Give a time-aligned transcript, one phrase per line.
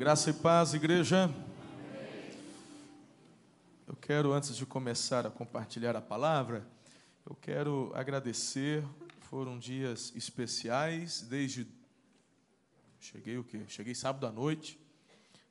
[0.00, 1.30] Graça e paz, igreja.
[3.86, 6.66] Eu quero, antes de começar a compartilhar a palavra,
[7.28, 8.82] eu quero agradecer.
[9.28, 11.66] Foram dias especiais, desde.
[12.98, 13.60] Cheguei o quê?
[13.68, 14.80] Cheguei sábado à noite,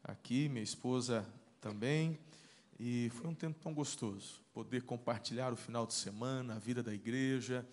[0.03, 1.23] aqui, minha esposa
[1.61, 2.17] também,
[2.79, 6.91] e foi um tempo tão gostoso poder compartilhar o final de semana, a vida da
[6.91, 7.63] igreja,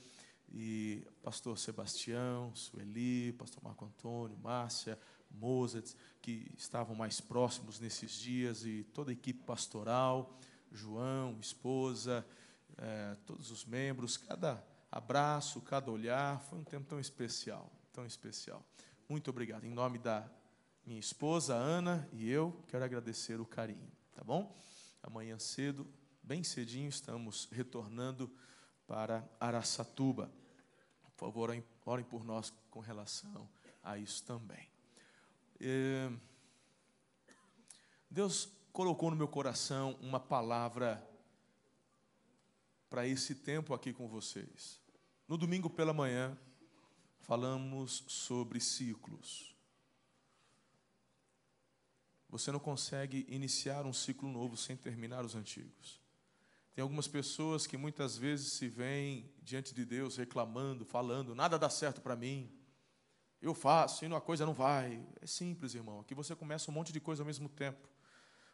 [0.53, 4.99] e pastor Sebastião, Sueli, pastor Marco Antônio, Márcia,
[5.37, 10.39] Mozart, que estavam mais próximos nesses dias, e toda a equipe pastoral,
[10.73, 12.27] João, esposa,
[12.77, 18.65] eh, todos os membros, cada abraço, cada olhar, foi um tempo tão especial, tão especial.
[19.09, 19.65] Muito obrigado.
[19.65, 20.29] Em nome da
[20.85, 24.57] minha esposa, Ana, e eu, quero agradecer o carinho, tá bom?
[25.03, 25.87] Amanhã cedo,
[26.23, 28.31] bem cedinho, estamos retornando
[28.87, 30.31] para Araçatuba.
[31.03, 31.51] Por favor,
[31.85, 33.49] orem por nós com relação
[33.83, 34.76] a isso também.
[35.61, 36.11] É,
[38.11, 41.03] Deus colocou no meu coração uma palavra
[42.91, 44.81] para esse tempo aqui com vocês.
[45.27, 46.39] No domingo pela manhã,
[47.21, 49.55] falamos sobre ciclos.
[52.29, 56.01] Você não consegue iniciar um ciclo novo sem terminar os antigos.
[56.75, 61.71] Tem algumas pessoas que muitas vezes se veem diante de Deus reclamando, falando: nada dá
[61.71, 62.53] certo para mim,
[63.41, 65.05] eu faço e a coisa não vai.
[65.21, 66.01] É simples, irmão.
[66.01, 67.89] Aqui você começa um monte de coisa ao mesmo tempo.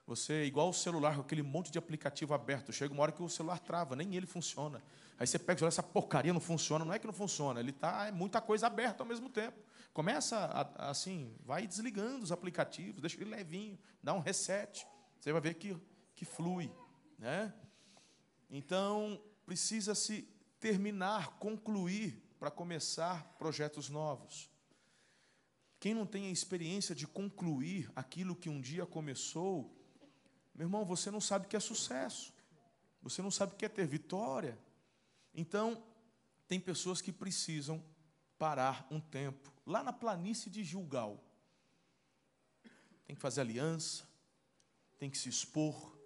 [0.07, 2.73] Você igual o celular, com aquele monte de aplicativo aberto.
[2.73, 4.83] Chega uma hora que o celular trava, nem ele funciona.
[5.19, 6.85] Aí você pega e essa porcaria não funciona.
[6.85, 9.59] Não é que não funciona, ele está é muita coisa aberta ao mesmo tempo.
[9.93, 14.87] Começa a, assim, vai desligando os aplicativos, deixa ele levinho, dá um reset.
[15.21, 15.77] Você vai ver que,
[16.17, 16.73] que flui.
[17.19, 17.53] Né?
[18.51, 24.52] Então, precisa-se terminar, concluir, para começar projetos novos.
[25.83, 29.77] Quem não tem a experiência de concluir aquilo que um dia começou,
[30.55, 32.33] meu irmão, você não sabe o que é sucesso.
[33.03, 34.57] Você não sabe o que é ter vitória.
[35.35, 35.83] Então,
[36.47, 37.85] tem pessoas que precisam
[38.39, 41.21] parar um tempo, lá na planície de Gilgal.
[43.05, 44.09] Tem que fazer aliança,
[45.01, 45.99] tem que se expor,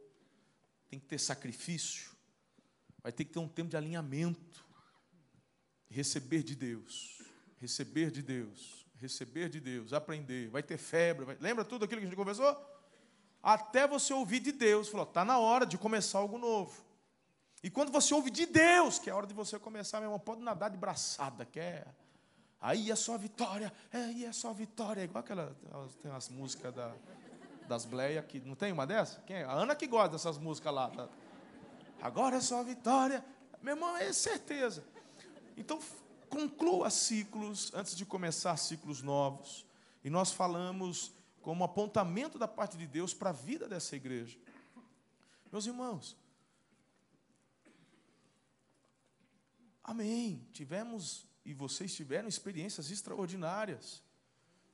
[0.89, 2.17] tem que ter sacrifício,
[3.03, 4.65] vai ter que ter um tempo de alinhamento,
[5.91, 7.21] receber de Deus,
[7.59, 11.37] receber de Deus, receber de Deus, aprender, vai ter febre, vai...
[11.41, 12.57] lembra tudo aquilo que a gente conversou?
[13.43, 16.85] Até você ouvir de Deus, falou, está na hora de começar algo novo.
[17.63, 20.19] E quando você ouve de Deus, que é a hora de você começar, meu irmão,
[20.19, 21.87] pode nadar de braçada, que é.
[22.61, 25.01] Aí é só vitória, aí é só vitória.
[25.01, 25.57] É igual aquela.
[26.03, 26.93] Tem umas músicas da,
[27.69, 28.41] das Bleia que.
[28.41, 29.21] Não tem uma dessa?
[29.27, 29.45] Quem é?
[29.45, 30.91] A Ana que gosta dessas músicas lá.
[30.91, 31.09] Tá?
[32.01, 33.25] Agora é só vitória.
[33.63, 34.85] Meu irmão, é certeza.
[35.57, 35.79] Então,
[36.29, 39.67] conclua ciclos antes de começar ciclos novos.
[40.05, 44.39] E nós falamos como apontamento da parte de Deus para a vida dessa igreja.
[45.51, 46.17] Meus irmãos,
[49.83, 50.47] amém.
[50.53, 54.03] Tivemos e vocês tiveram experiências extraordinárias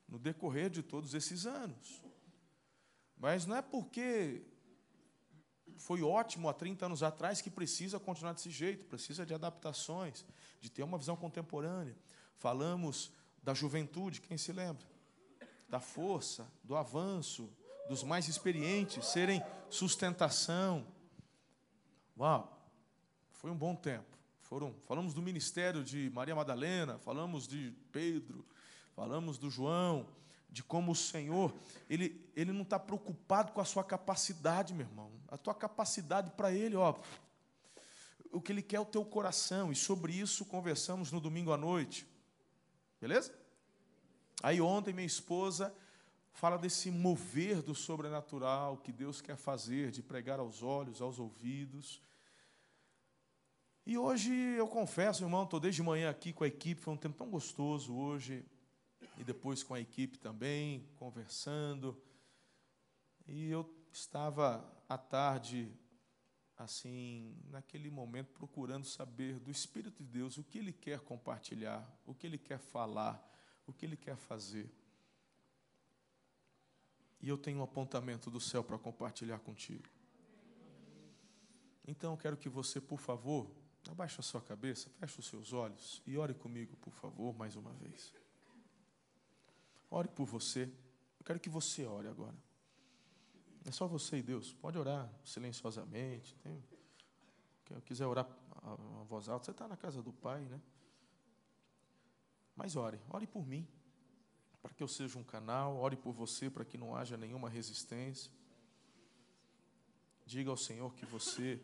[0.08, 2.02] no decorrer de todos esses anos.
[3.18, 4.42] Mas não é porque
[5.82, 10.24] foi ótimo há 30 anos atrás que precisa continuar desse jeito, precisa de adaptações,
[10.60, 11.96] de ter uma visão contemporânea.
[12.36, 13.10] Falamos
[13.42, 14.86] da juventude, quem se lembra?
[15.68, 17.50] Da força, do avanço,
[17.88, 20.86] dos mais experientes serem sustentação.
[22.16, 22.64] Uau!
[23.32, 24.16] Foi um bom tempo.
[24.42, 28.46] Foram, falamos do ministério de Maria Madalena, falamos de Pedro,
[28.94, 30.06] falamos do João,
[30.52, 31.54] de como o Senhor,
[31.88, 35.10] ele, ele não está preocupado com a sua capacidade, meu irmão.
[35.28, 36.94] A tua capacidade para Ele, ó,
[38.30, 41.56] o que Ele quer é o teu coração, e sobre isso conversamos no domingo à
[41.56, 42.06] noite.
[43.00, 43.34] Beleza?
[44.42, 45.74] Aí ontem minha esposa
[46.34, 52.02] fala desse mover do sobrenatural que Deus quer fazer, de pregar aos olhos, aos ouvidos.
[53.86, 57.16] E hoje eu confesso, irmão, estou desde manhã aqui com a equipe, foi um tempo
[57.16, 58.44] tão gostoso hoje
[59.16, 62.00] e depois com a equipe também, conversando.
[63.26, 65.70] E eu estava à tarde,
[66.56, 72.14] assim, naquele momento, procurando saber do Espírito de Deus o que Ele quer compartilhar, o
[72.14, 73.22] que Ele quer falar,
[73.66, 74.70] o que Ele quer fazer.
[77.20, 79.88] E eu tenho um apontamento do céu para compartilhar contigo.
[81.86, 83.50] Então, eu quero que você, por favor,
[83.88, 87.72] abaixe a sua cabeça, feche os seus olhos e ore comigo, por favor, mais uma
[87.74, 88.12] vez.
[89.92, 90.62] Ore por você.
[91.20, 92.34] Eu quero que você ore agora.
[93.62, 94.54] É só você e Deus.
[94.54, 96.34] Pode orar silenciosamente.
[96.36, 96.64] Tem...
[97.66, 98.26] Quem quiser orar
[98.62, 98.74] a
[99.04, 100.58] voz alta, você está na casa do Pai, né?
[102.56, 103.68] Mas ore, ore por mim.
[104.62, 108.32] para que eu seja um canal, ore por você para que não haja nenhuma resistência.
[110.24, 111.62] Diga ao Senhor que você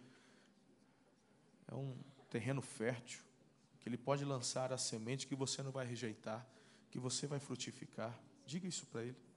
[1.67, 1.97] é um
[2.29, 3.25] terreno fértil,
[3.81, 6.47] que Ele pode lançar a semente que você não vai rejeitar,
[6.91, 8.19] que você vai frutificar.
[8.47, 9.29] Diga isso para Ele.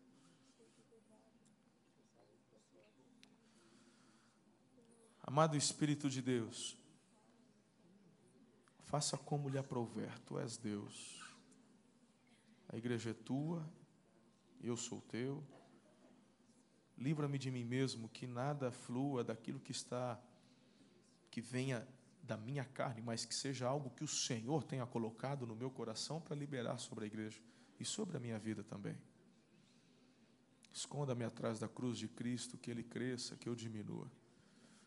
[5.23, 6.77] Amado Espírito de Deus,
[8.85, 11.21] faça como lhe aprouver, tu és Deus.
[12.67, 13.65] A igreja é tua,
[14.61, 15.43] eu sou teu.
[16.97, 20.21] Livra-me de mim mesmo, que nada flua daquilo que está,
[21.29, 21.87] que venha
[22.31, 26.21] da minha carne, mas que seja algo que o Senhor tenha colocado no meu coração
[26.21, 27.41] para liberar sobre a igreja
[27.77, 28.97] e sobre a minha vida também.
[30.71, 34.09] Esconda-me atrás da cruz de Cristo, que Ele cresça, que eu diminua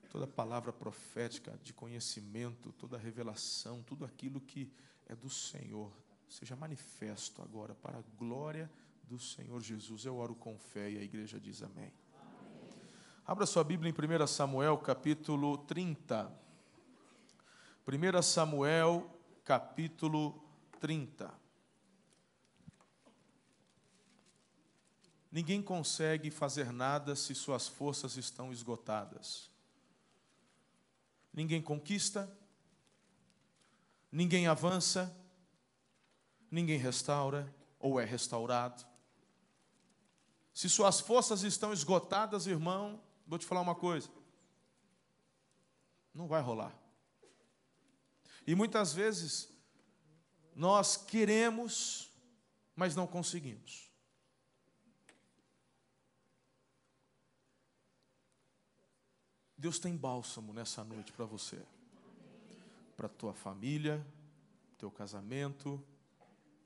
[0.08, 4.73] toda palavra profética de conhecimento, toda revelação, tudo aquilo que
[5.06, 5.93] é do Senhor,
[6.26, 8.70] seja manifesto agora para a glória
[9.02, 10.06] do Senhor Jesus.
[10.06, 11.93] Eu oro com fé e a igreja diz amém.
[12.14, 12.73] amém.
[13.26, 16.44] Abra sua Bíblia em 1 Samuel, capítulo 30.
[17.86, 19.10] 1 Samuel,
[19.44, 20.42] capítulo
[20.81, 21.32] 30.
[25.31, 29.54] Ninguém consegue fazer nada se suas forças estão esgotadas
[31.34, 32.32] ninguém conquista,
[34.10, 35.14] ninguém avança,
[36.50, 38.87] ninguém restaura ou é restaurado.
[40.54, 44.08] Se suas forças estão esgotadas, irmão, vou te falar uma coisa:
[46.14, 46.72] não vai rolar.
[48.46, 49.49] E muitas vezes
[50.55, 52.11] nós queremos,
[52.76, 53.91] mas não conseguimos.
[59.56, 61.64] Deus tem bálsamo nessa noite para você,
[62.96, 64.06] para tua família,
[64.76, 65.82] teu casamento,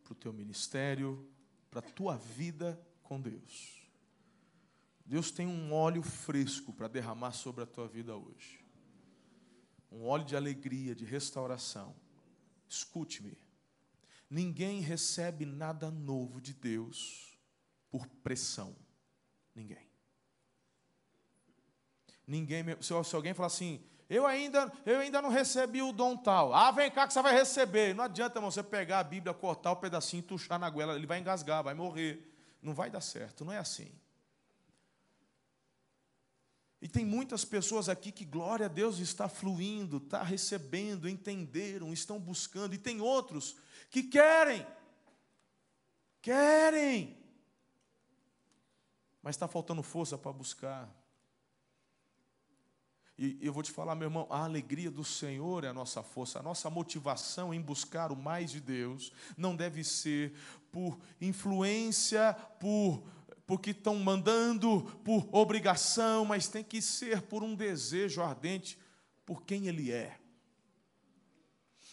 [0.03, 1.31] para o teu ministério,
[1.71, 3.89] para tua vida com Deus.
[5.07, 8.68] Deus tem um óleo fresco para derramar sobre a tua vida hoje.
[9.91, 11.95] Um óleo de alegria, de restauração.
[12.69, 13.39] Escute-me.
[14.29, 17.39] Ninguém recebe nada novo de Deus
[17.91, 18.77] por pressão.
[19.55, 19.89] Ninguém.
[22.27, 26.55] Ninguém, se, se alguém falar assim, eu ainda, eu ainda não recebi o dom tal.
[26.55, 27.95] Ah, vem cá que você vai receber.
[27.95, 31.19] Não adianta, irmão, você pegar a Bíblia, cortar o pedacinho, tuchar na goela, ele vai
[31.19, 32.35] engasgar, vai morrer.
[32.63, 33.93] Não vai dar certo, não é assim.
[36.81, 42.21] E tem muitas pessoas aqui que, glória a Deus, está fluindo, está recebendo, entenderam, estão
[42.21, 42.75] buscando.
[42.75, 43.57] E tem outros
[43.91, 44.65] que querem,
[46.23, 47.19] querem,
[49.21, 50.89] mas está faltando força para buscar.
[53.19, 56.39] E eu vou te falar, meu irmão, a alegria do Senhor é a nossa força,
[56.39, 60.33] a nossa motivação em buscar o mais de Deus não deve ser
[60.71, 63.03] por influência, por
[63.49, 68.79] porque estão mandando, por obrigação, mas tem que ser por um desejo ardente
[69.25, 70.21] por quem Ele é.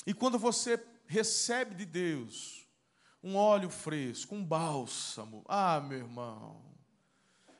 [0.05, 2.67] E quando você recebe de Deus
[3.23, 6.61] um óleo fresco, um bálsamo, ah, meu irmão,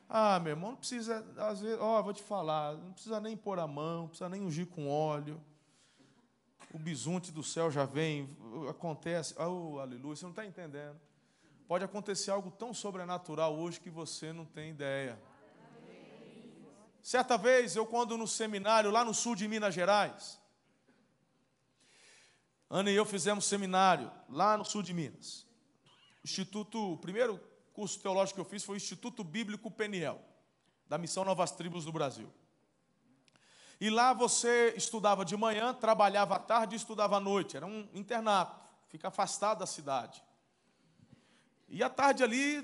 [0.09, 3.59] ah, meu irmão, não precisa, às vezes, ó, vou te falar, não precisa nem pôr
[3.59, 5.42] a mão, não precisa nem ungir com óleo.
[6.74, 8.30] O bisunte do céu já vem,
[8.69, 11.00] acontece, oh, aleluia, você não está entendendo.
[11.67, 15.19] Pode acontecer algo tão sobrenatural hoje que você não tem ideia.
[17.01, 20.40] Certa vez, eu quando no seminário, lá no sul de Minas Gerais,
[22.69, 25.45] Ana e eu fizemos seminário lá no sul de Minas.
[26.23, 27.40] Instituto, primeiro
[27.73, 30.21] curso teológico que eu fiz foi o Instituto Bíblico Peniel,
[30.87, 32.31] da Missão Novas Tribos do Brasil.
[33.80, 37.57] E lá você estudava de manhã, trabalhava à tarde e estudava à noite.
[37.57, 40.23] Era um internato, fica afastado da cidade.
[41.68, 42.64] E à tarde ali,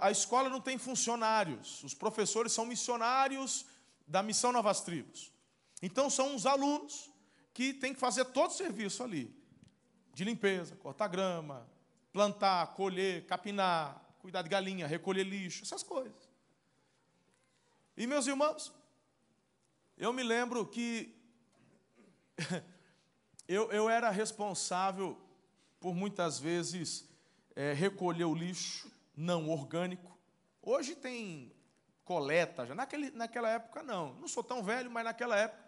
[0.00, 1.82] a, escola não tem funcionários.
[1.82, 3.64] Os professores são missionários
[4.06, 5.32] da Missão Novas Tribos.
[5.80, 7.10] Então são os alunos
[7.54, 9.34] que têm que fazer todo o serviço ali.
[10.14, 11.66] De limpeza, cortar grama,
[12.12, 16.30] plantar, colher, capinar, cuidar de galinha, recolher lixo, essas coisas.
[17.96, 18.72] E meus irmãos,
[19.96, 21.14] eu me lembro que
[23.48, 25.18] eu, eu era responsável
[25.80, 27.08] por muitas vezes
[27.54, 30.18] é, recolher o lixo não orgânico.
[30.60, 31.52] Hoje tem
[32.04, 34.14] coleta, já naquele, naquela época não.
[34.14, 35.62] Não sou tão velho, mas naquela época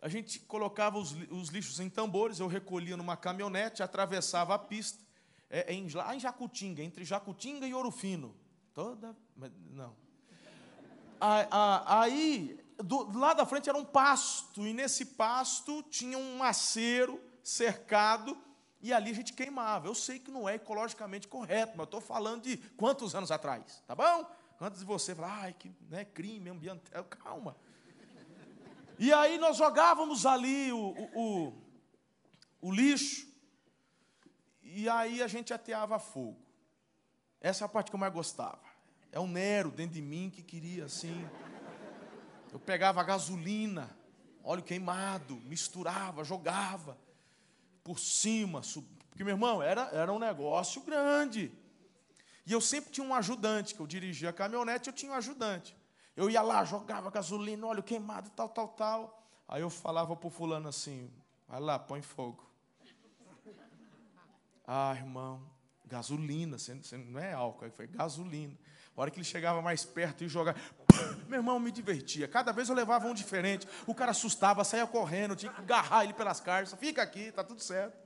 [0.00, 5.02] a gente colocava os, os lixos em tambores, eu recolhia numa caminhonete, atravessava a pista
[5.48, 8.36] é, é em, lá em Jacutinga, entre Jacutinga e Ouro Fino.
[8.74, 9.16] Toda.
[9.70, 9.96] Não.
[11.86, 18.36] Aí, do lado da frente era um pasto, e nesse pasto tinha um macero cercado,
[18.84, 19.86] e ali a gente queimava.
[19.86, 23.82] Eu sei que não é ecologicamente correto, mas eu estou falando de quantos anos atrás,
[23.86, 24.30] tá bom?
[24.60, 27.56] Antes de você falar, ai, que né, crime ambiental, calma.
[28.98, 31.54] E aí nós jogávamos ali o, o, o,
[32.60, 33.26] o lixo,
[34.62, 36.36] e aí a gente ateava fogo.
[37.40, 38.60] Essa é a parte que eu mais gostava.
[39.10, 41.26] É o Nero dentro de mim que queria assim.
[42.52, 43.96] Eu pegava gasolina,
[44.42, 47.02] óleo queimado, misturava, jogava
[47.84, 48.62] por cima.
[49.10, 51.52] Porque, meu irmão, era, era um negócio grande.
[52.46, 55.76] E eu sempre tinha um ajudante, que eu dirigia a caminhonete, eu tinha um ajudante.
[56.16, 59.22] Eu ia lá, jogava gasolina, óleo queimado, tal, tal, tal.
[59.46, 61.10] Aí eu falava para o fulano assim,
[61.46, 62.44] vai lá, põe fogo.
[64.66, 65.42] Ah, irmão,
[65.86, 66.56] gasolina,
[67.06, 68.56] não é álcool, foi gasolina.
[68.96, 70.58] A hora que ele chegava mais perto e jogava,
[71.28, 72.28] meu irmão me divertia.
[72.28, 73.66] Cada vez eu levava um diferente.
[73.86, 76.78] O cara assustava, saía correndo, tinha que agarrar ele pelas cartas.
[76.78, 77.98] Fica aqui, tá tudo certo.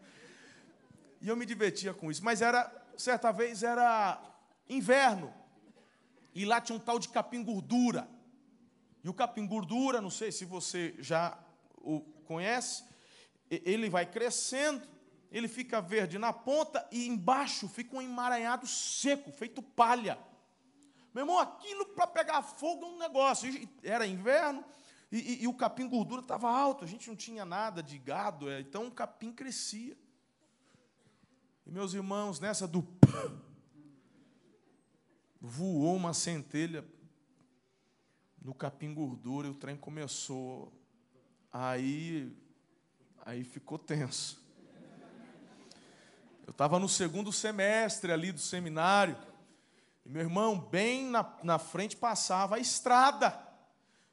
[1.21, 2.25] E eu me divertia com isso.
[2.25, 4.19] Mas era, certa vez era
[4.69, 5.33] inverno.
[6.35, 8.09] E lá tinha um tal de capim gordura.
[9.05, 11.39] E o capim gordura, não sei se você já
[11.79, 12.85] o conhece,
[13.51, 14.87] ele vai crescendo,
[15.31, 20.19] ele fica verde na ponta e embaixo fica um emaranhado seco, feito palha.
[21.13, 23.69] Meu irmão, aquilo para pegar fogo é um negócio.
[23.83, 24.65] Era inverno
[25.11, 28.51] e, e, e o capim gordura estava alto, a gente não tinha nada de gado,
[28.51, 29.97] é, então o capim crescia.
[31.67, 32.87] E meus irmãos, nessa do
[35.41, 36.85] voou uma centelha
[38.41, 40.73] no capim gordura e o trem começou.
[41.53, 42.35] Aí,
[43.25, 44.48] aí ficou tenso.
[46.49, 49.15] Eu estava no segundo semestre ali do seminário.
[50.03, 53.39] E meu irmão, bem na, na frente passava a estrada.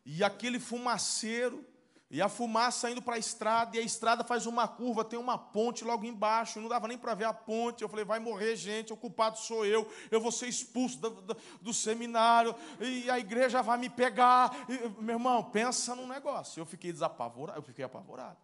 [0.06, 1.64] E aquele fumaceiro,
[2.12, 5.38] e a fumaça indo para a estrada, e a estrada faz uma curva, tem uma
[5.38, 7.84] ponte logo embaixo, não dava nem para ver a ponte.
[7.84, 11.38] Eu falei, vai morrer gente, o culpado sou eu, eu vou ser expulso do, do,
[11.62, 14.54] do seminário, e a igreja vai me pegar.
[14.68, 16.60] E, meu irmão, pensa num negócio.
[16.60, 18.38] Eu fiquei desapavorado, eu fiquei apavorado.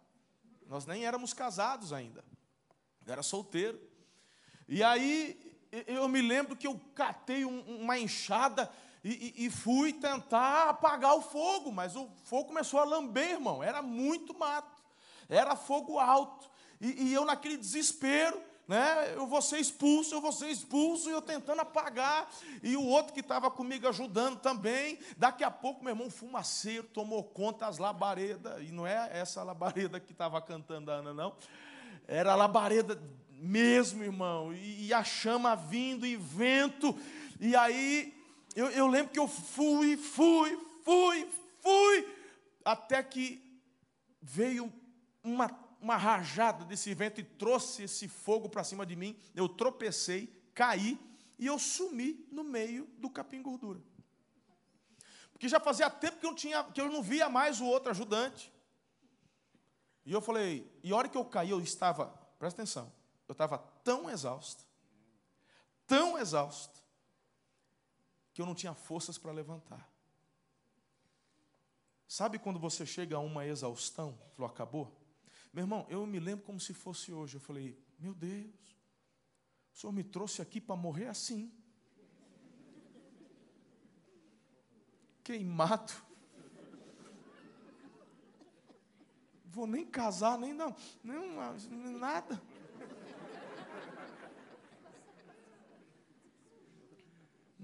[0.66, 2.24] Nós nem éramos casados ainda,
[3.06, 3.80] eu era solteiro.
[4.68, 5.38] E aí
[5.86, 8.70] eu me lembro que eu catei uma enxada
[9.04, 13.60] e, e, fui tentar apagar o fogo, mas o fogo começou a lamber, irmão.
[13.60, 14.80] Era muito mato,
[15.28, 16.48] era fogo alto.
[16.80, 21.12] E, e eu, naquele desespero, né, eu vou ser expulso, eu vou ser expulso, e
[21.12, 22.30] eu tentando apagar.
[22.62, 25.00] E o outro que estava comigo ajudando também.
[25.16, 28.62] Daqui a pouco, meu irmão, fumaceiro tomou conta das labaredas.
[28.62, 31.34] E não é essa labareda que estava cantando a Ana, não.
[32.06, 36.96] Era labareda mesmo, irmão, e, e a chama vindo, e vento,
[37.40, 38.14] e aí
[38.54, 41.28] eu, eu lembro que eu fui, fui, fui,
[41.60, 42.08] fui,
[42.64, 43.42] até que
[44.20, 44.72] veio
[45.24, 49.16] uma, uma rajada desse vento e trouxe esse fogo para cima de mim.
[49.34, 50.98] Eu tropecei, caí
[51.38, 53.82] e eu sumi no meio do capim gordura.
[55.32, 58.52] Porque já fazia tempo que eu, tinha, que eu não via mais o outro ajudante.
[60.04, 62.06] E eu falei, e a hora que eu caí, eu estava,
[62.38, 62.92] presta atenção,
[63.28, 64.64] eu estava tão exausto,
[65.86, 66.82] tão exausto,
[68.32, 69.90] que eu não tinha forças para levantar.
[72.08, 74.18] Sabe quando você chega a uma exaustão?
[74.34, 75.02] Falou, acabou?
[75.52, 77.36] Meu irmão, eu me lembro como se fosse hoje.
[77.36, 78.76] Eu falei, meu Deus,
[79.74, 81.52] o Senhor me trouxe aqui para morrer assim.
[85.24, 85.92] Queimado.
[89.52, 91.36] Vou nem casar, nem não, nem
[91.98, 92.40] nada.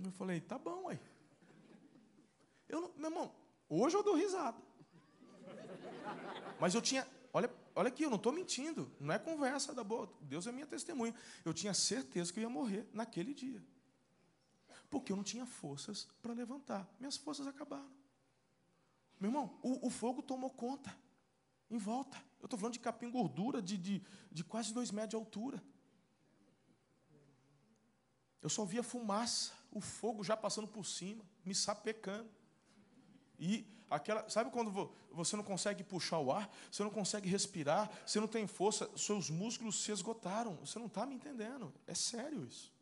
[0.04, 1.00] Eu falei, tá bom, aí.
[2.68, 3.34] Eu, meu irmão,
[3.70, 4.58] hoje eu dou risada.
[6.60, 10.12] Mas eu tinha, olha, olha aqui, eu não estou mentindo, não é conversa da boa,
[10.20, 11.14] Deus é minha testemunha.
[11.42, 13.64] Eu tinha certeza que eu ia morrer naquele dia.
[14.90, 16.86] Porque eu não tinha forças para levantar.
[17.00, 17.90] Minhas forças acabaram.
[19.18, 20.94] Meu irmão, o, o fogo tomou conta,
[21.70, 22.16] em volta.
[22.40, 25.62] Eu estou falando de capim gordura de, de, de quase dois metros de altura.
[28.40, 32.30] Eu só via fumaça o fogo já passando por cima, me sapecando.
[33.38, 38.20] E aquela, sabe quando você não consegue puxar o ar, você não consegue respirar, você
[38.20, 40.54] não tem força, seus músculos se esgotaram.
[40.56, 41.72] Você não está me entendendo.
[41.86, 42.72] É sério isso.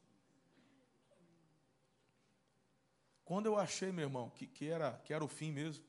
[3.24, 5.84] Quando eu achei, meu irmão, que, que, era, que era o fim mesmo,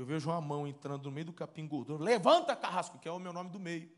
[0.00, 2.02] eu vejo uma mão entrando no meio do capim gordura.
[2.02, 3.92] Levanta, Carrasco, que é o meu nome do meio.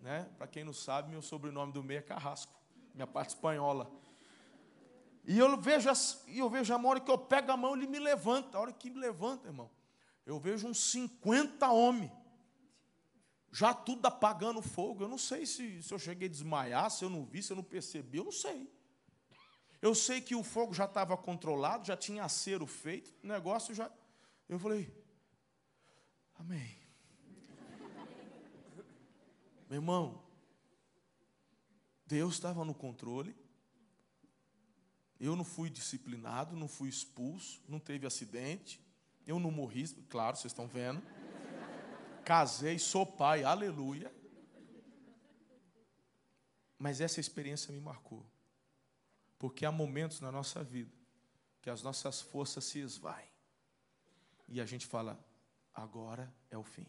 [0.00, 0.26] Né?
[0.38, 2.50] Para quem não sabe, meu sobrenome do meio é Carrasco,
[2.94, 3.90] minha parte espanhola.
[5.26, 5.90] E eu vejo,
[6.28, 8.56] eu vejo a hora que eu pego a mão, ele me levanta.
[8.56, 9.70] A hora que me levanta, irmão,
[10.24, 12.10] eu vejo uns 50 homens.
[13.52, 15.04] já tudo apagando fogo.
[15.04, 17.56] Eu não sei se, se eu cheguei a desmaiar, se eu não vi, se eu
[17.56, 18.66] não percebi, eu não sei.
[19.82, 23.90] Eu sei que o fogo já estava controlado, já tinha acero feito, o negócio já.
[24.48, 24.90] Eu falei,
[26.38, 26.78] Amém.
[29.68, 30.22] Meu irmão,
[32.06, 33.36] Deus estava no controle.
[35.20, 38.80] Eu não fui disciplinado, não fui expulso, não teve acidente.
[39.26, 41.02] Eu não morri, claro, vocês estão vendo.
[42.24, 44.14] Casei, sou pai, aleluia.
[46.78, 48.24] Mas essa experiência me marcou.
[49.38, 50.96] Porque há momentos na nossa vida
[51.60, 53.28] que as nossas forças se esvaem.
[54.48, 55.18] E a gente fala:
[55.78, 56.86] agora é o fim.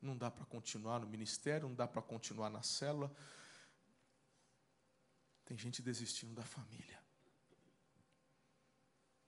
[0.00, 3.12] Não dá para continuar no ministério, não dá para continuar na célula.
[5.44, 7.02] Tem gente desistindo da família.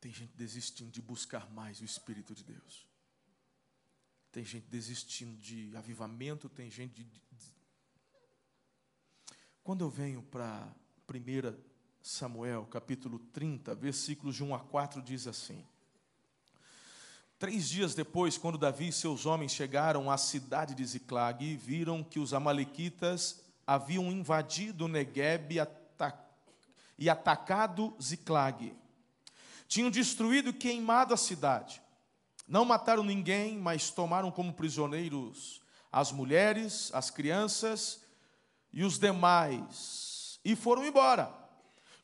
[0.01, 2.89] Tem gente desistindo de buscar mais o Espírito de Deus.
[4.33, 7.23] Tem gente desistindo de avivamento, tem gente de.
[9.63, 10.75] Quando eu venho para
[11.09, 11.71] 1
[12.03, 15.67] Samuel, capítulo 30, versículos de 1 a 4, diz assim:
[17.41, 22.21] Três dias depois, quando Davi e seus homens chegaram à cidade de Ziclag viram que
[22.21, 25.57] os amalequitas haviam invadido Negueb
[26.99, 28.77] e atacado Ziclag.
[29.67, 31.81] Tinham destruído e queimado a cidade.
[32.47, 38.03] Não mataram ninguém, mas tomaram como prisioneiros as mulheres, as crianças
[38.71, 41.33] e os demais, e foram embora.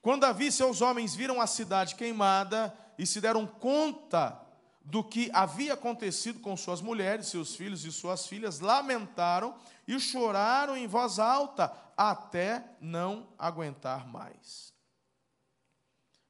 [0.01, 4.46] Quando Davi e seus homens viram a cidade queimada e se deram conta
[4.87, 10.77] do que havia acontecido com suas mulheres, seus filhos e suas filhas, lamentaram e choraram
[10.77, 14.73] em voz alta, até não aguentar mais.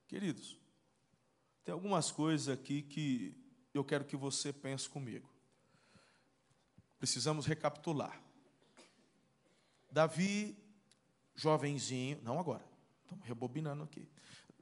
[0.08, 0.58] Queridos,
[1.64, 3.36] tem algumas coisas aqui que
[3.74, 5.28] eu quero que você pense comigo.
[6.98, 8.18] Precisamos recapitular.
[9.90, 10.56] Davi,
[11.34, 12.64] jovenzinho, não agora,
[13.02, 14.08] estamos rebobinando aqui.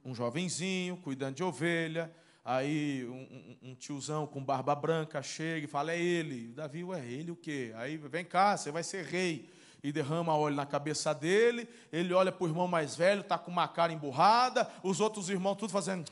[0.03, 2.13] Um jovenzinho, cuidando de ovelha,
[2.45, 6.49] Aí um, um, tiozão com barba branca chega e fala: É ele.
[6.49, 7.73] Davi, ué, ele o quê?
[7.75, 9.49] Aí vem cá, você vai ser rei.
[9.83, 11.67] E derrama óleo na cabeça dele.
[11.91, 14.69] Ele olha para o irmão mais velho, está com uma cara emburrada.
[14.83, 16.11] Os outros irmãos tudo fazendo.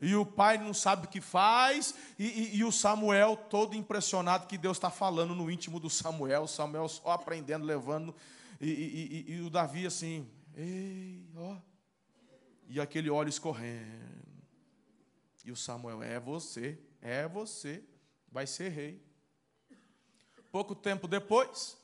[0.00, 1.92] E o pai não sabe o que faz.
[2.16, 6.46] E, e, e o Samuel todo impressionado que Deus está falando no íntimo do Samuel.
[6.46, 8.14] Samuel só aprendendo, levando.
[8.60, 11.56] E, e o Davi assim: Ei, ó.
[12.68, 14.33] E aquele óleo escorrendo.
[15.44, 17.84] E o Samuel, é você, é você,
[18.32, 19.04] vai ser rei.
[20.50, 21.76] Pouco tempo depois,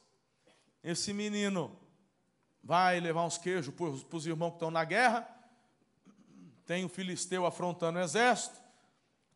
[0.82, 1.78] esse menino
[2.62, 5.28] vai levar uns queijos para os irmãos que estão na guerra.
[6.64, 8.58] Tem o filisteu afrontando o exército.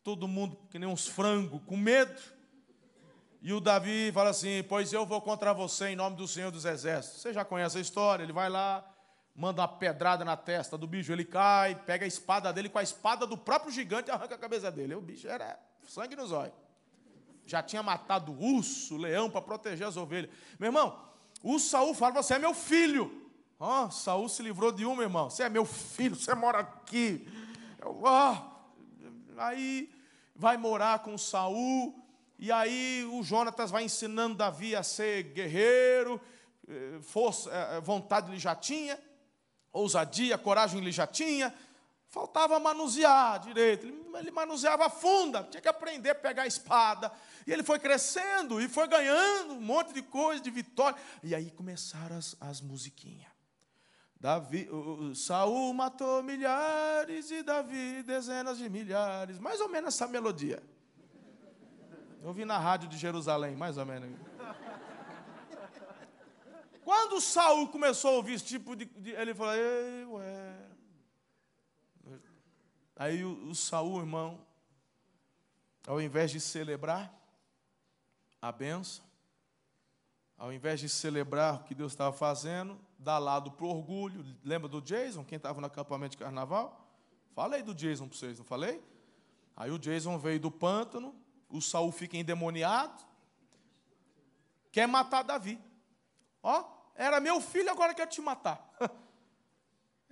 [0.03, 2.19] Todo mundo que nem uns frangos com medo.
[3.41, 6.65] E o Davi fala assim: Pois eu vou contra você em nome do Senhor dos
[6.65, 7.21] Exércitos.
[7.21, 8.23] Você já conhece a história?
[8.23, 8.83] Ele vai lá,
[9.35, 12.83] manda uma pedrada na testa do bicho, ele cai, pega a espada dele com a
[12.83, 14.95] espada do próprio gigante arranca a cabeça dele.
[14.95, 16.53] O bicho era sangue nos olhos.
[17.45, 20.31] Já tinha matado urso, leão para proteger as ovelhas.
[20.57, 20.99] Meu irmão,
[21.43, 23.23] o Saul fala: Você é meu filho.
[23.59, 25.29] Ó, oh, Saul se livrou de um, meu irmão.
[25.29, 27.27] Você é meu filho, você mora aqui.
[27.83, 28.35] Oh.
[29.37, 29.93] Aí
[30.35, 32.01] vai morar com Saul.
[32.37, 36.19] E aí o Jonatas vai ensinando Davi a ser guerreiro.
[36.67, 38.99] Eh, força, eh, vontade ele já tinha
[39.75, 41.53] ousadia, coragem ele já tinha,
[42.07, 43.85] faltava manusear direito.
[43.85, 47.11] Ele, manuseava a funda, tinha que aprender a pegar a espada.
[47.45, 50.97] E ele foi crescendo e foi ganhando um monte de coisa, de vitória.
[51.21, 53.35] E aí começaram as, as musiquinhas.
[54.19, 54.67] Davi,
[55.13, 59.37] Saul matou milhares e Davi dezenas de milhares.
[59.37, 60.63] Mais ou menos essa melodia.
[62.23, 64.09] Eu vi na rádio de Jerusalém, mais ou menos.
[66.85, 68.85] Quando Saul começou a ouvir esse tipo de.
[68.85, 70.69] de ele falou, Ei, ué.
[72.95, 74.39] Aí o, o Saul, irmão,
[75.87, 77.11] ao invés de celebrar
[78.39, 79.03] a benção,
[80.37, 84.23] ao invés de celebrar o que Deus estava fazendo, dá lado para o orgulho.
[84.43, 86.87] Lembra do Jason, quem estava no acampamento de carnaval?
[87.33, 88.79] Falei do Jason para vocês, não falei?
[89.55, 91.15] Aí o Jason veio do pântano,
[91.49, 93.03] o Saul fica endemoniado,
[94.71, 95.59] quer matar Davi.
[96.43, 98.73] Ó, era meu filho, agora quer te matar.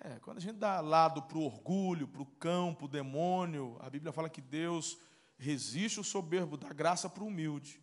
[0.06, 3.78] É, quando a gente dá lado para o orgulho, para o cão, para o demônio,
[3.80, 4.98] a Bíblia fala que Deus
[5.38, 7.82] resiste o soberbo, dá graça para o humilde.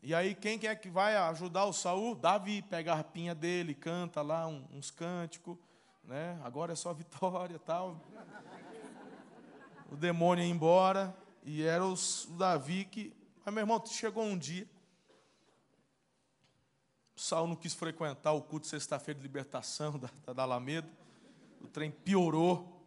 [0.00, 2.14] E aí, quem é que vai ajudar o Saul?
[2.14, 5.56] Davi pega a arpinha dele, canta lá uns cânticos,
[6.04, 6.40] né?
[6.44, 8.00] agora é só vitória tal.
[9.90, 11.94] O demônio ia embora, e era o
[12.38, 13.12] Davi que
[13.44, 14.68] Mas, meu irmão, chegou um dia.
[17.14, 20.88] Saul não quis frequentar o culto sexta-feira de libertação da, da Alameda.
[21.60, 22.80] O trem piorou.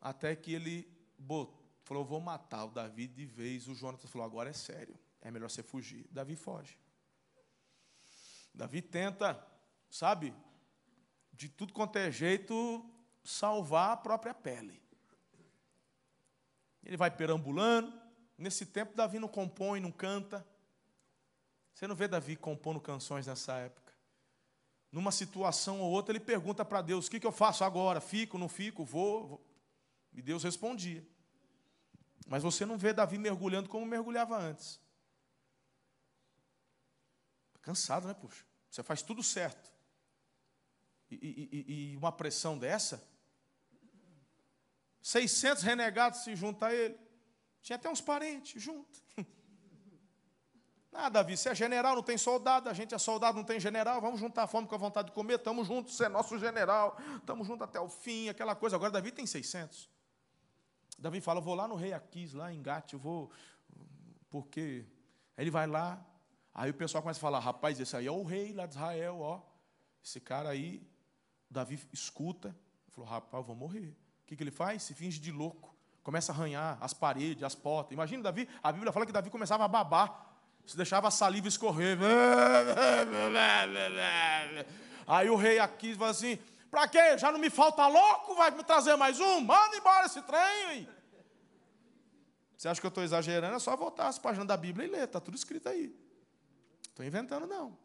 [0.00, 3.68] Até que ele botou, falou: Vou matar o Davi de vez.
[3.68, 4.98] O Jonatas falou: Agora é sério.
[5.20, 6.06] É melhor você fugir.
[6.10, 6.76] Davi foge.
[8.54, 9.44] Davi tenta,
[9.90, 10.32] sabe,
[11.32, 12.84] de tudo quanto é jeito,
[13.24, 14.80] salvar a própria pele.
[16.84, 17.92] Ele vai perambulando.
[18.36, 20.46] Nesse tempo, Davi não compõe, não canta.
[21.74, 23.92] Você não vê Davi compondo canções nessa época.
[24.92, 28.00] Numa situação ou outra, ele pergunta para Deus: O que, que eu faço agora?
[28.00, 28.84] Fico, não fico?
[28.84, 29.46] Vou, vou?
[30.12, 31.04] E Deus respondia.
[32.28, 34.80] Mas você não vê Davi mergulhando como mergulhava antes.
[37.60, 38.44] Cansado, né, puxa?
[38.70, 39.72] Você faz tudo certo.
[41.10, 43.02] E, e, e uma pressão dessa,
[45.02, 46.98] 600 renegados se juntam a ele.
[47.60, 49.02] Tinha até uns parentes junto.
[50.96, 54.00] Ah, Davi, você é general, não tem soldado, a gente é soldado, não tem general,
[54.00, 56.96] vamos juntar a fome com a vontade de comer, estamos juntos, você é nosso general,
[57.16, 58.76] estamos juntos até o fim, aquela coisa.
[58.76, 59.90] Agora Davi tem 600.
[60.96, 63.28] Davi fala, vou lá no rei Aquis, lá em Gate, eu vou,
[64.30, 64.86] porque...
[65.36, 66.00] Aí ele vai lá,
[66.54, 69.18] aí o pessoal começa a falar, rapaz, esse aí é o rei lá de Israel,
[69.20, 69.42] ó.
[70.02, 70.80] Esse cara aí,
[71.50, 72.56] Davi escuta,
[72.90, 73.88] falou, rapaz, eu vou morrer.
[74.22, 74.84] O que, que ele faz?
[74.84, 77.92] Se finge de louco, começa a arranhar as paredes, as portas.
[77.92, 80.33] Imagina Davi, a Bíblia fala que Davi começava a babar,
[80.66, 81.98] se deixava a saliva escorrer.
[85.06, 86.38] Aí o rei aqui fala assim:
[86.70, 87.18] para quê?
[87.18, 88.34] Já não me falta louco?
[88.34, 89.40] Vai me trazer mais um?
[89.40, 90.88] Manda embora esse trem.
[92.56, 93.56] Você acha que eu estou exagerando?
[93.56, 95.94] É só voltar as páginas da Bíblia e ler, está tudo escrito aí.
[96.88, 97.76] Estou inventando, não.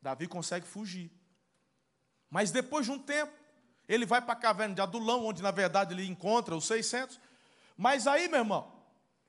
[0.00, 1.10] Davi consegue fugir.
[2.30, 3.32] Mas depois de um tempo,
[3.88, 7.20] ele vai para a caverna de Adulão, onde na verdade ele encontra os 600.
[7.76, 8.72] Mas aí, meu irmão,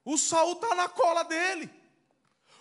[0.03, 1.69] o Saul está na cola dele.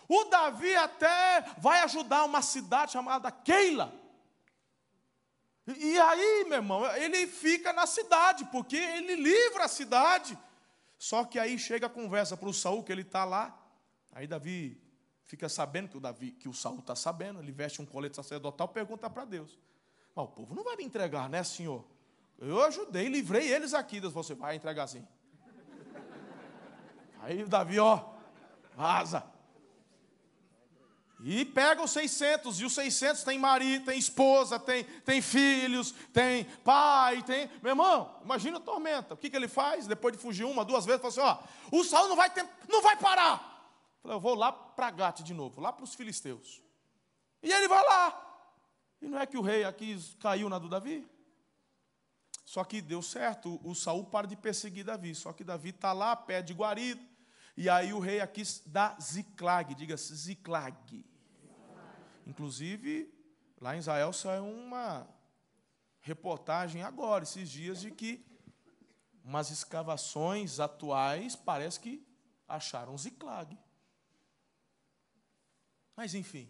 [0.09, 3.93] O Davi até vai ajudar uma cidade chamada Keila.
[5.67, 10.39] E aí, meu irmão, ele fica na cidade, porque ele livra a cidade.
[10.97, 13.55] Só que aí chega a conversa para o Saul, que ele está lá.
[14.13, 14.81] Aí Davi
[15.25, 18.69] fica sabendo que o Davi, que o Saul está sabendo, ele veste um colete sacerdotal,
[18.69, 19.59] pergunta para Deus.
[20.15, 21.85] Mas o povo não vai me entregar, né, senhor?
[22.39, 24.01] Eu ajudei, livrei eles aqui.
[24.01, 25.07] Deus, você vai entregar assim.
[27.21, 28.15] Aí Davi, ó,
[28.75, 29.38] vaza.
[31.21, 36.45] E pega os 600, e os 600 tem marido, tem esposa, tem, tem filhos, tem
[36.63, 37.51] pai, tem.
[37.61, 39.15] Meu irmão, imagina a tormenta.
[39.15, 39.89] O que, que ele faz?
[39.89, 42.81] Depois de fugir uma, duas vezes, fala assim: ó, o Saul não vai, ter, não
[42.83, 43.59] vai parar.
[44.01, 46.63] Falei, eu vou lá para Gate de novo, lá para os filisteus.
[47.43, 48.25] E ele vai lá.
[49.03, 51.05] E não é que o rei aqui caiu na do Davi?
[52.45, 55.15] Só que deu certo, o Saul para de perseguir Davi.
[55.17, 57.18] Só que Davi está lá, pé de guarido.
[57.61, 61.05] E aí o rei aqui dá Ziclag, diga-se Ziclag.
[62.25, 63.13] Inclusive,
[63.61, 65.09] lá em Israel saiu uma
[66.01, 68.25] reportagem agora, esses dias, de que
[69.25, 72.07] umas escavações atuais parece que
[72.47, 73.59] acharam Ziclag.
[75.97, 76.49] Mas enfim.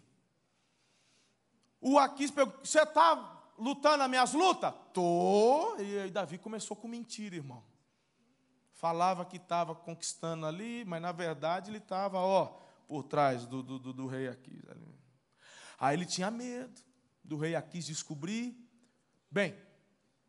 [1.81, 4.71] O Aquis perguntou: Você está lutando nas minhas lutas?
[4.93, 5.75] Tô.
[5.77, 7.63] E aí Davi começou com mentira, irmão
[8.79, 12.45] falava que estava conquistando ali, mas na verdade ele estava, ó,
[12.87, 14.63] por trás do, do, do, do rei Aquis.
[15.77, 16.81] Aí ele tinha medo
[17.21, 18.57] do rei Aquis descobrir.
[19.29, 19.53] Bem,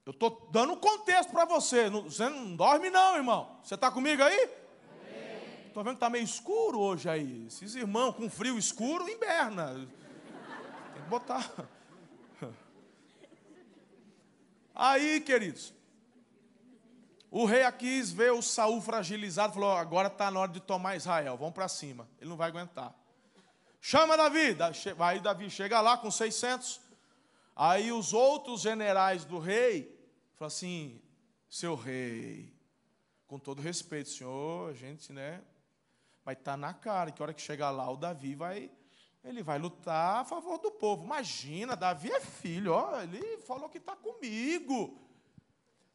[0.05, 1.89] eu estou dando um contexto para você.
[1.89, 3.61] Você não dorme, não, irmão.
[3.63, 4.51] Você está comigo aí?
[5.69, 7.47] Estou vendo que está meio escuro hoje aí.
[7.47, 9.75] Esses irmãos com frio escuro, inverna.
[10.95, 11.49] Tem que botar.
[14.75, 15.75] Aí, queridos,
[17.31, 21.37] o rei Aquis vê o Saul fragilizado, falou: agora está na hora de tomar Israel,
[21.37, 22.09] vamos para cima.
[22.19, 22.93] Ele não vai aguentar.
[23.81, 24.57] Chama Davi.
[24.99, 26.81] Aí Davi chega lá com 600.
[27.55, 29.97] Aí os outros generais do rei
[30.35, 31.01] falam assim:
[31.49, 32.53] seu rei,
[33.29, 35.41] com todo respeito, senhor, a gente, né?
[36.25, 38.71] Mas está na cara que a hora que chegar lá, o Davi vai.
[39.23, 41.05] Ele vai lutar a favor do povo.
[41.05, 44.99] Imagina, Davi é filho, ó, ele falou que está comigo.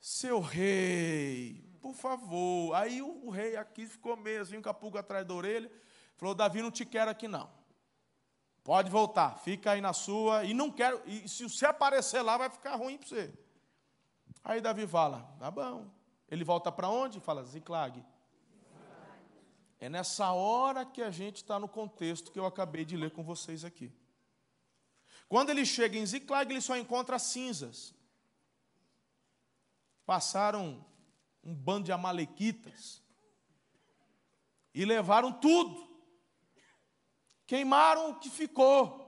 [0.08, 2.76] Seu rei, por favor.
[2.76, 5.72] Aí o, o rei aqui ficou meio assim, a pulga atrás da orelha.
[6.16, 7.50] Falou: Davi, não te quero aqui não.
[8.64, 10.44] Pode voltar, fica aí na sua.
[10.44, 11.02] E não quero.
[11.08, 13.34] E se você aparecer lá, vai ficar ruim para você.
[14.44, 15.90] Aí Davi fala: tá bom.
[16.30, 17.20] Ele volta para onde?
[17.20, 18.06] Fala: Ziclag.
[19.80, 23.24] É nessa hora que a gente está no contexto que eu acabei de ler com
[23.24, 23.92] vocês aqui.
[25.28, 27.95] Quando ele chega em Ziclag, ele só encontra cinzas
[30.06, 30.86] passaram
[31.44, 33.04] um bando de amalequitas.
[34.74, 35.88] e levaram tudo.
[37.48, 39.06] Queimaram o que ficou.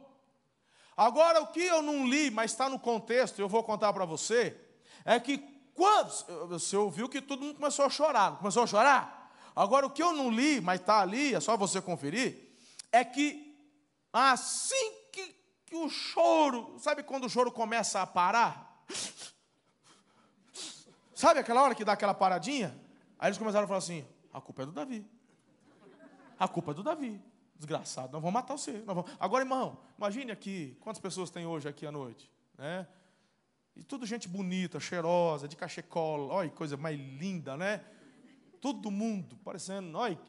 [0.95, 4.60] Agora, o que eu não li, mas está no contexto, eu vou contar para você,
[5.03, 5.38] é que
[5.73, 6.10] quando.
[6.47, 9.31] Você ouviu que todo mundo começou a chorar, começou a chorar?
[9.55, 12.57] Agora, o que eu não li, mas está ali, é só você conferir,
[12.91, 13.55] é que
[14.13, 18.86] assim que, que o choro, sabe quando o choro começa a parar?
[21.17, 22.80] Sabe aquela hora que dá aquela paradinha?
[23.17, 25.03] Aí eles começaram a falar assim: a culpa é do Davi.
[26.38, 27.19] A culpa é do Davi.
[27.56, 28.84] Desgraçado, nós vamos matar você.
[28.86, 29.03] Vamos...
[29.19, 32.32] Agora, irmão, imagine aqui, quantas pessoas tem hoje aqui à noite?
[32.56, 32.88] Né?
[33.75, 37.84] E tudo gente bonita, cheirosa, de cachecol, olha que coisa mais linda, né?
[38.62, 40.19] Todo mundo parecendo, olha,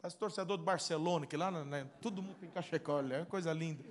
[0.00, 3.82] parece torcedor do Barcelona, que lá, né, todo mundo tem cachecol, é coisa linda.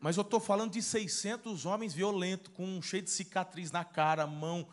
[0.00, 4.26] Mas eu estou falando de 600 homens violentos, com um cheio de cicatriz na cara,
[4.26, 4.68] mão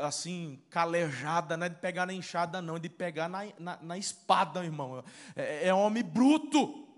[0.00, 3.98] assim, calejada, não é de pegar na enxada, não, é de pegar na, na, na
[3.98, 5.02] espada, irmão.
[5.36, 6.88] É, é, homem bruto.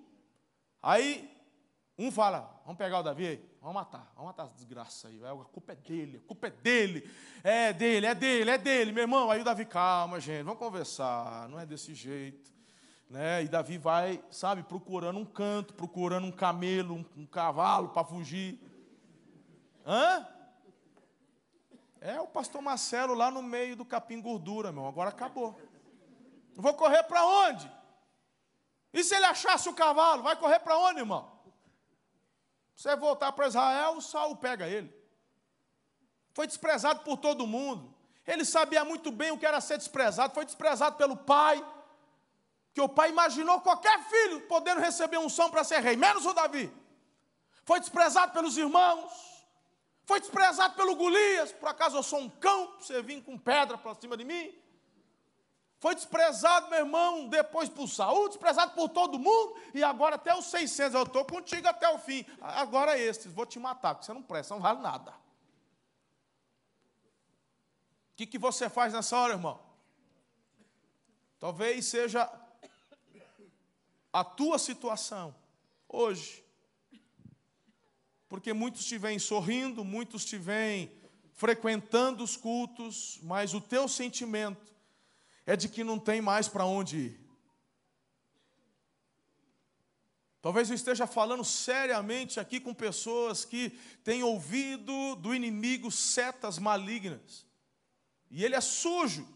[0.82, 1.30] Aí,
[1.98, 5.20] um fala: vamos pegar o Davi aí, vamos matar, vamos matar essa desgraça aí.
[5.24, 7.10] A culpa é dele, a culpa é dele,
[7.42, 9.30] é dele, é dele, é dele, meu irmão.
[9.30, 12.55] Aí o Davi, calma, gente, vamos conversar, não é desse jeito.
[13.08, 13.44] Né?
[13.44, 18.60] E Davi vai, sabe, procurando um canto, procurando um camelo, um, um cavalo para fugir.
[19.86, 20.26] Hã?
[22.00, 24.86] É o pastor Marcelo lá no meio do capim gordura, meu.
[24.86, 25.60] Agora acabou.
[26.54, 27.70] Vou correr para onde?
[28.92, 31.30] E se ele achasse o cavalo, vai correr para onde, irmão?
[32.74, 34.94] Você voltar para Israel, o Saul pega ele.
[36.32, 37.94] Foi desprezado por todo mundo.
[38.26, 40.34] Ele sabia muito bem o que era ser desprezado.
[40.34, 41.64] Foi desprezado pelo pai.
[42.76, 46.34] Que o pai imaginou qualquer filho podendo receber um som para ser rei, menos o
[46.34, 46.70] Davi.
[47.64, 49.26] Foi desprezado pelos irmãos
[50.06, 53.92] foi desprezado pelo Golias, por acaso eu sou um cão, você vir com pedra para
[53.96, 54.56] cima de mim?
[55.80, 60.46] Foi desprezado, meu irmão, depois por Saúl, desprezado por todo mundo, e agora até os
[60.46, 62.24] 600, eu estou contigo até o fim.
[62.40, 65.10] Agora estes, vou te matar, porque você não presta, não vale nada.
[68.12, 69.60] O que, que você faz nessa hora, irmão?
[71.40, 72.30] Talvez seja
[74.20, 75.34] a tua situação
[75.88, 76.46] hoje
[78.28, 80.90] porque muitos te vêm sorrindo, muitos te vêm
[81.32, 84.74] frequentando os cultos, mas o teu sentimento
[85.44, 87.20] é de que não tem mais para onde ir.
[90.42, 93.70] Talvez eu esteja falando seriamente aqui com pessoas que
[94.04, 97.44] têm ouvido do inimigo setas malignas.
[98.30, 99.26] E ele é sujo.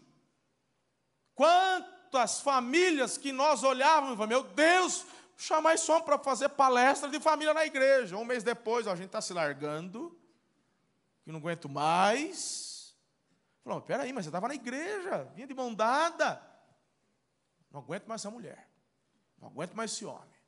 [2.11, 5.05] Quantas famílias que nós olhávamos, meu Deus,
[5.37, 8.17] chamar esse homem para fazer palestra de família na igreja.
[8.17, 10.19] Um mês depois, a gente está se largando,
[11.23, 12.93] que não aguento mais.
[13.63, 16.45] Falou, peraí, mas você estava na igreja, vinha de mão dada.
[17.71, 18.69] Não aguento mais essa mulher.
[19.39, 20.41] Não aguento mais esse homem.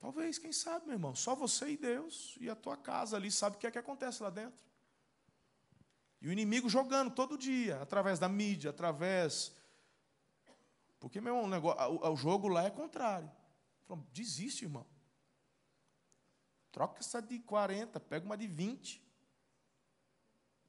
[0.00, 3.54] Talvez, quem sabe, meu irmão, só você e Deus e a tua casa ali sabe
[3.54, 4.66] o que é que acontece lá dentro.
[6.26, 9.54] E o inimigo jogando todo dia, através da mídia, através
[10.98, 13.30] porque, meu irmão, o, negócio, o, jogo lá é contrário.
[13.84, 14.84] Falou, desiste, irmão.
[16.72, 19.00] Troca essa de 40, pega uma de 20.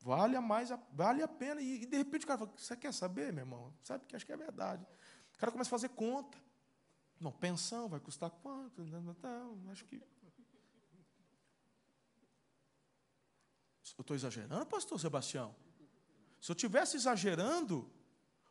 [0.02, 1.60] Vale a, mais, vale a pena.
[1.60, 3.74] E, e de repente o cara fala, você quer saber, meu irmão?
[3.84, 4.86] Sabe que acho que é verdade.
[5.34, 6.38] O cara começa a fazer conta.
[7.20, 8.84] Não, pensão vai custar quanto?
[9.72, 10.00] Acho que.
[13.98, 15.56] Eu estou exagerando, pastor Sebastião?
[16.40, 17.90] Se eu estivesse exagerando,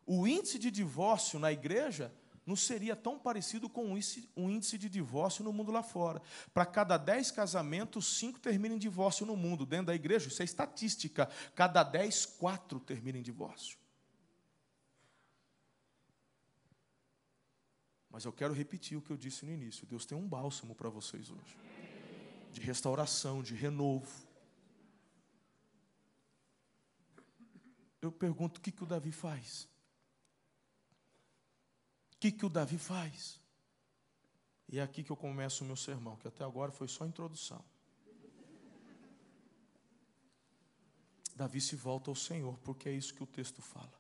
[0.05, 2.13] o índice de divórcio na igreja
[2.45, 6.23] não seria tão parecido com o índice de divórcio no mundo lá fora.
[6.55, 9.67] Para cada dez casamentos, cinco terminam em divórcio no mundo.
[9.67, 11.29] Dentro da igreja, isso é estatística.
[11.57, 13.77] Cada dez, quatro terminam em divórcio.
[18.09, 19.87] Mas eu quero repetir o que eu disse no início.
[19.87, 21.59] Deus tem um bálsamo para vocês hoje.
[22.53, 24.26] De restauração, de renovo.
[28.07, 29.69] Eu pergunto, o que, que o Davi faz?
[32.15, 33.41] O que, que o Davi faz?
[34.69, 37.65] E é aqui que eu começo o meu sermão, que até agora foi só introdução.
[41.35, 43.96] Davi se volta ao Senhor, porque é isso que o texto fala.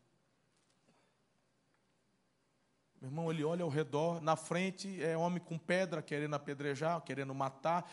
[3.07, 7.35] Meu irmão, ele olha ao redor, na frente é homem com pedra querendo apedrejar, querendo
[7.35, 7.91] matar.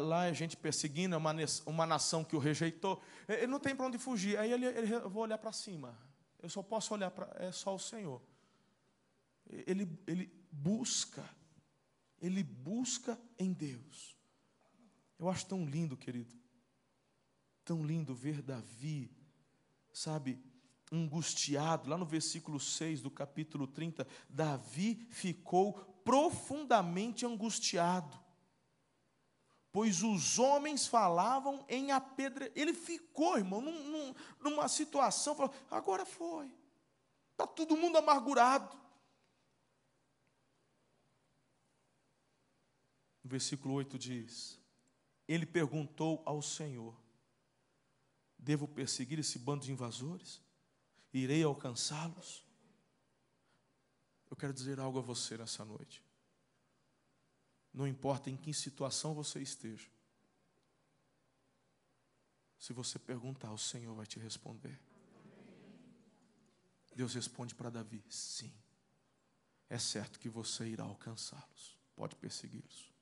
[0.00, 1.34] lá é gente perseguindo, é uma,
[1.66, 3.00] uma nação que o rejeitou.
[3.28, 4.38] Ele não tem para onde fugir.
[4.38, 5.96] Aí ele, ele eu vou olhar para cima.
[6.40, 7.28] Eu só posso olhar para.
[7.38, 8.20] É só o Senhor
[9.48, 11.28] ele, ele busca,
[12.20, 14.16] ele busca em Deus.
[15.18, 16.34] Eu acho tão lindo, querido,
[17.64, 19.10] tão lindo ver Davi,
[19.92, 20.40] sabe,
[20.92, 21.88] angustiado.
[21.88, 25.74] Lá no versículo 6 do capítulo 30, Davi ficou
[26.04, 28.18] profundamente angustiado,
[29.70, 32.50] pois os homens falavam em apedre.
[32.54, 36.50] Ele ficou, irmão, num, num, numa situação, falou, agora foi.
[37.32, 38.76] Está todo mundo amargurado.
[43.22, 44.58] O versículo 8 diz:
[45.28, 46.98] Ele perguntou ao Senhor:
[48.38, 50.40] Devo perseguir esse bando de invasores?
[51.18, 52.46] Irei alcançá-los?
[54.30, 56.02] Eu quero dizer algo a você nessa noite.
[57.72, 59.88] Não importa em que situação você esteja.
[62.58, 64.78] Se você perguntar, o Senhor vai te responder.
[66.94, 68.52] Deus responde para Davi: sim.
[69.68, 71.78] É certo que você irá alcançá-los.
[71.94, 72.92] Pode persegui-los.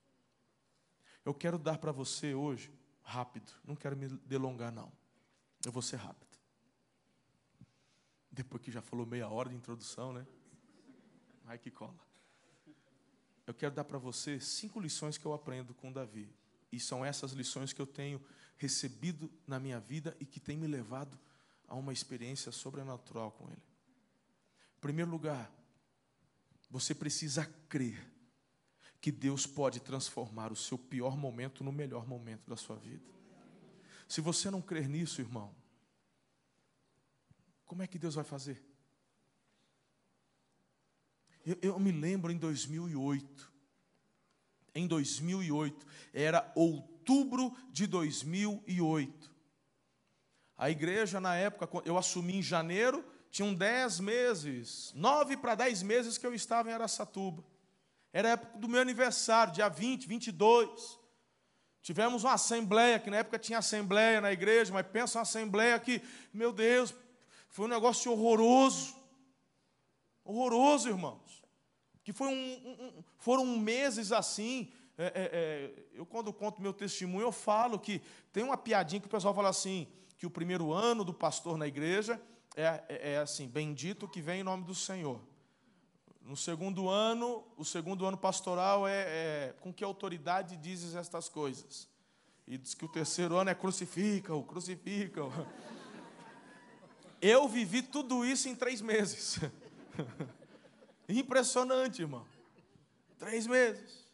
[1.24, 4.92] Eu quero dar para você hoje, rápido, não quero me delongar, não.
[5.64, 6.25] Eu vou ser rápido.
[8.36, 10.26] Depois que já falou meia hora de introdução, né?
[11.46, 11.98] Ai que cola.
[13.46, 16.28] Eu quero dar para você cinco lições que eu aprendo com Davi.
[16.70, 18.20] E são essas lições que eu tenho
[18.58, 21.18] recebido na minha vida e que tem me levado
[21.66, 23.62] a uma experiência sobrenatural com ele.
[24.76, 25.50] Em primeiro lugar,
[26.70, 28.06] você precisa crer
[29.00, 33.04] que Deus pode transformar o seu pior momento no melhor momento da sua vida.
[34.06, 35.54] Se você não crer nisso, irmão,
[37.66, 38.62] como é que Deus vai fazer?
[41.44, 43.52] Eu, eu, me lembro em 2008.
[44.74, 49.34] Em 2008, era outubro de 2008.
[50.56, 56.18] A igreja, na época, eu assumi em janeiro, tinham dez meses, nove para dez meses
[56.18, 57.44] que eu estava em Aracatuba.
[58.12, 60.98] Era a época do meu aniversário, dia 20, 22.
[61.82, 66.02] Tivemos uma assembleia, que na época tinha assembleia na igreja, mas pensa uma assembleia que,
[66.32, 66.94] meu Deus,
[67.56, 68.94] foi um negócio horroroso.
[70.22, 71.42] Horroroso, irmãos.
[72.04, 74.70] Que foi um, um, foram meses assim.
[74.98, 79.06] É, é, é, eu, quando conto meu testemunho, eu falo que tem uma piadinha que
[79.06, 79.86] o pessoal fala assim:
[80.18, 82.20] que o primeiro ano do pastor na igreja
[82.54, 85.18] é, é, é assim, bendito que vem em nome do Senhor.
[86.20, 91.88] No segundo ano, o segundo ano pastoral é, é com que autoridade dizes estas coisas?
[92.46, 95.32] E diz que o terceiro ano é crucifica-o, crucifica-o.
[97.28, 99.40] Eu vivi tudo isso em três meses.
[101.08, 102.24] Impressionante, irmão.
[103.18, 104.06] Três meses.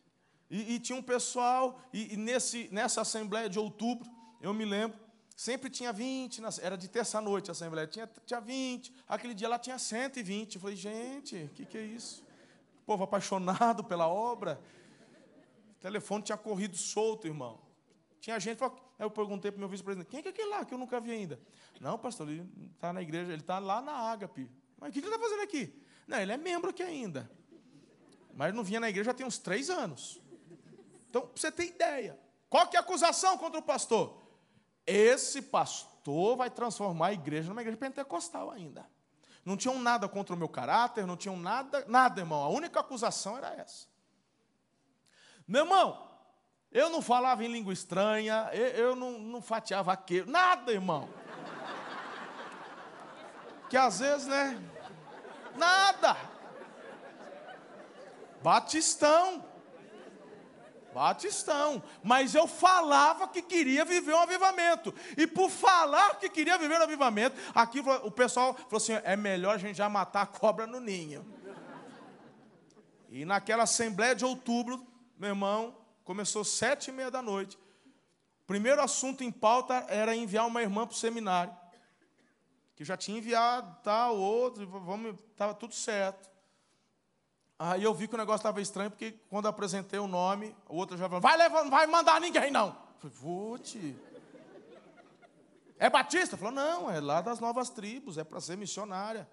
[0.50, 4.98] E, e tinha um pessoal, e, e, nesse, nessa assembleia de outubro, eu me lembro,
[5.36, 9.78] sempre tinha 20, era de terça-noite a assembleia, tinha, tinha 20, aquele dia lá tinha
[9.78, 10.54] 120.
[10.54, 12.24] Eu falei, gente, o que, que é isso?
[12.80, 14.58] O povo apaixonado pela obra.
[15.76, 17.60] O telefone tinha corrido solto, irmão.
[18.22, 20.72] Tinha gente, aí eu perguntei para o meu vice-presidente, quem que é aquele lá que
[20.72, 21.40] eu nunca vi ainda?
[21.80, 24.48] Não, pastor, ele está na igreja, ele está lá na Ágape.
[24.78, 25.82] Mas o que ele está fazendo aqui?
[26.06, 27.28] Não, ele é membro aqui ainda.
[28.32, 30.20] Mas não vinha na igreja já tem uns três anos.
[31.10, 32.16] Então, para você ter ideia,
[32.48, 34.22] qual que é a acusação contra o pastor?
[34.86, 38.88] Esse pastor vai transformar a igreja numa igreja pentecostal ainda.
[39.44, 42.40] Não tinham nada contra o meu caráter, não tinham nada, nada, irmão.
[42.40, 43.88] A única acusação era essa.
[45.44, 46.11] Meu irmão,
[46.72, 51.08] eu não falava em língua estranha, eu, eu não, não fatiava aquele, nada, irmão.
[53.68, 54.62] Que às vezes, né?
[55.56, 56.16] Nada.
[58.42, 59.44] Batistão.
[60.94, 61.82] Batistão.
[62.02, 64.94] Mas eu falava que queria viver um avivamento.
[65.16, 69.54] E por falar que queria viver um avivamento, aqui o pessoal falou assim: é melhor
[69.54, 71.24] a gente já matar a cobra no ninho.
[73.10, 74.86] E naquela assembleia de outubro,
[75.18, 77.58] meu irmão, começou sete e meia da noite.
[78.46, 81.54] Primeiro assunto em pauta era enviar uma irmã para o seminário.
[82.74, 86.30] Que já tinha enviado, tal, outro, vamos, estava tudo certo.
[87.58, 90.96] Aí eu vi que o negócio estava estranho, porque quando apresentei o nome, o outro
[90.96, 92.76] já falou, vai levar, vai mandar ninguém, não.
[92.98, 93.96] Falei, vou te.
[95.78, 96.36] É batista?
[96.36, 99.28] Falou, não, é lá das novas tribos, é para ser missionária.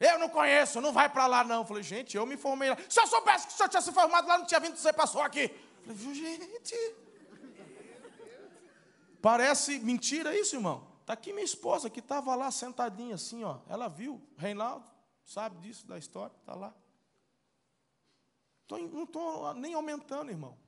[0.00, 1.64] Eu não conheço, não vai para lá, não.
[1.64, 2.76] Falei, gente, eu me formei lá.
[2.88, 5.22] Se eu soubesse que o senhor tinha se formado lá, não tinha vindo, você passou
[5.22, 5.50] aqui.
[5.88, 6.76] Eu gente.
[9.22, 10.86] Parece mentira isso, irmão.
[11.00, 13.60] Está aqui minha esposa, que estava lá sentadinha assim, ó.
[13.66, 14.86] Ela viu, Reinaldo,
[15.24, 16.74] sabe disso, da história, está lá.
[18.66, 20.58] Tô, não estou nem aumentando, irmão.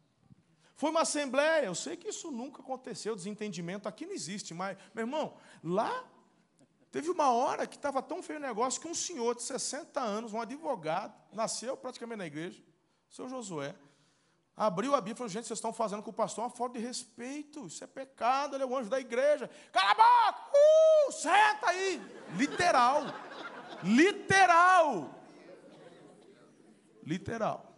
[0.74, 5.02] Foi uma assembleia, eu sei que isso nunca aconteceu, desentendimento aqui não existe, mas, meu
[5.02, 6.08] irmão, lá
[6.90, 10.32] teve uma hora que estava tão feio o negócio que um senhor de 60 anos,
[10.32, 12.64] um advogado, nasceu praticamente na igreja,
[13.10, 13.76] seu Josué.
[14.60, 16.84] Abriu a Bíblia e falou: gente, vocês estão fazendo com o pastor uma falta de
[16.84, 17.66] respeito.
[17.66, 19.48] Isso é pecado, ele é o anjo da igreja.
[19.72, 20.50] Cala a boca!
[20.52, 22.02] Uh, senta aí!
[22.36, 23.04] Literal.
[23.82, 25.14] Literal.
[27.02, 27.74] Literal.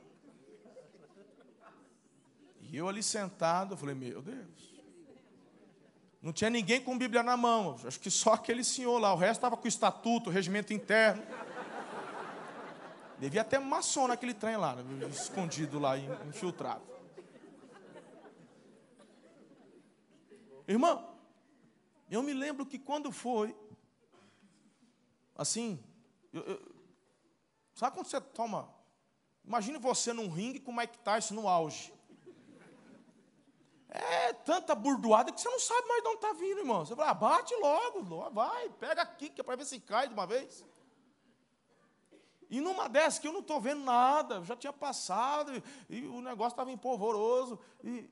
[2.62, 4.72] E eu ali sentado, eu falei: meu Deus.
[6.20, 7.76] Não tinha ninguém com Bíblia na mão.
[7.86, 9.14] Acho que só aquele senhor lá.
[9.14, 11.22] O resto estava com o estatuto, o regimento interno.
[13.22, 14.74] Devia ter maçom naquele trem lá,
[15.08, 16.82] escondido lá, infiltrado.
[20.66, 21.16] Irmão,
[22.10, 23.56] eu me lembro que quando foi,
[25.36, 25.80] assim,
[26.32, 26.74] eu, eu,
[27.72, 28.68] sabe quando você toma?
[29.44, 31.94] Imagine você num ringue com o Mike Tyson no auge.
[33.88, 36.84] É tanta burdoada que você não sabe mais de onde está vindo, irmão.
[36.84, 40.12] Você fala, ah, bate logo, vai, pega aqui, que é para ver se cai de
[40.12, 40.64] uma vez.
[42.52, 45.50] E numa dessas que eu não estou vendo nada, já tinha passado,
[45.88, 47.58] e, e o negócio estava empolvoroso.
[47.82, 48.10] E...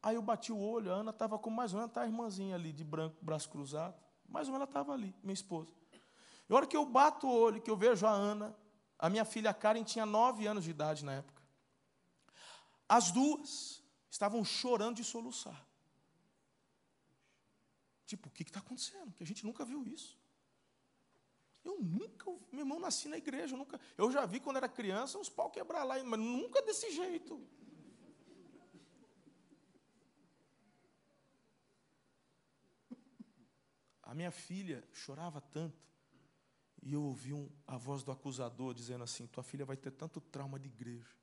[0.00, 2.54] Aí eu bati o olho, a Ana estava com mais ou menos tá a irmãzinha
[2.54, 4.00] ali, de branco, braço cruzado.
[4.28, 5.72] Mais ou menos ela estava ali, minha esposa.
[6.48, 8.56] E a hora que eu bato o olho, que eu vejo a Ana,
[8.96, 11.42] a minha filha Karen tinha nove anos de idade na época.
[12.88, 15.66] As duas estavam chorando de soluçar.
[18.06, 19.12] Tipo, o que está acontecendo?
[19.14, 20.19] Que a gente nunca viu isso.
[21.64, 23.78] Eu nunca, meu irmão, nasci na igreja, eu nunca.
[23.96, 27.40] Eu já vi quando era criança uns pau quebrar lá, mas nunca desse jeito.
[34.02, 35.86] A minha filha chorava tanto,
[36.82, 40.20] e eu ouvi um, a voz do acusador dizendo assim: Tua filha vai ter tanto
[40.20, 41.14] trauma de igreja,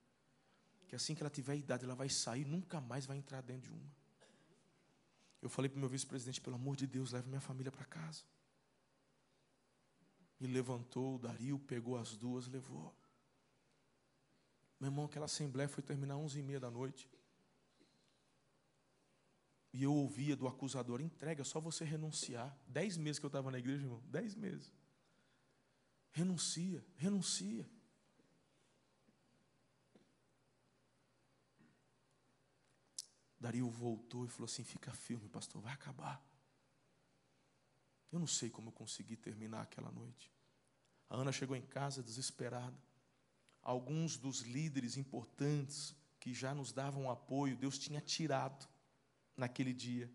[0.88, 3.72] que assim que ela tiver idade, ela vai sair, nunca mais vai entrar dentro de
[3.72, 3.92] uma.
[5.42, 8.24] Eu falei para o meu vice-presidente: Pelo amor de Deus, leve minha família para casa.
[10.40, 12.96] E levantou Dario, pegou as duas, levou.
[14.80, 17.10] Meu irmão, aquela assembleia foi terminar e meia da noite.
[19.74, 22.56] E eu ouvia do acusador, entrega, só você renunciar.
[22.68, 24.74] Dez meses que eu estava na igreja, irmão, dez meses.
[26.12, 27.70] Renuncia, renuncia.
[33.40, 36.27] Dario voltou e falou assim: fica firme, pastor, vai acabar.
[38.12, 40.32] Eu não sei como eu consegui terminar aquela noite.
[41.10, 42.78] A Ana chegou em casa desesperada.
[43.62, 48.68] Alguns dos líderes importantes que já nos davam apoio, Deus tinha tirado
[49.36, 50.12] naquele dia.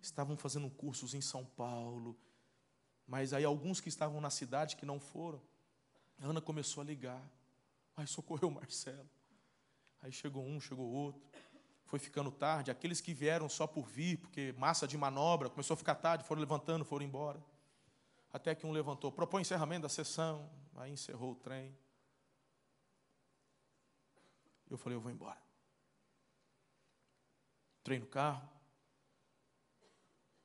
[0.00, 2.18] Estavam fazendo cursos em São Paulo,
[3.06, 5.42] mas aí alguns que estavam na cidade que não foram.
[6.18, 7.22] A Ana começou a ligar.
[7.96, 9.08] Aí socorreu o Marcelo.
[10.00, 11.22] Aí chegou um, chegou outro
[11.88, 15.76] foi ficando tarde, aqueles que vieram só por vir, porque massa de manobra, começou a
[15.76, 17.42] ficar tarde, foram levantando, foram embora.
[18.30, 21.74] Até que um levantou, propõe encerramento da sessão, aí encerrou o trem.
[24.68, 25.40] Eu falei, eu vou embora.
[27.80, 28.46] Entrei no carro.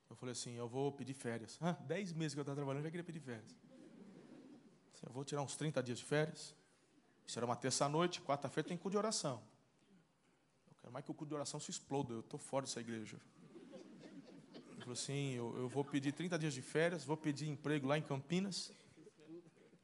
[0.10, 1.60] Eu falei assim, eu vou pedir férias.
[1.60, 3.54] Ah, dez meses que eu estava trabalhando, eu já queria pedir férias.
[5.06, 6.56] Eu vou tirar uns 30 dias de férias.
[7.28, 9.44] Isso era uma terça-noite, quarta-feira tem culto de oração.
[10.94, 12.14] Mais que o culto de oração se exploda.
[12.14, 13.20] Eu estou fora dessa igreja.
[14.54, 17.98] Ele falou assim: eu, eu, vou pedir 30 dias de férias, vou pedir emprego lá
[17.98, 18.72] em Campinas.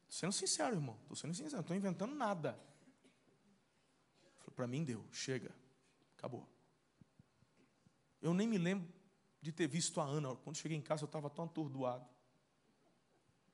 [0.07, 0.95] Estou sendo sincero, irmão.
[1.01, 2.59] Estou sendo sincero, não estou inventando nada.
[4.55, 5.51] Para mim deu, chega,
[6.15, 6.47] acabou.
[8.21, 8.87] Eu nem me lembro
[9.41, 10.35] de ter visto a Ana.
[10.35, 12.07] Quando cheguei em casa, eu estava tão atordoado.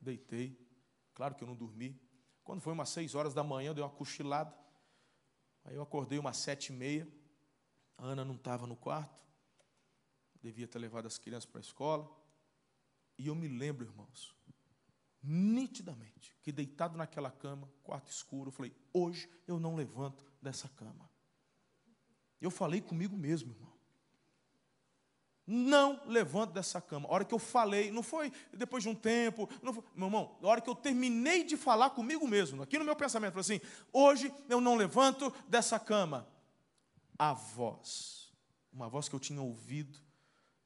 [0.02, 0.60] Deitei.
[1.14, 1.98] Claro que eu não dormi.
[2.44, 4.54] Quando foi umas seis horas da manhã, eu dei uma cochilada.
[5.64, 7.08] Aí eu acordei umas sete e meia.
[7.98, 9.24] A Ana não estava no quarto,
[10.42, 12.10] devia ter levado as crianças para a escola.
[13.18, 14.36] E eu me lembro, irmãos,
[15.24, 21.10] nitidamente, que deitado naquela cama, quarto escuro, eu falei: hoje eu não levanto dessa cama.
[22.40, 23.74] Eu falei comigo mesmo, irmão.
[25.48, 27.08] Não levanto dessa cama.
[27.08, 30.48] A hora que eu falei, não foi depois de um tempo, foi, meu irmão, a
[30.48, 33.62] hora que eu terminei de falar comigo mesmo, aqui no meu pensamento, falei assim:
[33.94, 36.28] hoje eu não levanto dessa cama
[37.18, 38.32] a voz.
[38.72, 39.98] Uma voz que eu tinha ouvido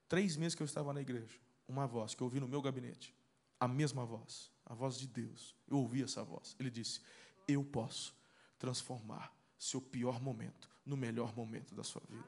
[0.08, 1.40] três meses que eu estava na igreja.
[1.68, 3.16] Uma voz que eu ouvi no meu gabinete.
[3.60, 4.52] A mesma voz.
[4.66, 5.56] A voz de Deus.
[5.68, 6.56] Eu ouvi essa voz.
[6.60, 7.02] Ele disse:
[7.48, 8.16] Eu posso
[8.58, 12.28] transformar seu pior momento no melhor momento da sua vida.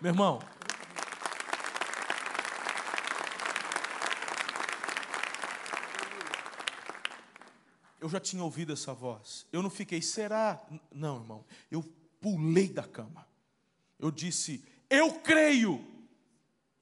[0.00, 0.40] Meu irmão,
[8.00, 9.46] eu já tinha ouvido essa voz.
[9.52, 10.64] Eu não fiquei, será?
[10.90, 11.44] Não, irmão.
[11.70, 11.82] Eu
[12.22, 13.26] pulei da cama.
[13.98, 15.84] Eu disse, eu creio.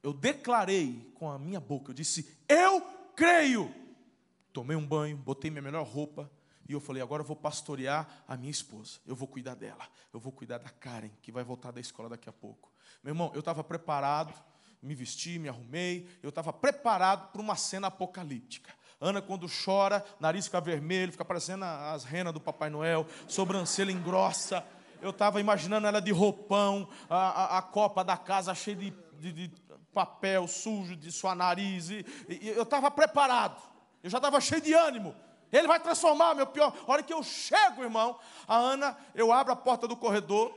[0.02, 2.80] Eu declarei com a minha boca, eu disse, eu
[3.16, 3.74] creio.
[4.52, 6.30] Tomei um banho, botei minha melhor roupa
[6.68, 9.00] E eu falei: agora eu vou pastorear a minha esposa.
[9.06, 9.86] Eu vou cuidar dela.
[10.12, 12.70] Eu vou cuidar da Karen, que vai voltar da escola daqui a pouco.
[13.02, 14.32] Meu irmão, eu estava preparado,
[14.82, 16.08] me vesti, me arrumei.
[16.22, 18.72] Eu estava preparado para uma cena apocalíptica.
[19.00, 24.64] Ana, quando chora, nariz fica vermelho, fica parecendo as renas do Papai Noel, sobrancelha engrossa.
[25.00, 29.32] Eu estava imaginando ela de roupão, a, a, a, copa da casa cheia de, de,
[29.32, 29.52] de
[29.92, 31.90] papel sujo de sua nariz.
[31.90, 33.60] E, e eu estava preparado,
[34.02, 35.14] eu já estava cheio de ânimo.
[35.52, 36.72] Ele vai transformar, meu pior.
[36.86, 40.54] A hora que eu chego, irmão, a Ana, eu abro a porta do corredor.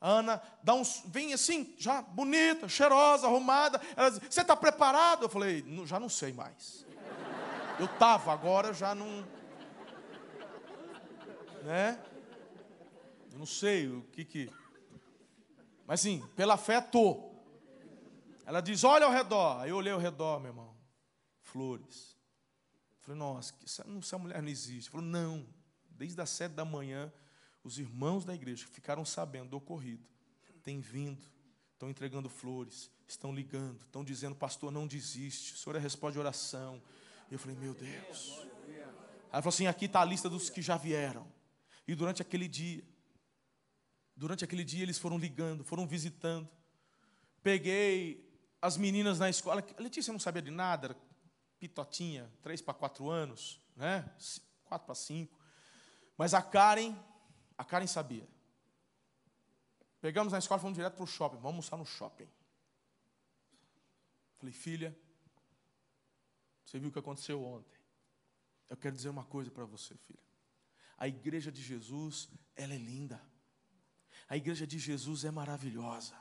[0.00, 3.80] A Ana dá uns, vem assim, já bonita, cheirosa, arrumada.
[3.96, 5.22] Ela diz: Você está preparado?
[5.24, 6.84] Eu falei: Já não sei mais.
[7.78, 9.24] Eu estava, agora já não.
[11.62, 11.98] Né?
[13.32, 14.50] Eu não sei o que que.
[15.86, 17.32] Mas sim, pela fé estou.
[18.44, 19.60] Ela diz: Olha ao redor.
[19.60, 20.76] Aí eu olhei ao redor, meu irmão.
[21.40, 22.16] Flores.
[23.02, 24.90] Falei, nossa, essa mulher não existe.
[24.90, 25.46] Falou, não.
[25.90, 27.12] Desde as sete da manhã,
[27.62, 30.08] os irmãos da igreja ficaram sabendo do ocorrido.
[30.62, 31.24] Têm vindo,
[31.72, 35.54] estão entregando flores, estão ligando, estão dizendo, pastor, não desiste.
[35.54, 36.80] O senhor é resposta de oração.
[37.28, 38.40] E eu falei, meu Deus.
[39.32, 41.26] Ela falou assim: aqui está a lista dos que já vieram.
[41.86, 42.84] E durante aquele dia,
[44.22, 46.48] durante aquele dia eles foram ligando, foram visitando.
[47.42, 48.24] Peguei
[48.60, 49.60] as meninas na escola.
[49.76, 50.96] A Letícia não sabia de nada,
[51.58, 54.08] pitotinha, três para quatro anos, né?
[54.62, 55.36] Quatro para cinco.
[56.16, 56.94] Mas a Karen,
[57.58, 58.28] a Karen sabia.
[60.00, 61.38] Pegamos na escola fomos direto para o shopping.
[61.38, 62.28] Vamos almoçar no shopping.
[64.38, 64.96] Falei, filha,
[66.64, 67.80] você viu o que aconteceu ontem?
[68.70, 70.22] Eu quero dizer uma coisa para você, filha.
[70.96, 73.20] A igreja de Jesus, ela é linda.
[74.32, 76.14] A igreja de Jesus é maravilhosa.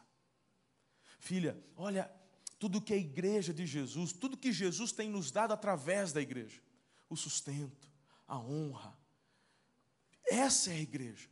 [1.18, 2.12] Filha, olha,
[2.59, 6.62] tudo que a igreja de Jesus, tudo que Jesus tem nos dado através da igreja,
[7.09, 7.89] o sustento,
[8.28, 8.99] a honra.
[10.30, 11.30] Essa é a igreja.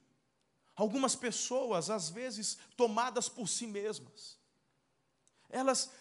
[0.73, 4.39] Algumas pessoas, às vezes, tomadas por si mesmas,
[5.49, 5.91] elas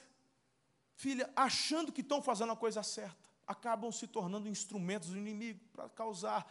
[0.95, 5.89] filha, achando que estão fazendo a coisa certa, acabam se tornando instrumentos do inimigo para
[5.89, 6.49] causar,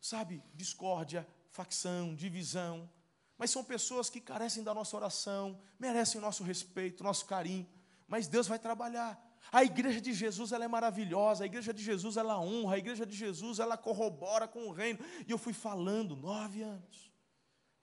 [0.00, 2.90] sabe, discórdia, facção, divisão.
[3.38, 7.66] Mas são pessoas que carecem da nossa oração, merecem nosso respeito, nosso carinho.
[8.08, 9.22] Mas Deus vai trabalhar.
[9.52, 13.06] A igreja de Jesus ela é maravilhosa, a igreja de Jesus ela honra, a igreja
[13.06, 14.98] de Jesus ela corrobora com o reino.
[15.26, 17.12] E eu fui falando nove anos.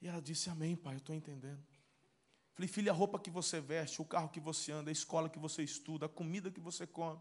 [0.01, 1.63] E ela disse: Amém, pai, eu estou entendendo.
[2.53, 5.39] Falei, filha, a roupa que você veste, o carro que você anda, a escola que
[5.39, 7.19] você estuda, a comida que você come.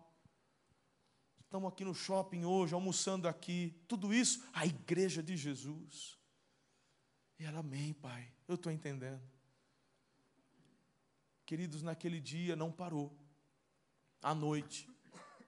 [1.41, 3.75] Estamos aqui no shopping hoje, almoçando aqui.
[3.87, 6.19] Tudo isso, a igreja de Jesus.
[7.39, 9.21] E ela, amém, pai, eu estou entendendo.
[11.45, 13.13] Queridos, naquele dia não parou.
[14.23, 14.89] À noite,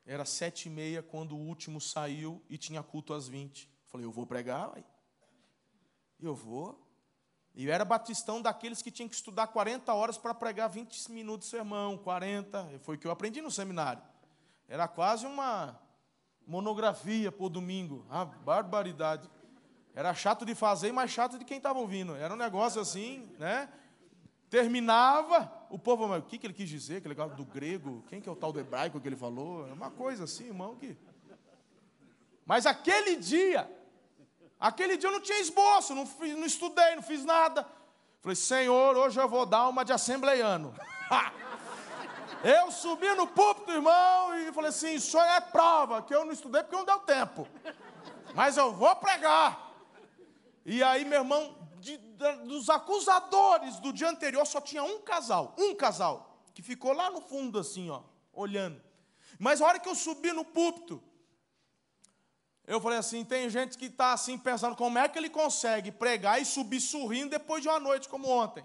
[0.05, 3.70] era sete e meia quando o último saiu e tinha culto às vinte.
[3.87, 4.85] Falei, eu vou pregar, pai.
[6.20, 6.85] Eu vou.
[7.55, 11.47] E eu era batistão daqueles que tinham que estudar 40 horas para pregar 20 minutos
[11.47, 12.80] de sermão, 40.
[12.80, 14.03] Foi o que eu aprendi no seminário.
[14.66, 15.80] Era quase uma
[16.47, 18.05] monografia por domingo.
[18.11, 19.30] Ah, barbaridade.
[19.95, 22.16] Era chato de fazer e mais chato de quem estava ouvindo.
[22.16, 23.68] Era um negócio assim, né?
[24.51, 26.97] Terminava, o povo, mas o que, que ele quis dizer?
[26.97, 29.68] Aquele negócio do grego, quem que é o tal do hebraico que ele falou?
[29.68, 30.97] É uma coisa assim, irmão, que.
[32.47, 33.68] Mas aquele dia,
[34.64, 37.66] Aquele dia eu não tinha esboço, não, fiz, não estudei, não fiz nada.
[38.22, 40.74] Falei, Senhor, hoje eu vou dar uma de assembleiano.
[42.42, 46.62] eu subi no púlpito, irmão, e falei assim: isso é prova que eu não estudei
[46.62, 47.47] porque não deu tempo.
[48.34, 49.63] Mas eu vou pregar.
[50.64, 55.54] E aí, meu irmão, de, de, dos acusadores do dia anterior, só tinha um casal,
[55.58, 58.02] um casal, que ficou lá no fundo, assim, ó,
[58.32, 58.80] olhando.
[59.38, 61.02] Mas a hora que eu subi no púlpito,
[62.66, 66.40] eu falei assim: tem gente que está assim pensando como é que ele consegue pregar
[66.40, 68.64] e subir sorrindo depois de uma noite como ontem.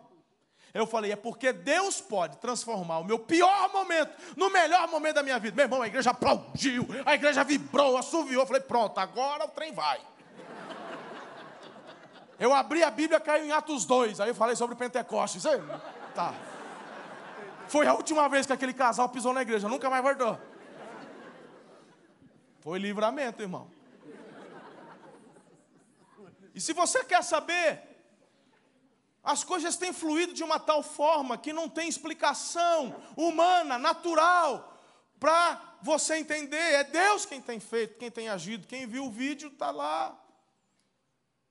[0.73, 5.23] Eu falei: é porque Deus pode transformar o meu pior momento no melhor momento da
[5.23, 5.55] minha vida.
[5.55, 8.43] Meu irmão, a igreja aplaudiu, a igreja vibrou, assoviou.
[8.43, 9.99] Eu falei: pronto, agora o trem vai.
[12.39, 14.21] Eu abri a Bíblia, caiu em Atos 2.
[14.21, 15.45] Aí eu falei sobre Pentecostes.
[15.45, 15.59] Aí,
[16.15, 16.33] tá.
[17.67, 20.39] Foi a última vez que aquele casal pisou na igreja, nunca mais voltou.
[22.61, 23.69] Foi livramento, irmão.
[26.55, 27.81] E se você quer saber,
[29.23, 34.77] as coisas têm fluído de uma tal forma que não tem explicação humana, natural,
[35.19, 36.57] para você entender.
[36.57, 38.65] É Deus quem tem feito, quem tem agido.
[38.65, 40.17] Quem viu o vídeo está lá.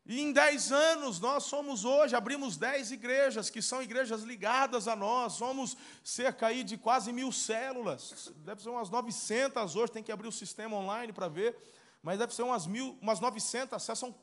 [0.08, 4.96] E em dez anos, nós somos hoje, abrimos dez igrejas, que são igrejas ligadas a
[4.96, 10.10] nós, somos cerca aí de quase mil células, deve ser umas 900 hoje, tem que
[10.10, 11.54] abrir o sistema online para ver,
[12.02, 14.14] mas deve ser umas mil, umas 900 São,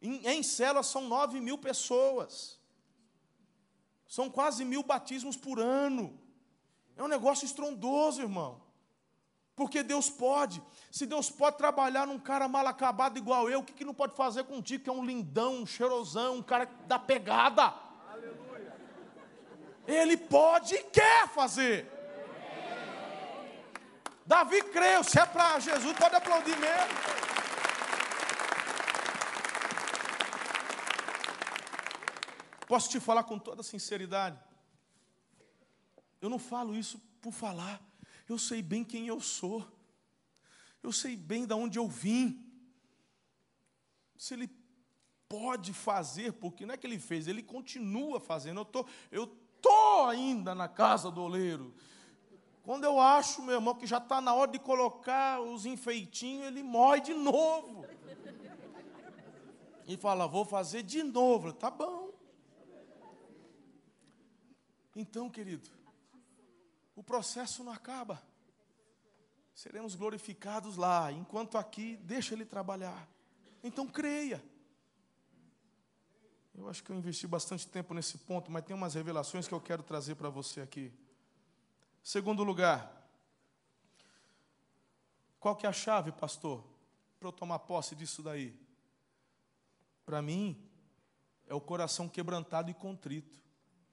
[0.00, 2.56] em, em células são 9 mil pessoas.
[4.06, 6.16] São quase mil batismos por ano.
[6.96, 8.62] É um negócio estrondoso, irmão.
[9.56, 10.62] Porque Deus pode.
[10.92, 14.14] Se Deus pode trabalhar num cara mal acabado igual eu, o que, que não pode
[14.14, 17.72] fazer contigo, que é um lindão, um cheirosão, um cara da pegada?
[18.12, 18.76] Aleluia.
[19.86, 21.90] Ele pode e quer fazer.
[24.26, 27.16] Davi creu, se é para Jesus, pode aplaudir mesmo.
[32.66, 34.38] Posso te falar com toda sinceridade?
[36.20, 37.80] Eu não falo isso por falar.
[38.28, 39.66] Eu sei bem quem eu sou.
[40.82, 42.44] Eu sei bem de onde eu vim.
[44.16, 44.50] Se ele
[45.28, 48.60] pode fazer, porque não é que ele fez, ele continua fazendo.
[48.60, 49.26] Eu tô, eu
[49.60, 51.74] tô ainda na casa do oleiro.
[52.62, 56.64] Quando eu acho, meu irmão, que já está na hora de colocar os enfeitinhos, ele
[56.64, 57.86] morre de novo.
[59.86, 61.52] E fala, vou fazer de novo.
[61.52, 62.10] Tá bom.
[64.96, 65.68] Então, querido,
[66.96, 68.20] o processo não acaba.
[69.54, 73.08] Seremos glorificados lá, enquanto aqui, deixa ele trabalhar.
[73.62, 74.42] Então creia.
[76.54, 79.60] Eu acho que eu investi bastante tempo nesse ponto, mas tem umas revelações que eu
[79.60, 80.92] quero trazer para você aqui.
[82.02, 82.90] Segundo lugar,
[85.38, 86.64] qual que é a chave, pastor,
[87.20, 88.58] para eu tomar posse disso daí?
[90.04, 90.66] Para mim,
[91.46, 93.45] é o coração quebrantado e contrito.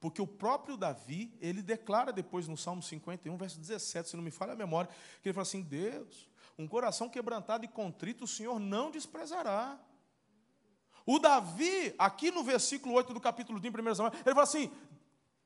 [0.04, 4.30] Porque o próprio Davi, ele declara depois no Salmo 51, verso 17, se não me
[4.30, 4.90] falha a memória,
[5.22, 6.28] que ele fala assim: Deus,
[6.58, 9.80] um coração quebrantado e contrito, o Senhor não desprezará.
[11.06, 14.70] O Davi, aqui no versículo 8 do capítulo 1, 1 Samuel, ele fala assim: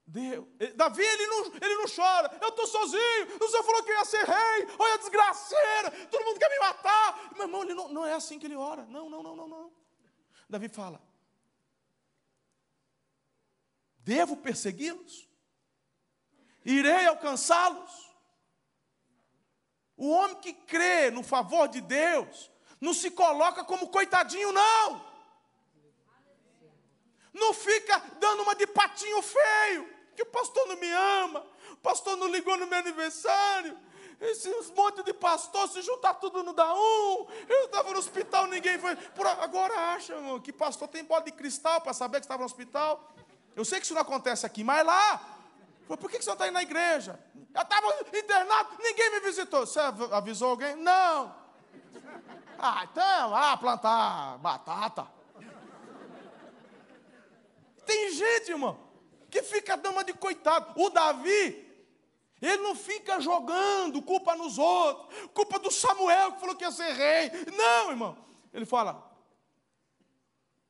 [0.05, 0.45] Deus,
[0.75, 4.25] Davi, ele não, ele não chora, eu estou sozinho, o Senhor falou que ia ser
[4.25, 7.31] rei, olha desgraceira, todo mundo quer me matar.
[7.37, 9.73] Meu irmão, ele não, não é assim que ele ora, não, não, não, não, não.
[10.51, 11.01] Davi fala:
[14.09, 15.29] Devo persegui-los?
[16.65, 17.93] Irei alcançá-los?
[19.99, 22.51] O homem que crê no favor de Deus
[22.81, 25.07] não se coloca como coitadinho, não.
[27.35, 32.17] Não fica dando uma de patinho feio, que o pastor não me ama, o pastor
[32.17, 33.79] não ligou no meu aniversário.
[34.19, 37.27] Esses monte de pastor, se juntar tudo não dá um.
[37.47, 38.97] Eu estava no hospital, ninguém foi.
[38.97, 42.47] Por agora acha, irmão, que pastor tem bola de cristal para saber que estava no
[42.47, 43.15] hospital.
[43.59, 45.21] Eu sei que isso não acontece aqui, mas lá,
[45.89, 47.19] por que você está indo na igreja?
[47.53, 49.67] Eu estava internado, ninguém me visitou.
[49.67, 50.77] Você avisou alguém?
[50.77, 51.35] Não.
[52.57, 55.09] Ah, então, ah, plantar batata.
[57.85, 58.79] Tem gente, irmão,
[59.29, 60.81] que fica dama de coitado.
[60.81, 61.69] O Davi,
[62.41, 66.93] ele não fica jogando culpa nos outros, culpa do Samuel que falou que ia ser
[66.93, 67.33] rei.
[67.57, 68.17] Não, irmão.
[68.55, 69.03] Ele fala: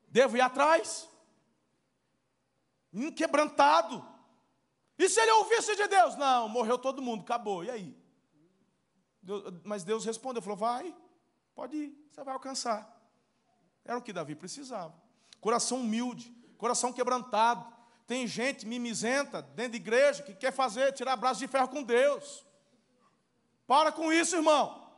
[0.07, 1.07] devo ir atrás
[2.93, 4.05] inquebrantado.
[4.97, 6.15] E se ele ouvisse de Deus?
[6.15, 7.63] Não, morreu todo mundo, acabou.
[7.63, 7.97] E aí?
[9.21, 10.95] Deus, mas Deus respondeu, falou: vai,
[11.55, 12.97] pode ir, você vai alcançar.
[13.85, 14.93] Era o que Davi precisava.
[15.39, 17.65] Coração humilde, coração quebrantado.
[18.05, 22.45] Tem gente mimizenta dentro de igreja que quer fazer, tirar braço de ferro com Deus.
[23.67, 24.89] Para com isso, irmão.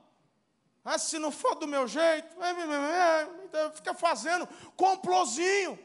[0.83, 2.35] Ah, se não for do meu jeito,
[3.43, 5.77] então fica fazendo complozinho.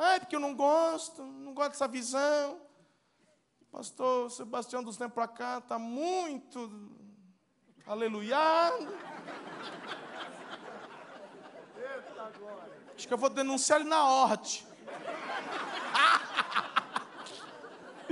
[0.00, 2.60] Ai, porque eu não gosto, não gosto dessa visão.
[3.72, 6.88] Pastor Sebastião dos tempos para cá está muito
[7.84, 8.96] aleluiado.
[12.94, 14.64] Acho que eu vou denunciar ele na horte.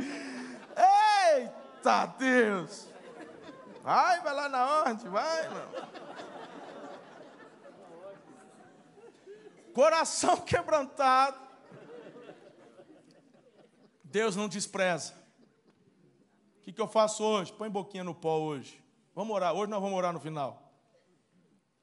[1.37, 2.89] Eita Deus!
[3.85, 5.87] Vai, vai lá na horte, vai, mano.
[9.73, 11.46] Coração quebrantado
[14.17, 15.13] Deus não despreza.
[16.61, 17.53] O que, que eu faço hoje?
[17.53, 18.83] Põe boquinha no pó hoje.
[19.15, 19.53] Vamos orar.
[19.53, 20.73] Hoje nós vamos orar no final.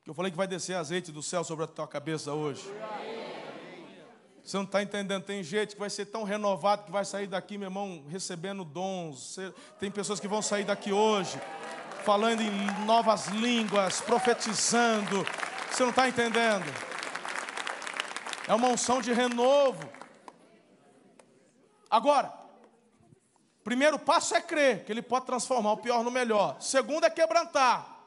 [0.03, 2.63] Que eu falei que vai descer azeite do céu sobre a tua cabeça hoje.
[4.43, 5.23] Você não está entendendo?
[5.23, 9.37] Tem gente que vai ser tão renovado que vai sair daqui, meu irmão, recebendo dons.
[9.79, 11.39] Tem pessoas que vão sair daqui hoje,
[12.03, 15.23] falando em novas línguas, profetizando.
[15.69, 16.65] Você não está entendendo?
[18.47, 20.02] É uma unção de renovo.
[21.93, 22.33] Agora,
[23.63, 26.59] primeiro passo é crer que ele pode transformar o pior no melhor.
[26.59, 28.03] Segundo é quebrantar.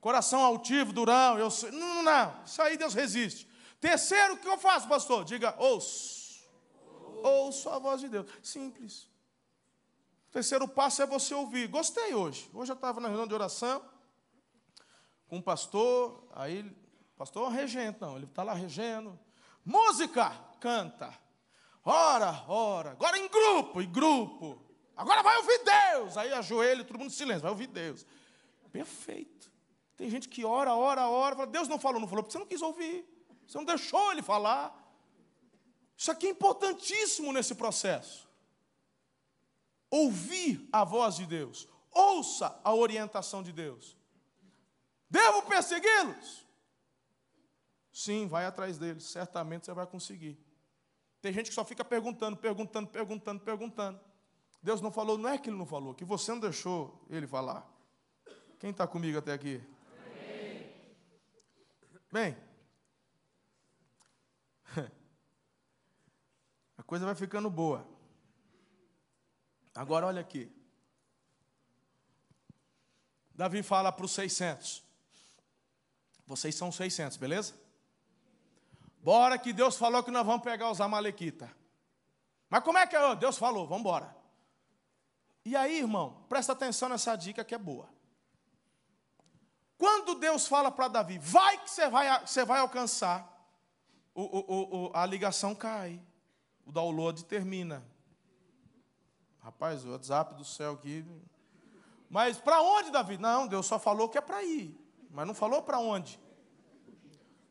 [0.00, 1.70] Coração altivo, durão, eu sei.
[1.70, 3.48] Não, não, isso aí Deus resiste.
[3.78, 5.24] Terceiro, o que eu faço, pastor?
[5.24, 6.42] Diga, ouço.
[7.22, 8.28] Ouço a voz de Deus.
[8.42, 9.08] Simples.
[10.32, 11.68] Terceiro passo é você ouvir.
[11.68, 12.50] Gostei hoje.
[12.52, 13.80] Hoje eu estava na reunião de oração.
[15.28, 16.68] com um pastor, aí,
[17.16, 19.16] pastor é um regente, não, ele está lá regendo.
[19.64, 21.16] Música, canta.
[21.84, 24.62] Ora, ora, agora em grupo, em grupo.
[24.96, 26.16] Agora vai ouvir Deus.
[26.16, 28.06] Aí ajoelha, todo mundo em silêncio, vai ouvir Deus.
[28.70, 29.50] Perfeito.
[29.96, 32.46] Tem gente que ora, ora, ora, fala, Deus não falou, não falou, porque você não
[32.46, 33.06] quis ouvir.
[33.46, 34.76] Você não deixou ele falar.
[35.96, 38.28] Isso aqui é importantíssimo nesse processo.
[39.90, 41.68] Ouvir a voz de Deus.
[41.90, 43.96] Ouça a orientação de Deus.
[45.08, 46.46] Devo persegui-los?
[47.92, 49.04] Sim, vai atrás deles.
[49.04, 50.38] Certamente você vai conseguir.
[51.20, 54.00] Tem gente que só fica perguntando, perguntando, perguntando, perguntando.
[54.62, 57.68] Deus não falou, não é que ele não falou, que você não deixou ele falar.
[58.58, 59.62] Quem está comigo até aqui?
[62.12, 62.36] Bem,
[66.76, 67.86] a coisa vai ficando boa.
[69.74, 70.50] Agora olha aqui.
[73.34, 74.82] Davi fala para os 600.
[76.26, 77.59] Vocês são 600, beleza?
[79.02, 81.48] Bora que Deus falou que nós vamos pegar os amalequitas.
[82.48, 83.16] Mas como é que é?
[83.16, 84.14] Deus falou, vamos embora.
[85.44, 87.88] E aí, irmão, presta atenção nessa dica que é boa.
[89.78, 93.26] Quando Deus fala para Davi, vai que você vai, você vai alcançar,
[94.14, 95.98] o, o, o, a ligação cai,
[96.66, 97.82] o download termina.
[99.42, 101.02] Rapaz, o WhatsApp do céu aqui.
[102.10, 103.16] Mas para onde, Davi?
[103.16, 104.78] Não, Deus só falou que é para ir,
[105.10, 106.20] mas não falou para onde.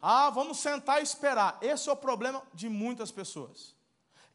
[0.02, 1.58] Ah, vamos sentar e esperar.
[1.62, 3.76] Esse é o problema de muitas pessoas.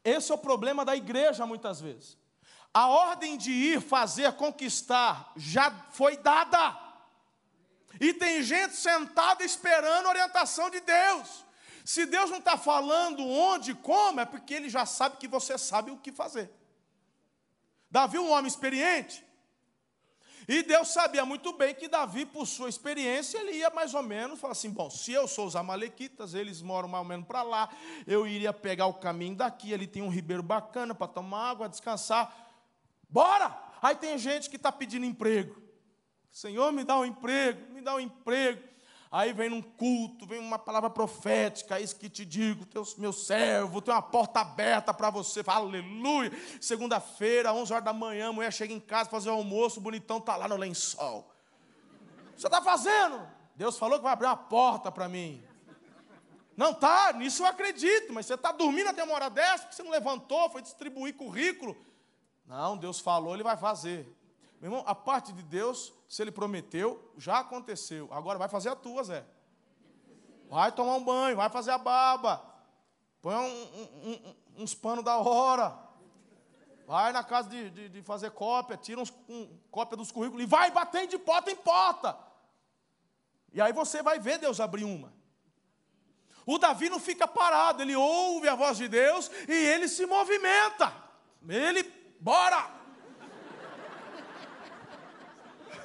[0.03, 2.17] Esse é o problema da igreja, muitas vezes.
[2.73, 6.79] A ordem de ir, fazer, conquistar, já foi dada.
[7.99, 11.45] E tem gente sentada esperando a orientação de Deus.
[11.83, 15.89] Se Deus não está falando onde, como, é porque Ele já sabe que você sabe
[15.89, 16.51] o que fazer.
[17.89, 19.24] Davi, um homem experiente,
[20.47, 24.39] e Deus sabia muito bem que Davi, por sua experiência, ele ia mais ou menos
[24.39, 27.69] falar assim: bom, se eu sou os Amalequitas, eles moram mais ou menos para lá,
[28.05, 32.33] eu iria pegar o caminho daqui, ali tem um ribeiro bacana para tomar água, descansar.
[33.09, 33.63] Bora!
[33.81, 35.61] Aí tem gente que está pedindo emprego.
[36.31, 38.61] Senhor, me dá um emprego, me dá um emprego.
[39.15, 43.13] Aí vem num culto, vem uma palavra profética, é isso que te digo, teu, meu
[43.13, 46.33] servo, tem uma porta aberta para você, fala, aleluia.
[46.59, 50.17] Segunda-feira, 11 horas da manhã, a mulher chega em casa fazer o almoço, o bonitão
[50.17, 51.31] está lá no lençol.
[52.35, 53.25] Você está fazendo?
[53.55, 55.41] Deus falou que vai abrir uma porta para mim.
[56.57, 59.83] Não tá, nisso eu acredito, mas você está dormindo até uma hora dessa, porque você
[59.83, 61.77] não levantou, foi distribuir currículo.
[62.45, 64.13] Não, Deus falou, Ele vai fazer.
[64.65, 68.11] Meu irmão, a parte de Deus, se Ele prometeu, já aconteceu.
[68.11, 69.23] Agora vai fazer a tua, Zé.
[70.49, 72.43] Vai tomar um banho, vai fazer a barba.
[73.21, 75.77] Põe um, um, um, uns panos da hora.
[76.87, 79.13] Vai na casa de, de, de fazer cópia, tira uns,
[79.69, 82.17] cópia dos currículos e vai batendo de porta em porta.
[83.53, 85.13] E aí você vai ver Deus abrir uma.
[86.43, 90.91] O Davi não fica parado, ele ouve a voz de Deus e ele se movimenta.
[91.47, 91.83] Ele
[92.19, 92.84] Bora!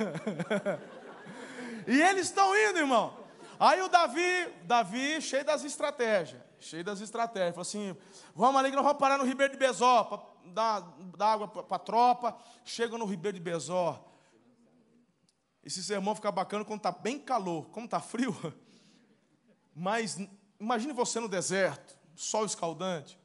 [1.86, 3.16] e eles estão indo, irmão.
[3.58, 7.96] Aí o Davi, Davi, cheio das estratégias, cheio das estratégias, falou assim:
[8.34, 10.20] vamos ali que nós vamos parar no Ribeiro de Bezó, para
[10.52, 10.80] dar,
[11.16, 12.38] dar água para a tropa.
[12.64, 14.06] Chega no Ribeiro de Bezó.
[15.62, 18.34] Esse sermão fica bacana quando está bem calor, como está frio.
[19.76, 20.18] Mas
[20.58, 23.18] imagine você no deserto, sol escaldante,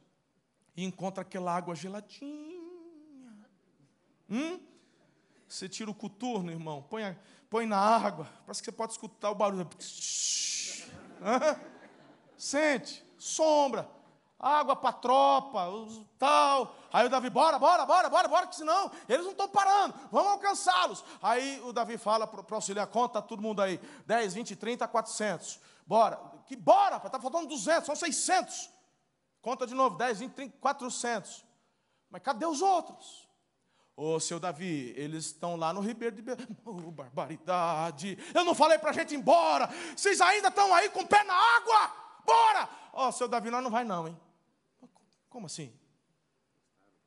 [0.76, 2.56] e encontra aquela água geladinha
[4.30, 4.60] Hum?
[5.48, 7.16] Você tira o coturno, irmão, põe, a,
[7.50, 9.68] põe na água, parece que você pode escutar o barulho.
[12.38, 13.90] Sente, sombra,
[14.40, 15.68] água para tropa,
[16.18, 16.76] tal.
[16.92, 20.32] Aí o Davi, bora, bora, bora, bora, bora, que senão eles não estão parando, vamos
[20.34, 21.04] alcançá-los.
[21.22, 25.60] Aí o Davi fala para o auxiliar, conta todo mundo aí, 10, 20, 30, 400.
[25.86, 28.70] Bora, que bora, está faltando 200, são 600.
[29.42, 31.46] Conta de novo, 10, 20, 30, 400.
[32.10, 33.25] Mas cadê os outros?
[33.98, 36.32] Ô, seu Davi, eles estão lá no Ribeiro de Be...
[36.66, 38.18] Oh, barbaridade.
[38.34, 39.70] Eu não falei para a gente ir embora.
[39.96, 41.96] Vocês ainda estão aí com o pé na água.
[42.26, 42.70] Bora!
[42.92, 44.20] Ó, oh, seu Davi, nós não vai não, hein?
[45.30, 45.74] Como assim?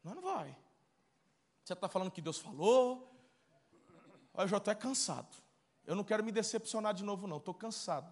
[0.02, 0.56] Nós não vai.
[1.62, 3.06] Você está falando que Deus falou.
[4.32, 5.36] Olha, eu já estou cansado.
[5.86, 7.36] Eu não quero me decepcionar de novo, não.
[7.36, 8.10] Estou cansado.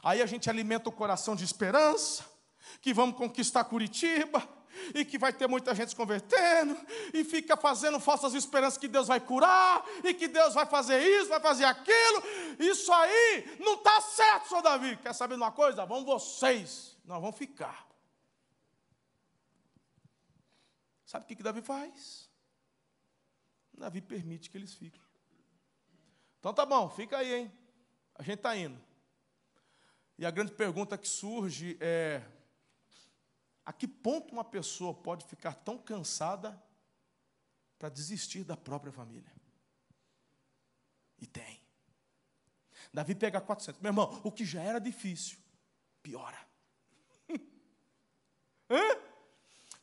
[0.00, 2.24] Aí a gente alimenta o coração de esperança,
[2.80, 4.46] que vamos conquistar Curitiba
[4.94, 6.76] e que vai ter muita gente se convertendo,
[7.12, 11.28] e fica fazendo falsas esperanças que Deus vai curar, e que Deus vai fazer isso,
[11.28, 12.22] vai fazer aquilo.
[12.58, 14.96] Isso aí não está certo, senhor Davi.
[14.96, 15.84] Quer saber de uma coisa?
[15.84, 17.88] Vão vocês, nós vamos ficar.
[21.04, 22.30] Sabe o que, que Davi faz?
[23.80, 25.00] Davi permite que eles fiquem.
[26.38, 27.52] Então tá bom, fica aí, hein?
[28.14, 28.78] A gente está indo.
[30.18, 32.22] E a grande pergunta que surge é:
[33.70, 36.60] a que ponto uma pessoa pode ficar tão cansada
[37.78, 39.32] para desistir da própria família?
[41.20, 41.62] E tem.
[42.92, 43.80] Davi pega 400.
[43.80, 45.38] Meu irmão, o que já era difícil,
[46.02, 46.36] piora.
[48.68, 48.98] Hã?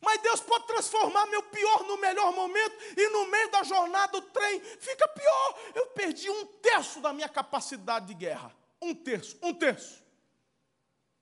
[0.02, 4.20] Mas Deus pode transformar meu pior no melhor momento e no meio da jornada o
[4.20, 5.58] trem fica pior.
[5.74, 8.54] Eu perdi um terço da minha capacidade de guerra.
[8.82, 10.04] Um terço, um terço.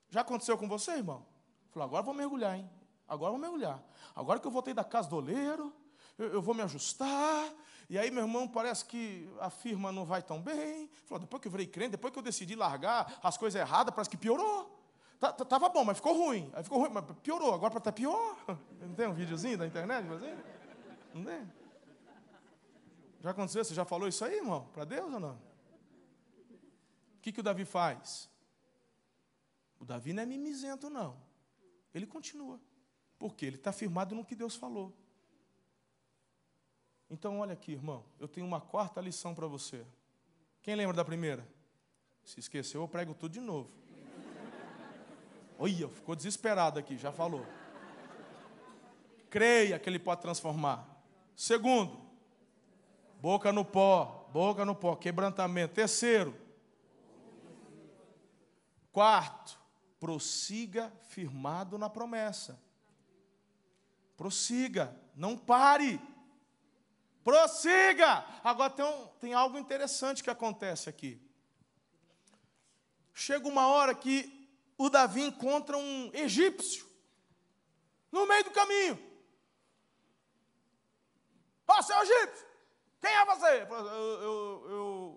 [0.09, 1.36] Já aconteceu com você, irmão?
[1.77, 2.71] Falou, agora vou mergulhar, hein?
[3.07, 3.83] Agora vou mergulhar.
[4.15, 5.71] Agora que eu voltei da casa do oleiro,
[6.17, 7.53] eu, eu vou me ajustar.
[7.91, 10.89] E aí, meu irmão, parece que a firma não vai tão bem.
[11.05, 14.09] Falou, depois que eu virei crente, depois que eu decidi largar as coisas erradas, parece
[14.09, 14.75] que piorou.
[15.21, 16.51] Tava bom, mas ficou ruim.
[16.55, 17.53] Aí ficou ruim, mas piorou.
[17.53, 18.39] Agora para estar tá pior.
[18.81, 20.09] Não tem um videozinho da internet?
[20.11, 20.35] Assim?
[21.13, 21.53] Não tem?
[23.21, 23.63] Já aconteceu?
[23.63, 24.67] Você já falou isso aí, irmão?
[24.73, 25.35] Para Deus ou não?
[27.17, 28.31] O que, que o Davi faz?
[29.79, 31.26] O Davi não é mimizento, não.
[31.95, 32.61] Ele continua.
[33.19, 34.93] Porque ele está firmado no que Deus falou.
[37.09, 38.05] Então, olha aqui, irmão.
[38.19, 39.87] Eu tenho uma quarta lição para você.
[40.63, 41.47] Quem lembra da primeira?
[42.25, 43.71] Se esqueceu, eu prego tudo de novo.
[45.59, 47.47] Olha, ficou desesperado aqui, já falou.
[49.31, 50.87] Creia que ele pode transformar.
[51.35, 51.99] Segundo,
[53.21, 55.75] boca no pó, boca no pó, quebrantamento.
[55.75, 56.35] Terceiro,
[58.93, 59.59] quarto,
[59.99, 62.61] prossiga firmado na promessa.
[64.17, 66.01] Prossiga, não pare.
[67.23, 68.25] Prossiga!
[68.43, 71.21] Agora tem, um, tem algo interessante que acontece aqui.
[73.13, 76.87] Chega uma hora que o Davi encontra um egípcio
[78.13, 78.99] no meio do caminho.
[81.67, 82.47] Ó, oh, seu egípcio,
[83.01, 83.63] quem é você?
[83.63, 84.67] Eu, eu, eu,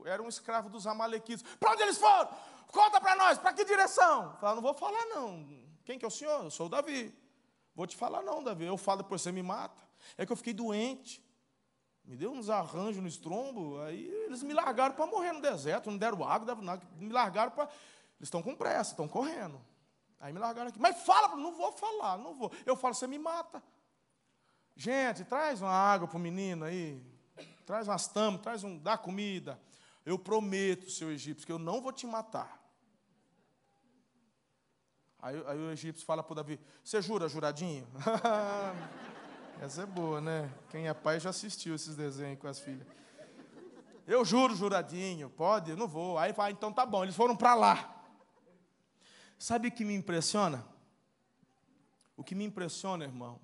[0.10, 1.43] era um escravo dos amalequitas.
[1.60, 2.30] Para onde eles foram?
[2.68, 4.36] Conta para nós, para que direção?
[4.39, 5.47] Fala, não vou falar não.
[5.84, 6.43] Quem que é o senhor?
[6.43, 7.14] Eu sou o Davi.
[7.76, 8.66] Vou te falar não, Davi.
[8.66, 9.82] Eu falo depois você me mata.
[10.18, 11.24] É que eu fiquei doente.
[12.03, 15.97] Me deu uns arranjos no estrombo, aí eles me largaram para morrer no deserto, não
[15.97, 16.55] deram água,
[16.97, 17.70] me largaram para
[18.20, 19.60] eles estão com pressa, estão correndo.
[20.20, 20.80] Aí me largaram aqui.
[20.80, 22.51] Mas fala, não vou falar, não vou.
[22.66, 23.64] Eu falo, você me mata.
[24.76, 27.01] Gente, traz uma água para o menino aí.
[27.66, 29.60] Traz umas tamas, traz um, dá comida.
[30.05, 32.59] Eu prometo, seu egípcio, que eu não vou te matar.
[35.21, 37.87] Aí, aí o egípcio fala para Davi: Você jura, juradinho?
[39.61, 40.49] Essa é boa, né?
[40.69, 42.87] Quem é pai já assistiu esses desenhos com as filhas.
[44.07, 45.69] Eu juro, juradinho, pode?
[45.69, 46.17] Eu não vou.
[46.17, 47.03] Aí fala, então tá bom.
[47.03, 48.03] Eles foram para lá.
[49.37, 50.65] Sabe o que me impressiona?
[52.17, 53.39] O que me impressiona, irmão,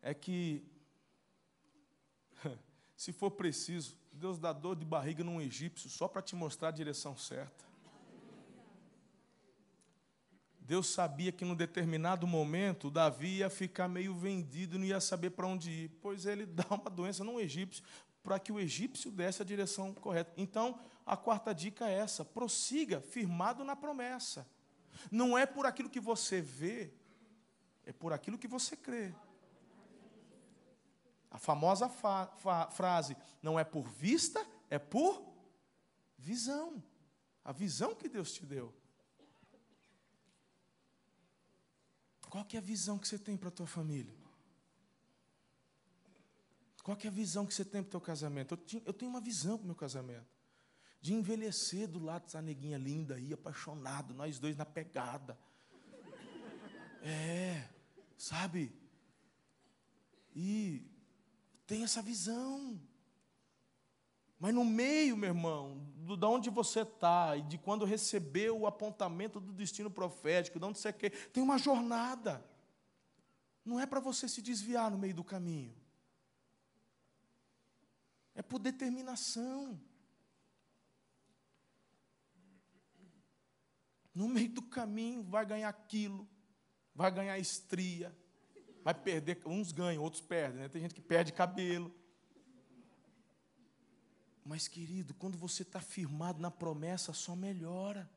[0.00, 0.64] é que,
[2.96, 6.72] se for preciso, Deus dá dor de barriga num egípcio só para te mostrar a
[6.72, 7.64] direção certa.
[10.58, 15.46] Deus sabia que num determinado momento Davi ia ficar meio vendido, não ia saber para
[15.46, 15.88] onde ir.
[16.00, 17.84] Pois ele dá uma doença num egípcio
[18.22, 20.32] para que o egípcio desse a direção correta.
[20.36, 24.48] Então, a quarta dica é essa: prossiga firmado na promessa.
[25.10, 26.90] Não é por aquilo que você vê,
[27.84, 29.14] é por aquilo que você crê.
[31.36, 35.22] A famosa fa fa frase: não é por vista, é por
[36.16, 36.82] visão.
[37.44, 38.74] A visão que Deus te deu.
[42.30, 44.16] Qual que é a visão que você tem para a tua família?
[46.82, 48.58] Qual que é a visão que você tem para o teu casamento?
[48.86, 50.34] Eu, tenho uma visão para o meu casamento
[51.02, 55.38] de envelhecer do lado dessa neguinha linda aí, apaixonado, nós dois na pegada.
[57.02, 57.68] É,
[58.16, 58.74] sabe?
[60.34, 60.95] E
[61.66, 62.80] tem essa visão.
[64.38, 68.66] Mas no meio, meu irmão, do, de onde você está e de quando recebeu o
[68.66, 72.44] apontamento do destino profético, de onde você quer, tem uma jornada.
[73.64, 75.74] Não é para você se desviar no meio do caminho.
[78.34, 79.80] É por determinação.
[84.14, 86.28] No meio do caminho vai ganhar quilo,
[86.94, 88.16] vai ganhar estria,
[88.86, 89.42] vai perder.
[89.44, 90.60] Uns ganham, outros perdem.
[90.60, 90.68] Né?
[90.68, 91.92] Tem gente que perde cabelo.
[94.44, 98.08] Mas, querido, quando você está firmado na promessa, só melhora.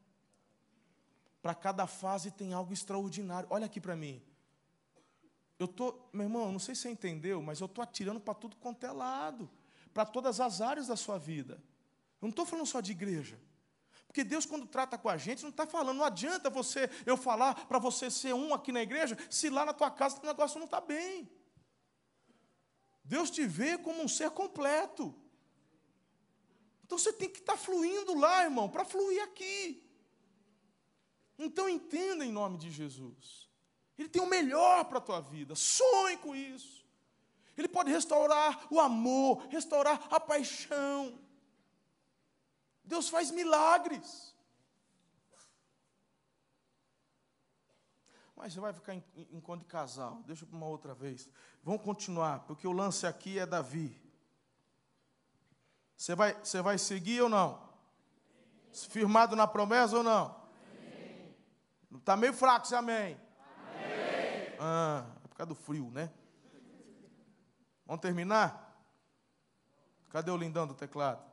[1.42, 3.48] Para cada fase tem algo extraordinário.
[3.50, 4.22] Olha aqui para mim.
[5.58, 8.56] Eu tô, meu irmão, não sei se você entendeu, mas eu estou atirando para tudo
[8.58, 9.50] quanto é lado,
[9.92, 11.56] para todas as áreas da sua vida.
[12.22, 13.40] Eu não estou falando só de igreja.
[14.10, 17.68] Porque Deus, quando trata com a gente, não está falando, não adianta você eu falar
[17.68, 20.66] para você ser um aqui na igreja, se lá na tua casa o negócio não
[20.66, 21.32] está bem.
[23.04, 25.14] Deus te vê como um ser completo.
[26.84, 29.88] Então você tem que estar tá fluindo lá, irmão, para fluir aqui.
[31.38, 33.48] Então entenda em nome de Jesus.
[33.96, 35.54] Ele tem o melhor para a tua vida.
[35.54, 36.84] Sonhe com isso.
[37.56, 41.20] Ele pode restaurar o amor, restaurar a paixão.
[42.90, 44.36] Deus faz milagres.
[48.36, 50.24] Mas você vai ficar em, enquanto de casal.
[50.26, 51.30] Deixa para uma outra vez.
[51.64, 53.96] Vamos continuar, porque o lance aqui é Davi.
[55.96, 57.70] Você vai, você vai seguir ou não?
[58.74, 60.40] Firmado na promessa ou não?
[61.96, 63.20] Está meio fraco esse amém.
[63.76, 64.56] amém.
[64.60, 66.12] Ah, é por causa do frio, né?
[67.86, 68.66] Vamos terminar?
[70.10, 71.29] Cadê o lindão do teclado?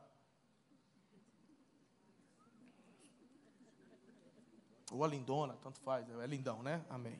[4.91, 6.85] Ou a lindona, tanto faz, é lindão, né?
[6.89, 7.19] Amém.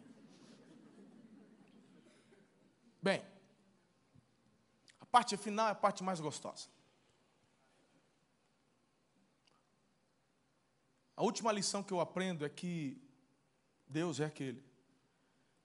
[3.01, 3.23] Bem,
[4.99, 6.67] a parte final é a parte mais gostosa.
[11.15, 13.01] A última lição que eu aprendo é que
[13.87, 14.63] Deus é aquele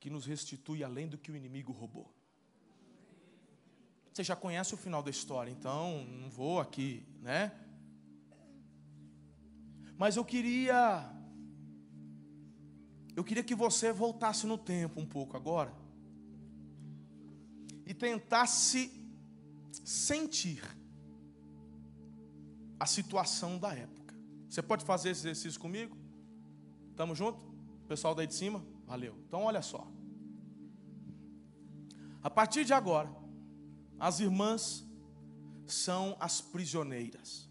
[0.00, 2.12] que nos restitui além do que o inimigo roubou.
[4.12, 7.52] Você já conhece o final da história, então não vou aqui, né?
[9.96, 11.10] Mas eu queria
[13.14, 15.72] eu queria que você voltasse no tempo um pouco agora
[17.86, 18.90] e tentasse
[19.84, 20.62] sentir
[22.78, 24.14] a situação da época.
[24.48, 25.96] Você pode fazer esse exercício comigo?
[26.96, 27.44] Tamo junto?
[27.86, 28.64] Pessoal daí de cima?
[28.86, 29.14] Valeu.
[29.26, 29.86] Então olha só.
[32.22, 33.10] A partir de agora,
[33.98, 34.86] as irmãs
[35.66, 37.48] são as prisioneiras.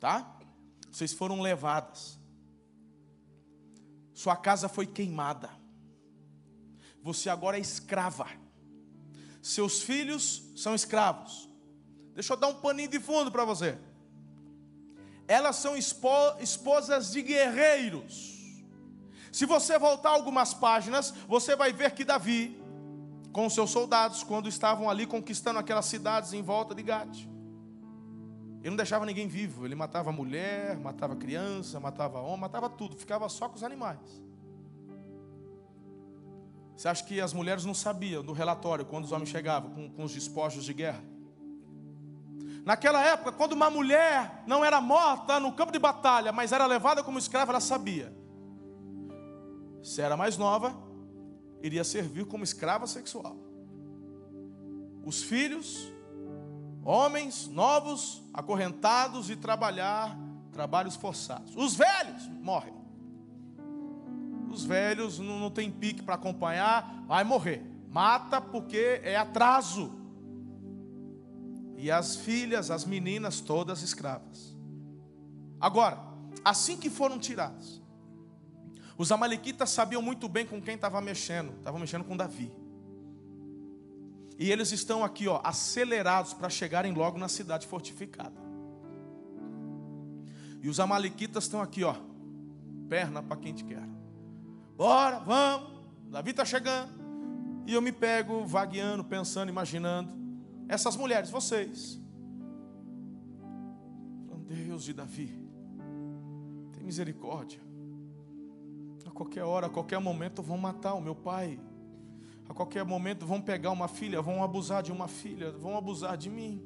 [0.00, 0.38] Tá?
[0.90, 2.18] Vocês foram levadas
[4.22, 5.50] sua casa foi queimada.
[7.02, 8.28] Você agora é escrava.
[9.42, 11.48] Seus filhos são escravos.
[12.14, 13.76] Deixa eu dar um paninho de fundo para você.
[15.26, 18.14] Elas são esposas de guerreiros.
[19.32, 22.62] Se você voltar algumas páginas, você vai ver que Davi,
[23.32, 27.28] com seus soldados, quando estavam ali conquistando aquelas cidades em volta de Gade,
[28.62, 29.66] ele não deixava ninguém vivo.
[29.66, 32.96] Ele matava mulher, matava criança, matava homem, matava tudo.
[32.96, 34.22] Ficava só com os animais.
[36.76, 40.04] Você acha que as mulheres não sabiam do relatório quando os homens chegavam com, com
[40.04, 41.02] os despojos de guerra?
[42.64, 47.02] Naquela época, quando uma mulher não era morta no campo de batalha, mas era levada
[47.02, 48.16] como escrava, ela sabia.
[49.82, 50.72] Se era mais nova,
[51.60, 53.36] iria servir como escrava sexual.
[55.04, 55.92] Os filhos
[56.84, 60.18] Homens novos, acorrentados e trabalhar
[60.52, 61.54] trabalhos forçados.
[61.56, 62.74] Os velhos morrem.
[64.50, 67.64] Os velhos não, não tem pique para acompanhar, vai morrer.
[67.88, 69.92] Mata porque é atraso.
[71.76, 74.56] E as filhas, as meninas, todas escravas.
[75.60, 75.98] Agora,
[76.44, 77.80] assim que foram tiradas,
[78.98, 81.52] os amalequitas sabiam muito bem com quem estava mexendo.
[81.58, 82.61] Estavam mexendo com Davi.
[84.42, 88.34] E eles estão aqui, ó, acelerados para chegarem logo na cidade fortificada.
[90.60, 91.94] E os amalequitas estão aqui, ó,
[92.88, 93.88] perna para quem te quer.
[94.76, 95.70] Bora, vamos.
[96.10, 96.90] Davi está chegando.
[97.68, 100.12] E eu me pego vagueando, pensando, imaginando.
[100.66, 102.00] Essas mulheres, vocês.
[104.48, 105.40] Deus de Davi,
[106.72, 107.60] tem misericórdia.
[109.06, 111.60] A qualquer hora, a qualquer momento vão matar o meu pai.
[112.52, 116.28] A qualquer momento vão pegar uma filha, vão abusar de uma filha, vão abusar de
[116.28, 116.62] mim.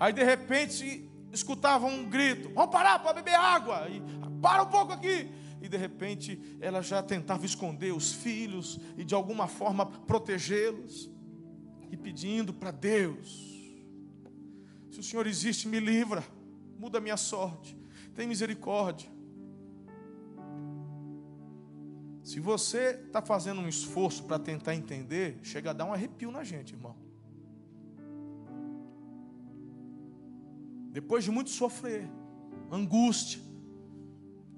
[0.00, 3.86] Aí de repente escutavam um grito: Vamos parar para beber água.
[3.90, 4.02] E,
[4.40, 5.30] Para um pouco aqui.
[5.60, 11.10] E de repente ela já tentava esconder os filhos e de alguma forma protegê-los.
[11.90, 13.28] E pedindo para Deus:
[14.90, 16.24] Se o Senhor existe, me livra,
[16.78, 17.76] muda a minha sorte,
[18.14, 19.17] tem misericórdia.
[22.28, 26.44] Se você está fazendo um esforço para tentar entender, chega a dar um arrepio na
[26.44, 26.94] gente, irmão.
[30.90, 32.06] Depois de muito sofrer,
[32.70, 33.40] angústia,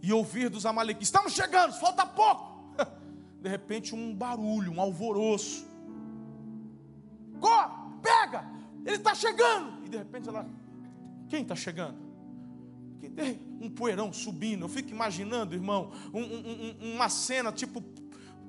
[0.02, 2.74] e ouvir dos amalequitas: estamos chegando, falta pouco.
[3.40, 5.64] De repente, um barulho, um alvoroço.
[7.38, 8.50] Corre, pega,
[8.84, 9.86] ele está chegando.
[9.86, 10.44] E de repente ela:
[11.28, 12.09] quem está chegando?
[13.60, 14.64] Um poeirão subindo.
[14.64, 17.82] Eu fico imaginando, irmão, um, um, uma cena tipo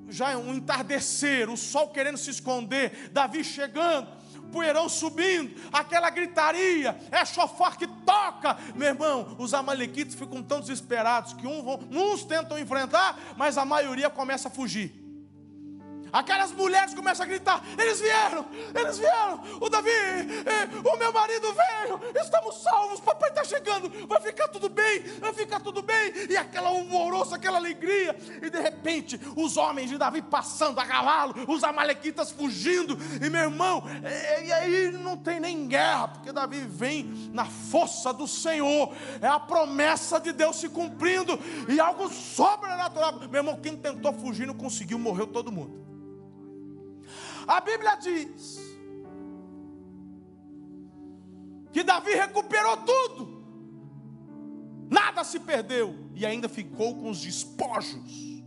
[0.10, 4.08] já é um entardecer, o sol querendo se esconder, Davi chegando,
[4.52, 9.36] poeirão subindo, aquela gritaria, é chofar que toca, meu irmão.
[9.39, 14.49] Os amalequitas ficam tão desesperados que uns, vão, uns tentam enfrentar, mas a maioria começa
[14.49, 15.01] a fugir.
[16.12, 21.47] Aquelas mulheres começam a gritar: eles vieram, eles vieram, o Davi, eh, o meu marido
[21.53, 26.14] veio, estamos salvos, papai chegando, vai ficar tudo bem, vai ficar tudo bem.
[26.30, 28.16] E aquela alvoroço, aquela alegria.
[28.41, 32.97] E de repente, os homens de Davi passando a cavalo, os amalequitas fugindo.
[33.24, 38.14] E meu irmão, e, e aí não tem nem guerra, porque Davi vem na força
[38.14, 38.93] do Senhor.
[39.22, 41.38] É a promessa de Deus se cumprindo.
[41.68, 43.20] E algo sobrenatural.
[43.30, 45.82] Meu irmão, quem tentou fugir não conseguiu, morreu todo mundo.
[47.48, 48.60] A Bíblia diz
[51.72, 53.44] que Davi recuperou tudo,
[54.89, 58.44] nada se perdeu e ainda ficou com os despojos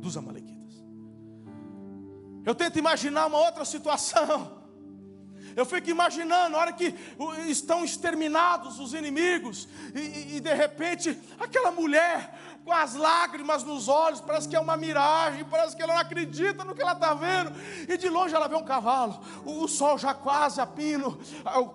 [0.00, 0.54] dos Amalequitas.
[2.44, 4.62] Eu tento imaginar uma outra situação.
[5.56, 6.94] Eu fico imaginando, na hora que
[7.48, 14.20] estão exterminados os inimigos, e, e, de repente aquela mulher com as lágrimas nos olhos,
[14.20, 17.52] parece que é uma miragem, parece que ela não acredita no que ela está vendo,
[17.86, 21.18] e de longe ela vê um cavalo, o, sol já quase a pino,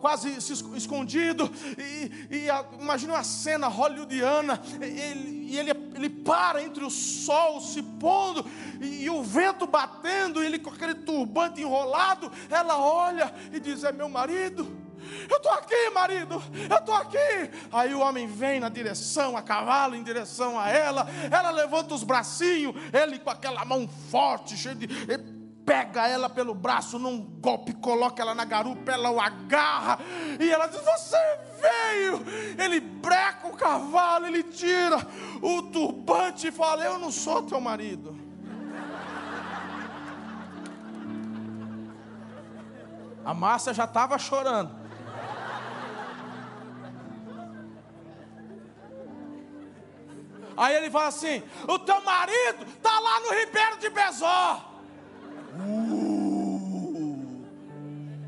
[0.02, 6.64] quase se escondido, e, e a, imagina uma cena hollywoodiana, ele, e ele, ele para
[6.64, 8.44] entre o sol se pondo,
[8.82, 13.92] e, e o vento batendo, ele com aquele turbante enrolado, ela olha e diz: É
[13.92, 14.79] meu marido.
[15.30, 17.52] Eu estou aqui, marido, eu estou aqui.
[17.72, 21.08] Aí o homem vem na direção, a cavalo em direção a ela.
[21.32, 24.88] Ela levanta os bracinhos, ele com aquela mão forte, cheio de.
[25.66, 30.00] Pega ela pelo braço num golpe, coloca ela na garupa, ela o agarra
[30.40, 31.18] e ela diz: Você
[31.62, 32.26] veio.
[32.58, 34.98] Ele breca o cavalo, ele tira
[35.42, 38.18] o turbante e fala: Eu não sou teu marido.
[43.24, 44.79] A Márcia já estava chorando.
[50.60, 54.66] Aí ele fala assim: O teu marido está lá no Ribeiro de Bezó.
[55.56, 57.26] Uh,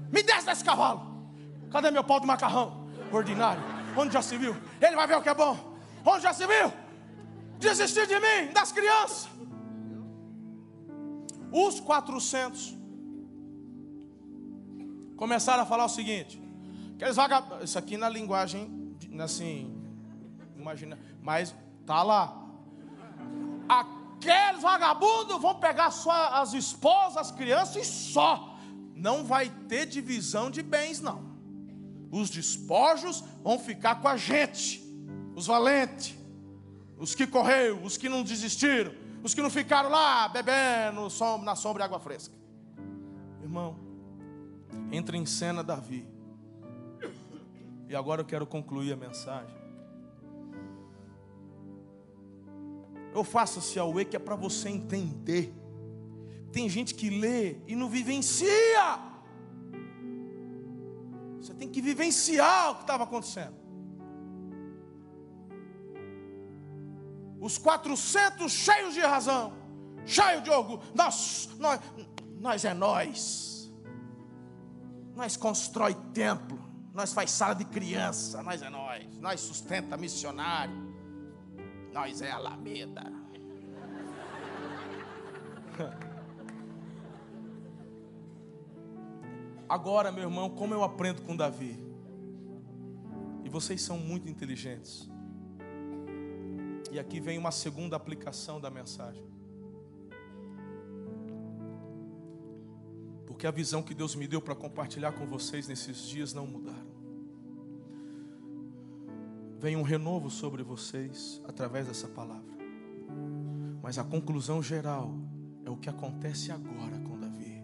[0.09, 1.01] me desce desse cavalo.
[1.69, 2.87] Cadê meu pau de macarrão?
[3.11, 3.61] Ordinário.
[3.97, 4.55] Onde já se viu?
[4.81, 5.75] Ele vai ver o que é bom.
[6.05, 6.71] Onde já se viu?
[7.59, 9.27] Desistir de mim, das crianças.
[11.51, 12.77] Os 400
[15.17, 16.41] começaram a falar o seguinte:
[16.95, 19.69] aqueles vagabundos, isso aqui na linguagem, assim,
[20.55, 21.53] imagina, mas
[21.85, 22.37] Tá lá.
[23.67, 28.55] Aqueles vagabundos vão pegar só as esposas, as crianças e só.
[28.95, 31.31] Não vai ter divisão de bens, não.
[32.11, 34.83] Os despojos vão ficar com a gente,
[35.35, 36.15] os valentes,
[36.97, 41.07] os que correram, os que não desistiram, os que não ficaram lá bebendo
[41.43, 42.35] na sombra e água fresca.
[43.41, 43.79] Irmão,
[44.91, 46.05] entra em cena Davi.
[47.87, 49.60] E agora eu quero concluir a mensagem.
[53.13, 55.53] Eu faço esse auê que é para você entender.
[56.51, 58.99] Tem gente que lê e não vivencia.
[61.39, 63.55] Você tem que vivenciar o que estava acontecendo.
[67.39, 69.53] Os 400 cheios de razão,
[70.05, 70.81] cheios de orgulho.
[70.93, 71.79] Nós, nós,
[72.39, 73.71] nós é nós.
[75.15, 76.59] Nós constrói templo,
[76.93, 79.17] nós faz sala de criança, nós é nós.
[79.17, 80.90] Nós sustenta missionário.
[81.91, 83.03] Nós é Alameda.
[89.67, 91.77] Agora, meu irmão, como eu aprendo com Davi?
[93.43, 95.09] E vocês são muito inteligentes.
[96.91, 99.23] E aqui vem uma segunda aplicação da mensagem.
[103.25, 106.90] Porque a visão que Deus me deu para compartilhar com vocês nesses dias não mudaram
[109.61, 112.51] vem um renovo sobre vocês através dessa palavra.
[113.79, 115.13] Mas a conclusão geral
[115.63, 117.61] é o que acontece agora com Davi.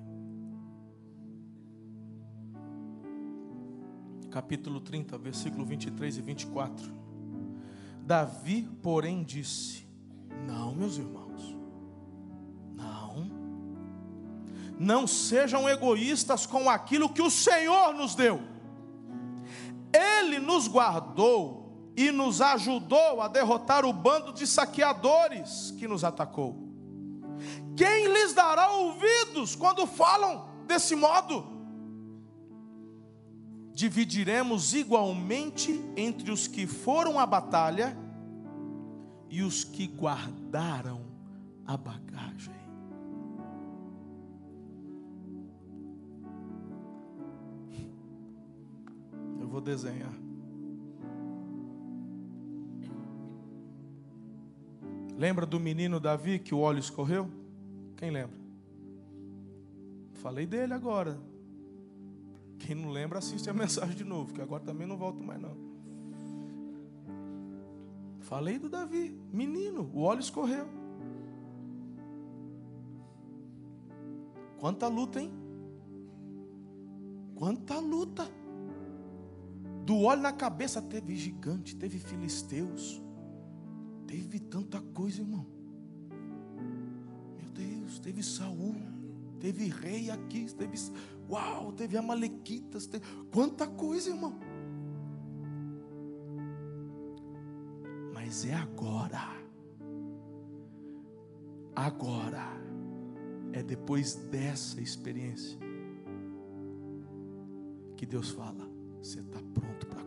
[4.30, 6.94] Capítulo 30, versículo 23 e 24.
[8.04, 9.88] Davi, porém, disse:
[10.46, 11.58] Não, meus irmãos,
[12.76, 13.32] não,
[14.80, 18.40] não sejam egoístas com aquilo que o Senhor nos deu.
[19.92, 21.67] Ele nos guardou
[21.98, 26.56] e nos ajudou a derrotar o bando de saqueadores que nos atacou.
[27.76, 31.58] Quem lhes dará ouvidos quando falam desse modo?
[33.74, 37.98] Dividiremos igualmente entre os que foram à batalha
[39.28, 41.02] e os que guardaram
[41.66, 42.54] a bagagem.
[49.40, 50.27] Eu vou desenhar.
[55.18, 57.28] Lembra do menino Davi que o óleo escorreu?
[57.96, 58.38] Quem lembra?
[60.14, 61.20] Falei dele agora.
[62.60, 65.58] Quem não lembra, assiste a mensagem de novo, que agora também não volto mais não.
[68.20, 70.68] Falei do Davi, menino, o óleo escorreu.
[74.60, 75.32] Quanta luta, hein?
[77.36, 78.28] Quanta luta.
[79.86, 83.02] Do óleo na cabeça teve gigante, teve filisteus,
[84.08, 85.46] teve tanta coisa, irmão.
[87.38, 88.76] Meu Deus, teve Saul,
[89.40, 90.78] teve rei aqui, teve,
[91.30, 94.40] uau, teve amalequitas, teve, quanta coisa, irmão.
[98.14, 99.38] Mas é agora.
[101.76, 102.58] Agora.
[103.54, 105.58] É depois dessa experiência
[107.96, 108.70] que Deus fala:
[109.02, 110.04] você está pronto para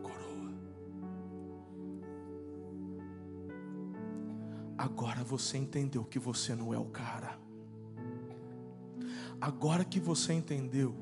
[4.81, 7.37] Agora você entendeu que você não é o cara.
[9.39, 10.95] Agora que você entendeu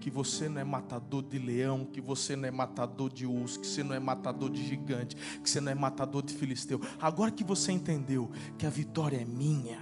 [0.00, 3.66] que você não é matador de leão, que você não é matador de urso, que
[3.68, 6.80] você não é matador de gigante, que você não é matador de filisteu.
[7.00, 8.28] Agora que você entendeu
[8.58, 9.78] que a vitória é minha,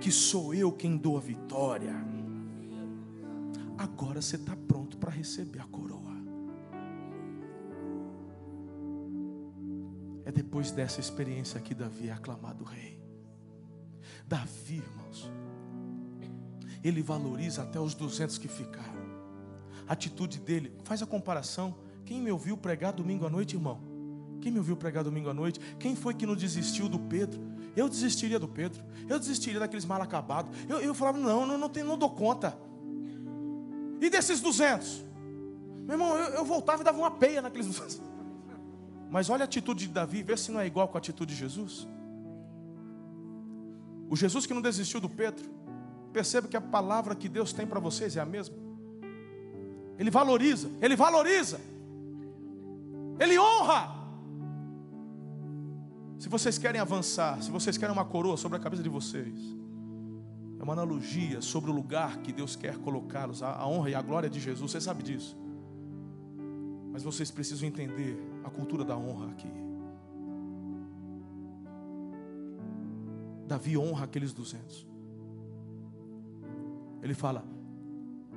[0.00, 1.94] que sou eu quem dou a vitória,
[3.78, 5.99] agora você está pronto para receber a coroa.
[10.24, 13.00] É depois dessa experiência que Davi é aclamado rei.
[14.26, 15.30] Davi, irmãos,
[16.84, 19.00] ele valoriza até os 200 que ficaram.
[19.86, 21.76] A atitude dele, faz a comparação.
[22.04, 23.80] Quem me ouviu pregar domingo à noite, irmão?
[24.40, 25.60] Quem me ouviu pregar domingo à noite?
[25.78, 27.40] Quem foi que não desistiu do Pedro?
[27.76, 28.82] Eu desistiria do Pedro.
[29.08, 30.56] Eu desistiria daqueles mal acabados.
[30.68, 32.56] Eu, eu falava, não, não, não, tenho, não dou conta.
[34.00, 35.04] E desses 200?
[35.86, 38.00] Meu irmão, eu, eu voltava e dava uma peia naqueles 200.
[39.10, 41.40] Mas olha a atitude de Davi, vê se não é igual com a atitude de
[41.40, 41.86] Jesus.
[44.08, 45.60] O Jesus que não desistiu do Pedro,
[46.12, 48.56] Perceba que a palavra que Deus tem para vocês é a mesma.
[49.98, 51.60] Ele valoriza, ele valoriza,
[53.18, 54.00] ele honra.
[56.18, 59.34] Se vocês querem avançar, se vocês querem uma coroa sobre a cabeça de vocês,
[60.58, 64.28] é uma analogia sobre o lugar que Deus quer colocá-los, a honra e a glória
[64.28, 65.36] de Jesus, você sabe disso.
[66.92, 69.50] Mas vocês precisam entender a cultura da honra aqui.
[73.46, 74.86] Davi honra aqueles duzentos.
[77.02, 77.44] Ele fala: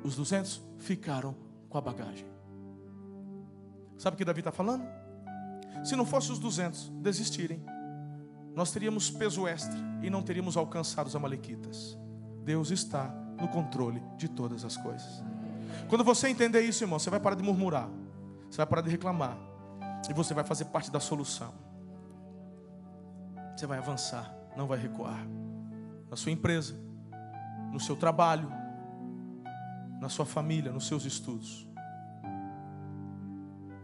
[0.03, 1.35] os 200 ficaram
[1.69, 2.25] com a bagagem.
[3.97, 4.83] Sabe o que Davi está falando?
[5.83, 7.63] Se não fosse os 200 desistirem,
[8.55, 11.97] nós teríamos peso extra e não teríamos alcançado os Amalequitas.
[12.43, 13.07] Deus está
[13.39, 15.23] no controle de todas as coisas.
[15.89, 17.89] Quando você entender isso, irmão, você vai parar de murmurar,
[18.49, 19.37] você vai parar de reclamar,
[20.09, 21.53] e você vai fazer parte da solução.
[23.55, 25.25] Você vai avançar, não vai recuar.
[26.09, 26.75] Na sua empresa,
[27.71, 28.51] no seu trabalho,
[30.01, 31.67] na sua família, nos seus estudos.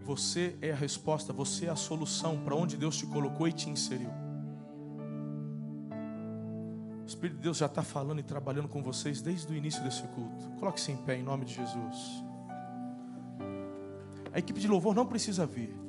[0.03, 3.69] Você é a resposta, você é a solução para onde Deus te colocou e te
[3.69, 4.09] inseriu.
[7.03, 10.03] O Espírito de Deus já está falando e trabalhando com vocês desde o início desse
[10.09, 10.49] culto.
[10.59, 12.23] Coloque-se em pé em nome de Jesus.
[14.31, 15.88] A equipe de louvor não precisa vir.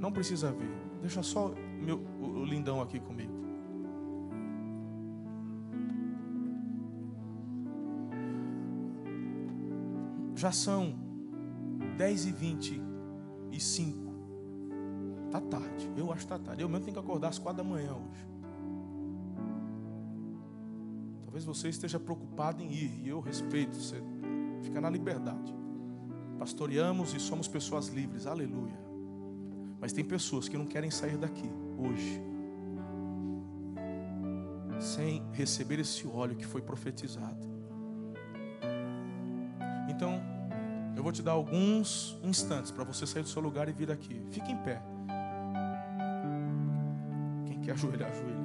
[0.00, 0.70] Não precisa vir.
[1.02, 3.38] Deixa só meu, o lindão aqui comigo.
[10.34, 10.94] Já são
[11.98, 14.10] 10 e 25.
[15.26, 15.92] Está tarde.
[15.94, 16.62] Eu acho que está tarde.
[16.62, 18.26] Eu mesmo tenho que acordar às 4 da manhã hoje.
[21.24, 23.02] Talvez você esteja preocupado em ir.
[23.04, 23.76] E eu respeito.
[23.76, 24.02] Você
[24.62, 25.54] fica na liberdade.
[26.38, 28.26] Pastoreamos e somos pessoas livres.
[28.26, 28.89] Aleluia.
[29.80, 32.22] Mas tem pessoas que não querem sair daqui hoje.
[34.78, 37.48] Sem receber esse óleo que foi profetizado.
[39.88, 40.20] Então,
[40.96, 44.22] eu vou te dar alguns instantes para você sair do seu lugar e vir aqui.
[44.30, 44.82] Fique em pé.
[47.46, 48.40] Quem quer ajoelhar, ajoelha.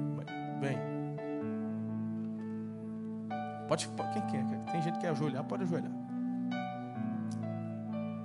[0.60, 0.78] Vem.
[3.68, 4.64] Pode, quem quer?
[4.72, 5.92] Tem gente que quer ajoelhar, pode ajoelhar.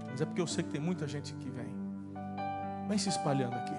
[0.10, 1.71] Mas é porque eu sei que tem muita gente que vem.
[2.92, 3.74] Vem se espalhando aqui.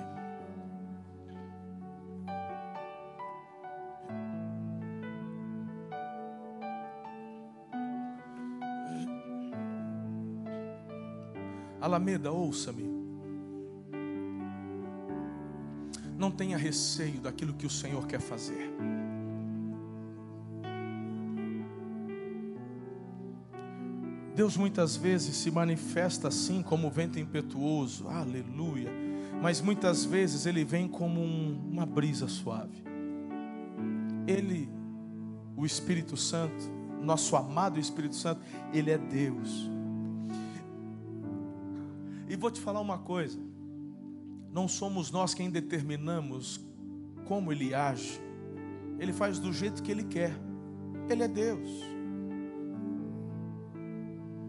[11.78, 12.84] Alameda, ouça-me.
[16.16, 18.74] Não tenha receio daquilo que o Senhor quer fazer.
[24.34, 28.90] Deus muitas vezes se manifesta assim como vento impetuoso, aleluia.
[29.42, 32.82] Mas muitas vezes ele vem como um, uma brisa suave.
[34.26, 34.70] Ele,
[35.56, 36.70] o Espírito Santo,
[37.02, 38.40] nosso amado Espírito Santo,
[38.72, 39.68] ele é Deus.
[42.28, 43.38] E vou te falar uma coisa.
[44.50, 46.60] não somos nós quem determinamos
[47.26, 48.20] como ele age.
[48.98, 50.32] Ele faz do jeito que ele quer.
[51.10, 51.68] Ele é Deus.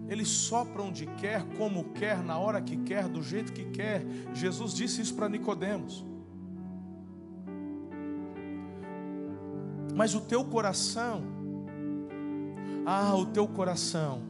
[0.08, 4.06] Ele sopra onde quer, como quer, na hora que quer, do jeito que quer.
[4.34, 6.06] Jesus disse isso para Nicodemos.
[9.96, 11.24] Mas o teu coração,
[12.86, 14.24] ah, o teu coração,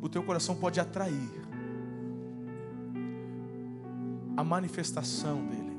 [0.00, 1.48] o teu coração pode atrair
[4.36, 5.76] a manifestação dele.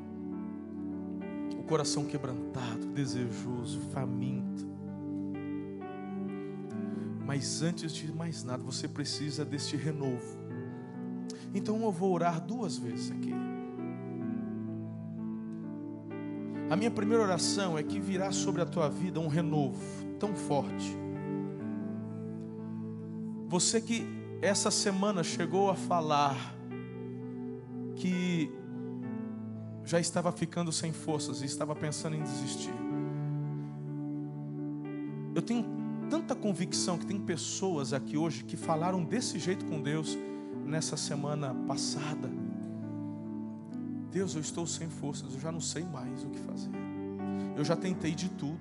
[1.57, 4.68] O coração quebrantado, desejoso, faminto.
[7.29, 10.35] Mas antes de mais nada, você precisa deste renovo.
[11.53, 13.31] Então eu vou orar duas vezes aqui.
[16.71, 19.79] A minha primeira oração é que virá sobre a tua vida um renovo
[20.19, 20.97] tão forte.
[23.47, 24.07] Você que
[24.41, 26.35] essa semana chegou a falar
[27.95, 28.51] que
[29.85, 32.73] já estava ficando sem forças e estava pensando em desistir.
[35.35, 35.78] Eu tenho
[36.09, 40.17] tanta convicção que tem pessoas aqui hoje que falaram desse jeito com Deus
[40.65, 42.29] nessa semana passada.
[44.11, 46.71] Deus, eu estou sem forças, eu já não sei mais o que fazer.
[47.55, 48.59] Eu já tentei de tudo.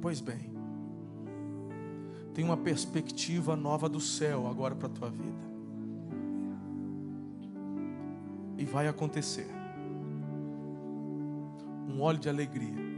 [0.00, 0.52] Pois bem,
[2.32, 5.50] tem uma perspectiva nova do céu agora para a tua vida.
[8.56, 9.48] E vai acontecer.
[11.88, 12.89] Um óleo de alegria.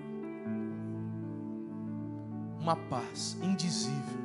[2.63, 4.23] Uma paz indizível.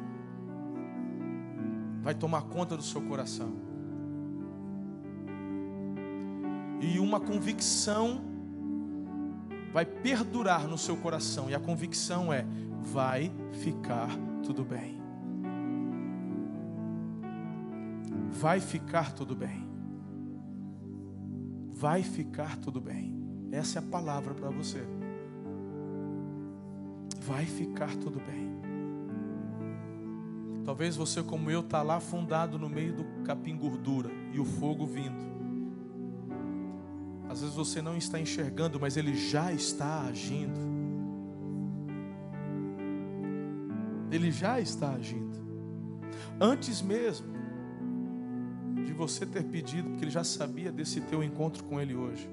[2.03, 3.51] Vai tomar conta do seu coração.
[6.79, 8.21] E uma convicção
[9.73, 11.49] vai perdurar no seu coração.
[11.49, 12.45] E a convicção é:
[12.79, 14.09] vai ficar
[14.43, 15.01] tudo bem.
[18.29, 19.67] Vai ficar tudo bem.
[21.71, 23.17] Vai ficar tudo bem.
[23.51, 24.96] Essa é a palavra para você.
[27.27, 28.47] Vai ficar tudo bem.
[30.63, 34.85] Talvez você, como eu, está lá afundado no meio do capim gordura e o fogo
[34.85, 35.27] vindo.
[37.29, 40.59] Às vezes você não está enxergando, mas ele já está agindo.
[44.09, 45.37] Ele já está agindo.
[46.39, 47.37] Antes mesmo
[48.97, 52.27] você ter pedido, porque ele já sabia desse teu encontro com ele hoje.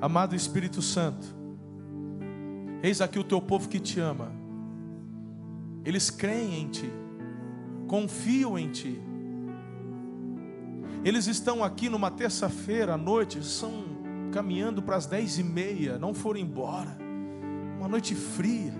[0.00, 1.26] Amado Espírito Santo,
[2.82, 4.32] eis aqui o teu povo que te ama.
[5.84, 6.90] Eles creem em ti,
[7.86, 9.00] confiam em ti.
[11.04, 13.72] Eles estão aqui numa terça-feira à noite, estão
[14.32, 16.96] caminhando para as dez e meia, não foram embora.
[17.78, 18.74] Uma noite fria.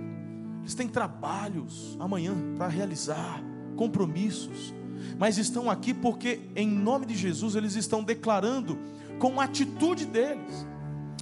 [0.61, 3.43] Eles têm trabalhos amanhã para realizar,
[3.77, 4.75] compromissos
[5.19, 8.79] mas estão aqui porque, em nome de Jesus, eles estão declarando
[9.19, 10.67] com a atitude deles,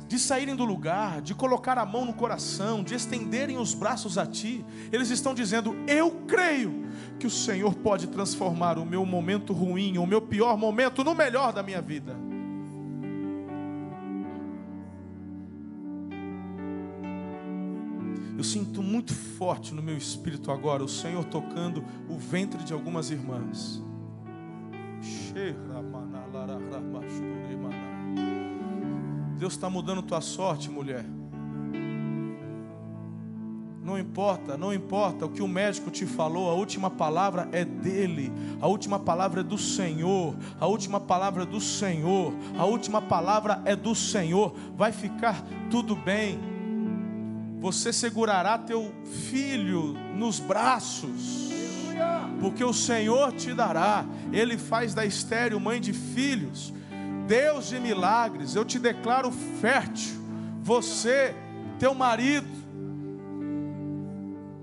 [0.08, 4.26] de saírem do lugar, de colocar a mão no coração, de estenderem os braços a
[4.26, 6.86] Ti, eles estão dizendo: Eu creio
[7.20, 11.52] que o Senhor pode transformar o meu momento ruim, o meu pior momento, no melhor
[11.52, 12.16] da minha vida.
[18.38, 23.10] Eu sinto muito forte no meu espírito agora o Senhor tocando o ventre de algumas
[23.10, 23.82] irmãs.
[29.38, 31.04] Deus está mudando tua sorte, mulher.
[33.84, 38.30] Não importa, não importa o que o médico te falou, a última palavra é dele,
[38.60, 43.62] a última palavra é do Senhor, a última palavra é do Senhor, a última palavra
[43.64, 44.54] é do Senhor.
[44.76, 46.38] Vai ficar tudo bem.
[47.60, 48.92] Você segurará teu
[49.30, 51.48] filho nos braços,
[52.40, 54.04] porque o Senhor te dará.
[54.32, 56.74] Ele faz da estéreo mãe de filhos.
[57.28, 60.16] Deus de milagres, eu te declaro fértil.
[60.62, 61.34] Você,
[61.78, 62.48] teu marido,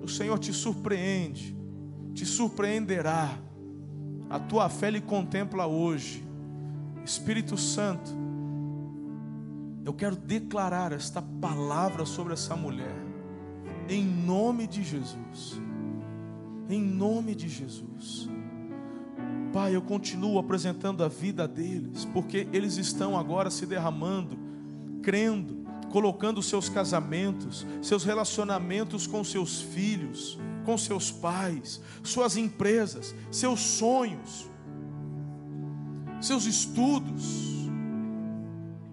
[0.01, 1.55] o Senhor te surpreende,
[2.13, 3.37] te surpreenderá.
[4.29, 6.25] A tua fé lhe contempla hoje.
[7.05, 8.09] Espírito Santo,
[9.85, 12.95] eu quero declarar esta palavra sobre essa mulher,
[13.87, 15.61] em nome de Jesus.
[16.67, 18.27] Em nome de Jesus.
[19.55, 24.37] Pai, eu continuo apresentando a vida deles, porque eles estão agora se derramando,
[25.01, 33.61] crendo, colocando seus casamentos, seus relacionamentos com seus filhos, com seus pais, suas empresas, seus
[33.61, 34.51] sonhos,
[36.19, 37.69] seus estudos.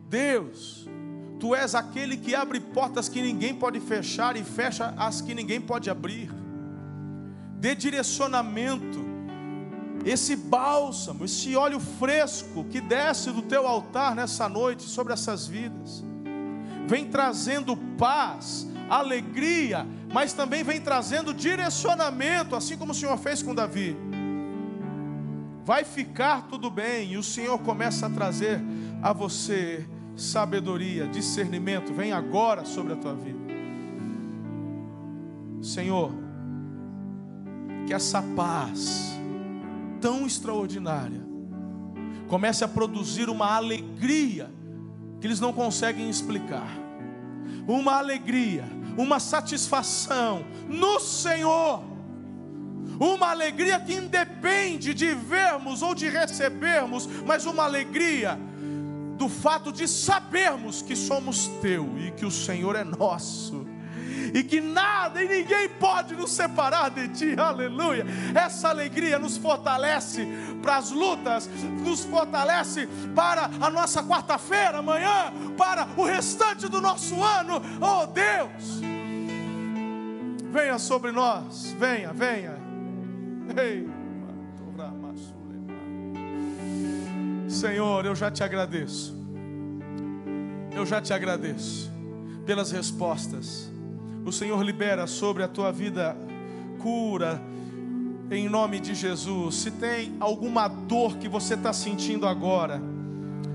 [0.09, 0.89] Deus,
[1.41, 5.61] Tu és aquele que abre portas que ninguém pode fechar e fecha as que ninguém
[5.61, 6.33] pode abrir.
[7.59, 9.12] Dê direcionamento
[10.05, 16.05] esse bálsamo, esse óleo fresco que desce do teu altar nessa noite sobre essas vidas,
[16.87, 23.55] vem trazendo paz, alegria, mas também vem trazendo direcionamento, assim como o Senhor fez com
[23.55, 23.97] Davi.
[25.65, 28.61] Vai ficar tudo bem, e o Senhor começa a trazer
[29.01, 33.39] a você sabedoria, discernimento, vem agora sobre a tua vida.
[35.63, 36.13] Senhor,
[37.87, 39.13] que essa paz
[40.03, 41.23] tão extraordinária
[42.29, 44.51] comece a produzir uma alegria
[45.21, 46.69] que eles não conseguem explicar.
[47.69, 48.65] Uma alegria,
[48.99, 51.85] uma satisfação no Senhor.
[52.99, 58.39] Uma alegria que independe de vermos ou de recebermos, mas uma alegria
[59.17, 63.65] do fato de sabermos que somos teu e que o Senhor é nosso
[64.35, 68.05] e que nada e ninguém pode nos separar de Ti, aleluia.
[68.35, 70.27] Essa alegria nos fortalece
[70.61, 71.49] para as lutas,
[71.85, 78.81] nos fortalece para a nossa quarta-feira, amanhã, para o restante do nosso ano, oh Deus.
[80.53, 82.61] Venha sobre nós, venha, venha.
[83.57, 83.89] Ei,
[87.49, 89.15] Senhor, eu já te agradeço.
[90.75, 91.93] Eu já te agradeço
[92.47, 93.72] pelas respostas
[94.25, 96.17] o Senhor libera sobre a tua vida
[96.79, 97.43] cura,
[98.31, 99.57] em nome de Jesus.
[99.57, 102.81] Se tem alguma dor que você está sentindo agora,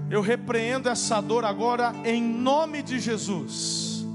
[0.09, 4.05] eu repreendo essa dor agora, em nome de Jesus.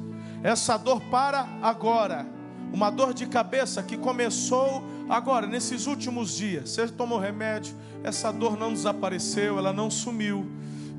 [0.42, 2.26] Essa dor para agora,
[2.72, 6.70] uma dor de cabeça que começou agora, nesses últimos dias.
[6.70, 10.46] Você tomou remédio, essa dor não desapareceu, ela não sumiu.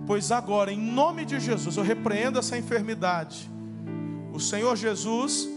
[0.05, 3.52] Pois agora, em nome de Jesus, eu repreendo essa enfermidade
[4.33, 5.47] o Senhor Jesus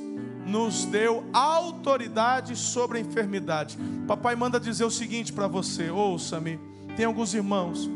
[0.46, 3.76] nos deu autoridade sobre a enfermidade.
[4.06, 6.60] Papai manda dizer o seguinte para você: ouça-me.
[6.96, 7.90] Tem alguns irmãos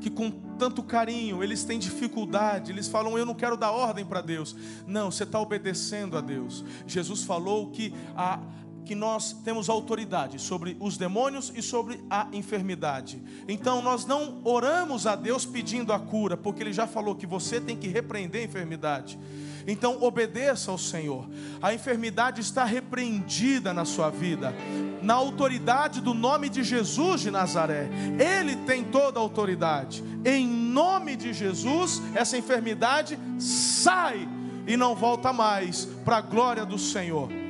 [0.00, 4.20] que com tanto carinho, eles têm dificuldade, eles falam, eu não quero dar ordem para
[4.20, 4.54] Deus.
[4.86, 6.64] Não, você está obedecendo a Deus.
[6.86, 8.38] Jesus falou que a,
[8.84, 13.22] que nós temos autoridade sobre os demônios e sobre a enfermidade.
[13.48, 17.60] Então nós não oramos a Deus pedindo a cura, porque Ele já falou que você
[17.60, 19.18] tem que repreender a enfermidade.
[19.66, 21.28] Então obedeça ao Senhor.
[21.62, 24.54] A enfermidade está repreendida na sua vida,
[25.02, 27.88] na autoridade do nome de Jesus de Nazaré.
[28.18, 30.02] Ele tem toda a autoridade.
[30.24, 34.28] Em nome de Jesus, essa enfermidade sai
[34.66, 37.44] e não volta mais para a glória do Senhor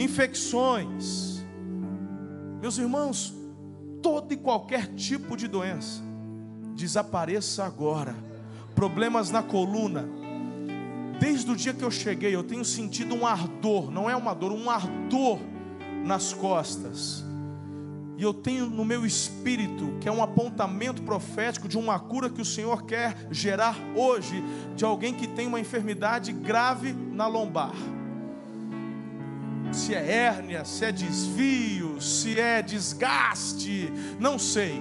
[0.00, 1.44] infecções.
[2.60, 3.34] Meus irmãos,
[4.02, 6.02] todo e qualquer tipo de doença,
[6.74, 8.14] desapareça agora.
[8.74, 10.08] Problemas na coluna.
[11.20, 14.50] Desde o dia que eu cheguei, eu tenho sentido um ardor, não é uma dor,
[14.50, 15.38] um ardor
[16.04, 17.22] nas costas.
[18.18, 22.40] E eu tenho no meu espírito, que é um apontamento profético de uma cura que
[22.40, 24.42] o Senhor quer gerar hoje,
[24.74, 27.74] de alguém que tem uma enfermidade grave na lombar
[29.72, 34.80] se é hérnia, se é desvio, se é desgaste, não sei,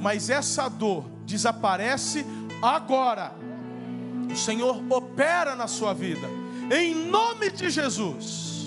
[0.00, 2.24] mas essa dor desaparece
[2.60, 3.32] agora.
[4.34, 6.28] O Senhor opera na sua vida,
[6.70, 8.66] em nome de Jesus.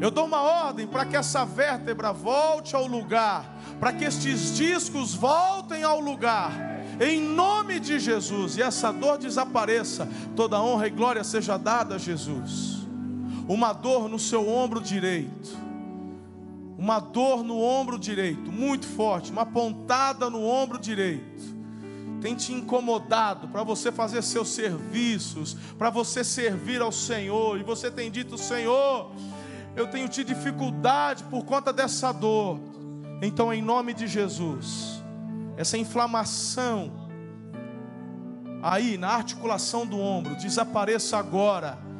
[0.00, 5.14] Eu dou uma ordem para que essa vértebra volte ao lugar, para que estes discos
[5.14, 6.52] voltem ao lugar,
[7.00, 10.08] em nome de Jesus, e essa dor desapareça.
[10.34, 12.80] Toda honra e glória seja dada a Jesus
[13.50, 15.58] uma dor no seu ombro direito,
[16.78, 21.59] uma dor no ombro direito, muito forte, uma pontada no ombro direito,
[22.20, 27.90] tem te incomodado para você fazer seus serviços, para você servir ao Senhor, e você
[27.90, 29.12] tem dito: Senhor,
[29.74, 32.58] eu tenho tido dificuldade por conta dessa dor.
[33.22, 35.02] Então, em nome de Jesus,
[35.56, 37.08] essa inflamação
[38.62, 41.90] aí na articulação do ombro desapareça agora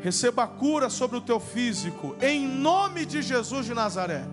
[0.00, 4.24] Receba a cura sobre o teu físico, em nome de Jesus de Nazaré.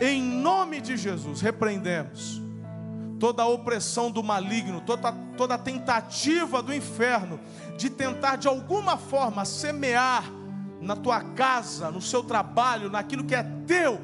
[0.00, 2.40] Em nome de Jesus, repreendemos
[3.24, 7.40] toda a opressão do maligno, toda, toda a tentativa do inferno
[7.74, 10.30] de tentar de alguma forma semear
[10.78, 13.98] na tua casa, no seu trabalho, naquilo que é teu.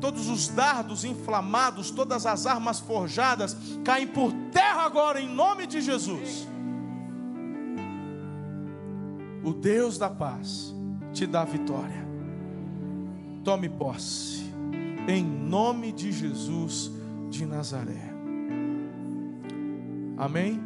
[0.00, 5.80] Todos os dardos inflamados, todas as armas forjadas caem por terra agora, em nome de
[5.80, 6.46] Jesus
[9.44, 10.72] o Deus da paz
[11.12, 12.06] te dá vitória.
[13.42, 14.54] Tome posse,
[15.08, 16.92] em nome de Jesus
[17.28, 18.11] de Nazaré.
[20.16, 20.60] Amém?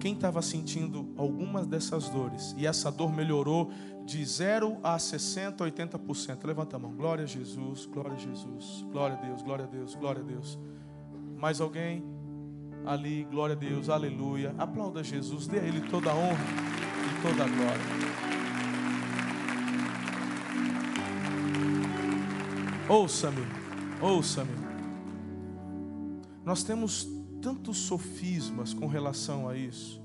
[0.00, 3.70] Quem estava sentindo algumas dessas dores e essa dor melhorou
[4.04, 6.44] de 0 a 60, 80%.
[6.44, 6.92] Levanta a mão.
[6.92, 8.84] Glória a Jesus, glória a Jesus.
[8.90, 10.58] Glória a Deus, glória a Deus, glória a Deus.
[11.38, 12.02] Mais alguém?
[12.86, 14.54] Ali, glória a Deus, aleluia.
[14.56, 16.44] Aplauda Jesus, dê a Ele toda a honra
[17.06, 18.00] e toda a glória.
[22.88, 23.46] Ouça-me,
[24.00, 24.69] ouça-me.
[26.50, 27.08] Nós temos
[27.40, 30.02] tantos sofismas com relação a isso,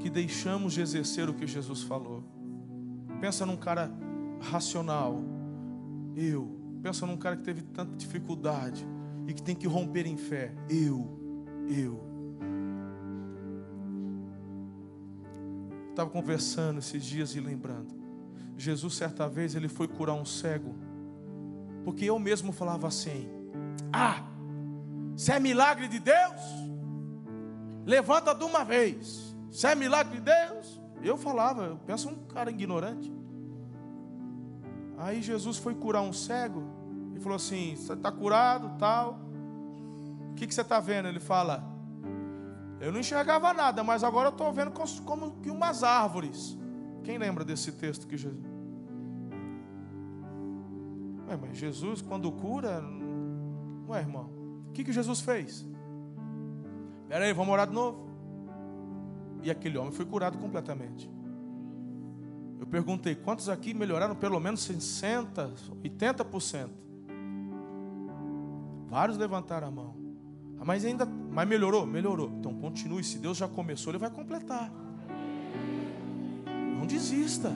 [0.00, 2.24] que deixamos de exercer o que Jesus falou.
[3.20, 3.88] Pensa num cara
[4.40, 5.22] racional,
[6.16, 6.58] eu.
[6.82, 8.84] Pensa num cara que teve tanta dificuldade
[9.28, 11.08] e que tem que romper em fé, eu,
[11.68, 12.02] eu.
[15.90, 17.94] Estava conversando esses dias e lembrando.
[18.58, 20.74] Jesus, certa vez, ele foi curar um cego,
[21.84, 23.28] porque eu mesmo falava assim:
[23.92, 24.31] Ah,
[25.22, 26.40] se é milagre de Deus,
[27.86, 29.32] levanta de uma vez.
[29.52, 33.14] Se é milagre de Deus, eu falava, eu penso um cara ignorante.
[34.98, 36.64] Aí Jesus foi curar um cego
[37.14, 39.20] e falou assim: Você está curado, tal.
[40.32, 41.06] O que, que você está vendo?
[41.06, 41.62] Ele fala:
[42.80, 44.72] Eu não enxergava nada, mas agora eu estou vendo
[45.04, 46.58] como, que umas árvores.
[47.04, 48.44] Quem lembra desse texto que Jesus?
[51.28, 54.41] Ué, mas Jesus, quando cura, não é, irmão?
[54.72, 55.66] O que, que Jesus fez?
[57.02, 58.08] Espera aí, vamos orar de novo.
[59.42, 61.10] E aquele homem foi curado completamente.
[62.58, 66.70] Eu perguntei, quantos aqui melhoraram pelo menos 60%, 80%?
[68.88, 69.94] Vários levantaram a mão.
[70.58, 71.84] Ah, mas ainda, mas melhorou?
[71.84, 72.30] Melhorou.
[72.38, 74.72] Então continue, se Deus já começou, Ele vai completar.
[76.78, 77.52] Não desista.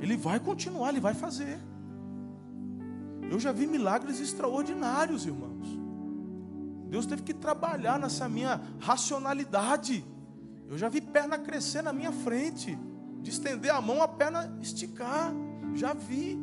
[0.00, 1.58] Ele vai continuar, Ele vai fazer.
[3.28, 5.77] Eu já vi milagres extraordinários, irmãos.
[6.88, 10.04] Deus teve que trabalhar nessa minha racionalidade.
[10.68, 12.78] Eu já vi perna crescer na minha frente,
[13.20, 15.32] de estender a mão, a perna esticar.
[15.74, 16.38] Já vi.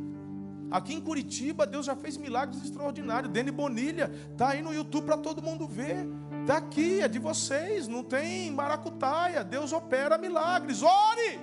[0.71, 3.31] Aqui em Curitiba, Deus já fez milagres extraordinários.
[3.31, 6.07] Dene Bonilha, está aí no YouTube para todo mundo ver.
[6.41, 9.43] Está aqui, é de vocês, não tem maracutaia.
[9.43, 10.81] Deus opera milagres.
[10.81, 11.39] Ore!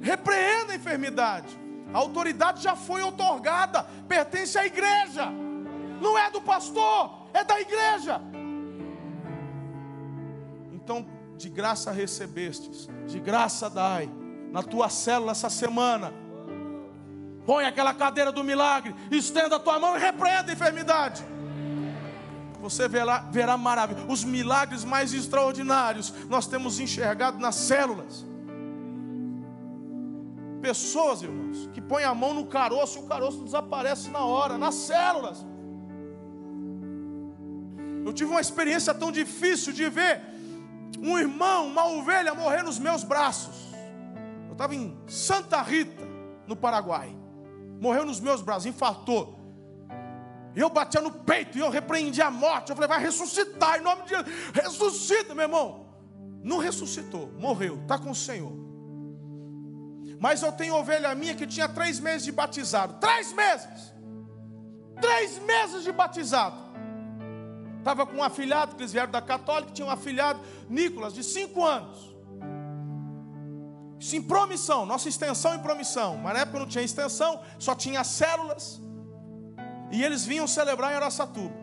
[0.00, 1.64] Repreenda a enfermidade.
[1.92, 5.30] A autoridade já foi otorgada, pertence à igreja,
[6.00, 8.20] não é do pastor, é da igreja.
[10.72, 11.04] Então,
[11.36, 14.08] de graça recebestes, de graça dai,
[14.50, 16.12] na tua célula essa semana.
[17.44, 21.24] Põe aquela cadeira do milagre, estenda a tua mão e repreenda a enfermidade.
[22.60, 24.06] Você verá, verá maravilha.
[24.08, 28.24] Os milagres mais extraordinários nós temos enxergado nas células.
[30.62, 34.74] Pessoas, irmãos, que põem a mão no caroço e o caroço desaparece na hora, nas
[34.76, 35.44] células.
[38.04, 40.20] Eu tive uma experiência tão difícil de ver
[41.00, 43.54] um irmão, uma ovelha morrer nos meus braços.
[44.46, 46.04] Eu estava em Santa Rita,
[46.46, 47.14] no Paraguai.
[47.80, 49.38] Morreu nos meus braços, infartou.
[50.54, 52.70] E eu batia no peito e eu repreendi a morte.
[52.70, 54.26] Eu falei, vai ressuscitar em nome de Jesus.
[54.52, 55.86] Ressuscita, meu irmão.
[56.42, 58.52] Não ressuscitou, morreu, está com o Senhor.
[60.20, 62.94] Mas eu tenho ovelha minha que tinha três meses de batizado.
[63.00, 63.92] Três meses!
[65.00, 66.63] Três meses de batizado.
[67.84, 70.40] Estava com um afilhado, que eles vieram da católica, tinha um afilhado,
[70.70, 72.14] Nicolas, de cinco anos.
[74.00, 76.16] Isso em promissão, nossa extensão em promissão.
[76.16, 78.80] Mas na época não tinha extensão, só tinha células.
[79.92, 81.54] E eles vinham celebrar em Araçatuba.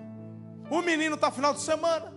[0.69, 2.13] O menino está final de semana.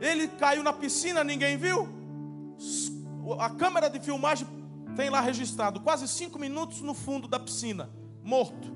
[0.00, 1.88] Ele caiu na piscina, ninguém viu.
[3.38, 4.48] A câmera de filmagem
[4.96, 7.88] tem lá registrado quase cinco minutos no fundo da piscina,
[8.24, 8.72] morto.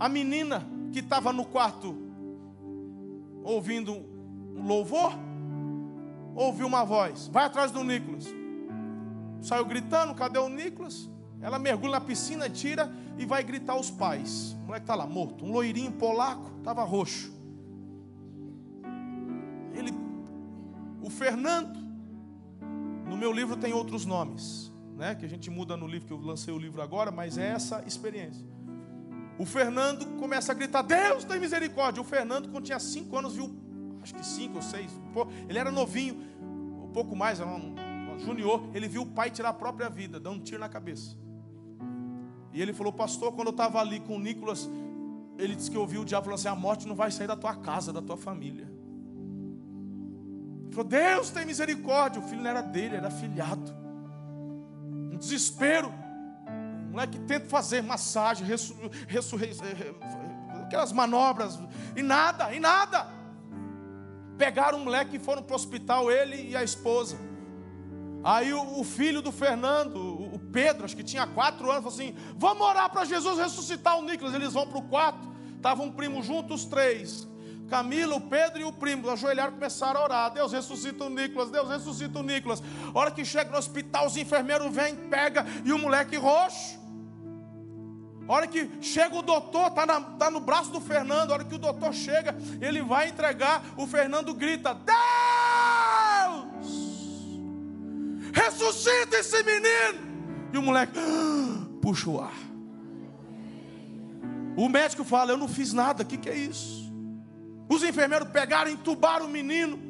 [0.00, 1.96] A menina que estava no quarto
[3.42, 5.12] ouvindo um louvor,
[6.34, 8.26] ouviu uma voz: vai atrás do Nicolas.
[9.40, 11.08] Saiu gritando: cadê o Nicolas?
[11.40, 14.56] Ela mergulha na piscina, tira e vai gritar aos pais.
[14.62, 15.44] O moleque está lá morto.
[15.44, 17.32] Um loirinho polaco, estava roxo.
[19.72, 19.92] Ele,
[21.00, 21.78] o Fernando,
[23.08, 25.14] no meu livro tem outros nomes, né?
[25.14, 27.84] Que a gente muda no livro que eu lancei o livro agora, mas é essa
[27.86, 28.44] experiência.
[29.38, 32.02] O Fernando começa a gritar: Deus tem misericórdia.
[32.02, 33.54] O Fernando, quando tinha cinco anos, viu,
[34.02, 34.90] acho que cinco ou seis,
[35.48, 37.74] ele era novinho, um pouco mais, era um,
[38.14, 38.68] um junior.
[38.74, 41.16] Ele viu o pai tirar a própria vida, dando um tiro na cabeça.
[42.52, 44.68] E ele falou: Pastor, quando eu estava ali com o Nicolas,
[45.38, 47.54] ele disse que ouviu o diabo falando assim: A morte não vai sair da tua
[47.54, 48.68] casa, da tua família.
[50.64, 52.20] Ele falou: Deus tem misericórdia.
[52.20, 53.72] O filho não era dele, era filhado.
[55.12, 55.92] Um desespero
[56.90, 58.74] moleque tenta fazer massagem, ressu,
[59.06, 59.36] ressu,
[60.64, 61.58] aquelas manobras,
[61.96, 63.06] e nada, e nada.
[64.36, 67.18] pegaram um moleque e foram para o hospital, ele e a esposa.
[68.22, 72.16] Aí o, o, filho do Fernando, o Pedro, acho que tinha quatro anos, falou assim:
[72.36, 74.34] Vamos orar para Jesus ressuscitar o Nicolas.
[74.34, 77.27] Eles vão para o quarto, estavam um primo junto, os três.
[77.68, 80.30] Camila, o Pedro e o primo ajoelharam e começaram a orar.
[80.32, 82.62] Deus ressuscita o Nicolas, Deus ressuscita o Nicolas.
[82.94, 86.78] A hora que chega no hospital, os enfermeiros vêm, pega e o moleque roxo.
[88.26, 91.30] A hora que chega o doutor, está tá no braço do Fernando.
[91.30, 93.62] A hora que o doutor chega, ele vai entregar.
[93.76, 96.68] O Fernando grita: Deus!
[98.32, 100.08] Ressuscita esse menino!
[100.52, 100.98] E o moleque
[101.80, 102.34] puxa o ar.
[104.56, 106.87] O médico fala: Eu não fiz nada, o que, que é isso?
[107.68, 109.88] Os enfermeiros pegaram, entubaram o menino.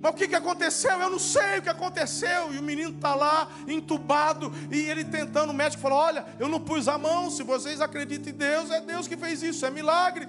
[0.00, 1.00] Mas o que, que aconteceu?
[1.00, 2.54] Eu não sei o que aconteceu.
[2.54, 6.60] E o menino está lá, entubado, e ele tentando, o médico falou: Olha, eu não
[6.60, 10.28] pus a mão, se vocês acreditam em Deus, é Deus que fez isso, é milagre.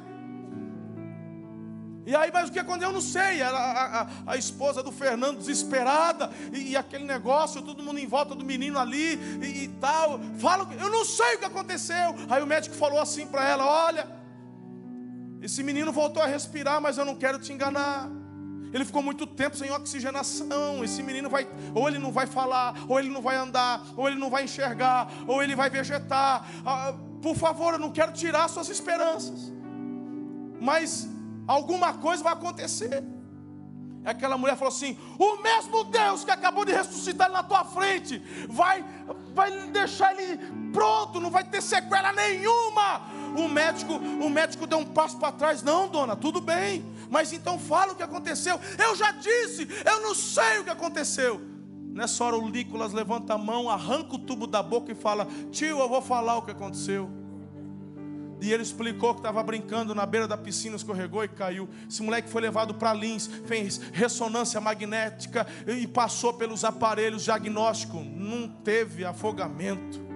[2.08, 2.88] E aí, mas o que aconteceu?
[2.88, 3.42] Eu não sei.
[3.42, 8.34] A, a, a esposa do Fernando desesperada, e, e, aquele negócio, todo mundo em volta
[8.34, 10.18] do menino ali e, e tal.
[10.40, 12.16] Fala, eu não sei o que aconteceu.
[12.30, 14.08] Aí o médico falou assim para ela: Olha,
[15.48, 18.10] esse menino voltou a respirar, mas eu não quero te enganar.
[18.74, 20.84] Ele ficou muito tempo sem oxigenação.
[20.84, 24.20] Esse menino vai, ou ele não vai falar, ou ele não vai andar, ou ele
[24.20, 26.46] não vai enxergar, ou ele vai vegetar.
[26.66, 29.54] Ah, por favor, eu não quero tirar suas esperanças.
[30.60, 31.08] Mas
[31.48, 33.02] alguma coisa vai acontecer.
[34.04, 38.84] Aquela mulher falou assim: O mesmo Deus que acabou de ressuscitar na tua frente, vai,
[39.34, 40.38] vai deixar ele
[40.74, 43.02] pronto, não vai ter sequela nenhuma.
[43.38, 45.62] O médico, o médico deu um passo para trás.
[45.62, 46.84] Não, dona, tudo bem.
[47.10, 48.60] Mas então fala o que aconteceu.
[48.78, 51.40] Eu já disse, eu não sei o que aconteceu.
[51.94, 55.80] Nessa hora o Nicolas levanta a mão, arranca o tubo da boca e fala: Tio,
[55.80, 57.10] eu vou falar o que aconteceu.
[58.40, 61.68] E ele explicou que estava brincando na beira da piscina, escorregou e caiu.
[61.90, 68.06] Esse moleque foi levado para Lins, fez ressonância magnética e passou pelos aparelhos diagnósticos.
[68.06, 70.07] Não teve afogamento.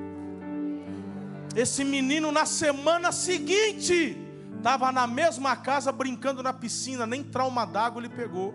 [1.56, 4.18] Esse menino, na semana seguinte,
[4.58, 8.54] estava na mesma casa brincando na piscina, nem trauma d'água ele pegou.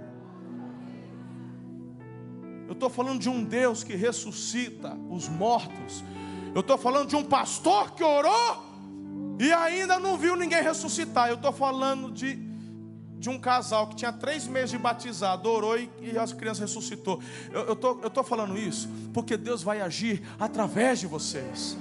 [2.66, 6.02] Eu estou falando de um Deus que ressuscita os mortos.
[6.54, 8.64] Eu estou falando de um pastor que orou
[9.38, 11.28] e ainda não viu ninguém ressuscitar.
[11.28, 12.38] Eu estou falando de,
[13.18, 17.20] de um casal que tinha três meses de batizado, orou e, e as crianças ressuscitou.
[17.52, 21.76] Eu estou eu tô falando isso porque Deus vai agir através de vocês.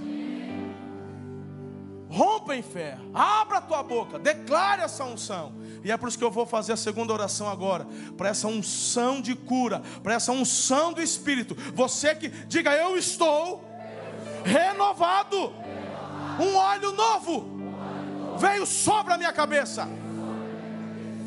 [2.15, 5.51] Rompa em fé, abra a tua boca, declare essa unção.
[5.83, 7.85] E é por isso que eu vou fazer a segunda oração agora,
[8.15, 11.57] para essa unção de cura, para essa unção do Espírito.
[11.73, 13.69] Você que diga, eu estou
[14.45, 15.53] renovado
[16.39, 17.55] um óleo novo
[18.37, 19.85] veio sobre a minha cabeça.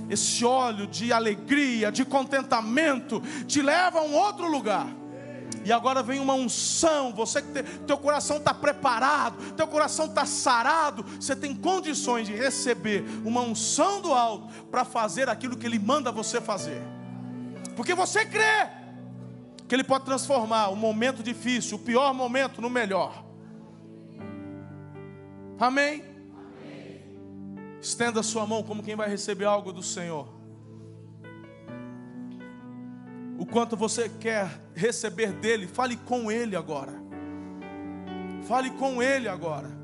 [0.08, 4.86] Esse óleo de alegria, de contentamento, te leva a um outro lugar.
[5.68, 7.12] E agora vem uma unção.
[7.12, 13.04] Você que teu coração está preparado, teu coração está sarado, você tem condições de receber
[13.22, 16.80] uma unção do alto para fazer aquilo que Ele manda você fazer.
[17.76, 18.66] Porque você crê
[19.68, 23.22] que Ele pode transformar o momento difícil, o pior momento, no melhor.
[25.60, 26.02] Amém?
[26.62, 27.02] Amém?
[27.78, 30.37] Estenda sua mão como quem vai receber algo do Senhor.
[33.38, 36.92] O quanto você quer receber dele, fale com ele agora.
[38.48, 39.78] Fale com ele agora.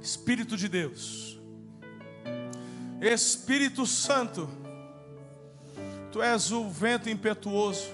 [0.00, 1.38] Espírito de Deus,
[3.00, 4.48] Espírito Santo,
[6.12, 7.90] Tu és o vento impetuoso,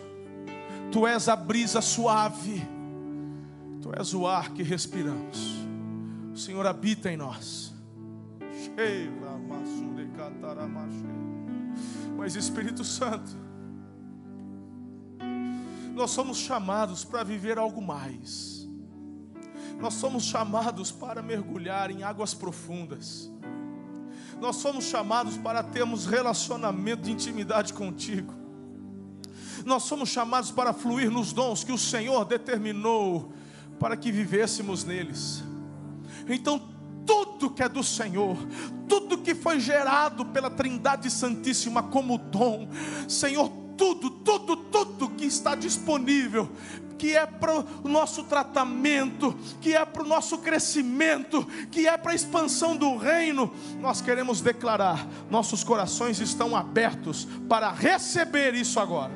[0.92, 2.62] Tu és a brisa suave.
[3.80, 5.66] Tu és o ar que respiramos.
[6.32, 7.74] O Senhor habita em nós.
[12.22, 13.36] Mas Espírito Santo,
[15.92, 18.64] nós somos chamados para viver algo mais.
[19.80, 23.28] Nós somos chamados para mergulhar em águas profundas.
[24.40, 28.32] Nós somos chamados para termos relacionamento de intimidade contigo.
[29.66, 33.32] Nós somos chamados para fluir nos dons que o Senhor determinou
[33.80, 35.42] para que vivêssemos neles.
[36.28, 36.71] Então,
[37.06, 38.36] tudo que é do Senhor,
[38.88, 42.68] tudo que foi gerado pela Trindade Santíssima como dom,
[43.08, 46.48] Senhor, tudo, tudo, tudo que está disponível,
[47.02, 52.12] que é para o nosso tratamento, que é para o nosso crescimento, que é para
[52.12, 59.12] a expansão do reino, nós queremos declarar: nossos corações estão abertos para receber isso agora.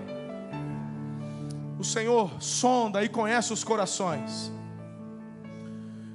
[1.79, 4.56] O Senhor sonda e conhece os corações.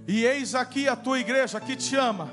[0.08, 2.30] E eis aqui a tua igreja que te ama.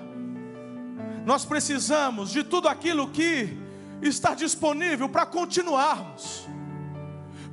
[1.24, 3.57] Nós precisamos de tudo aquilo que
[4.01, 6.47] está disponível para continuarmos.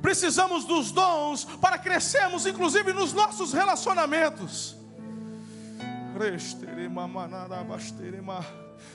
[0.00, 4.76] Precisamos dos dons para crescermos, inclusive nos nossos relacionamentos.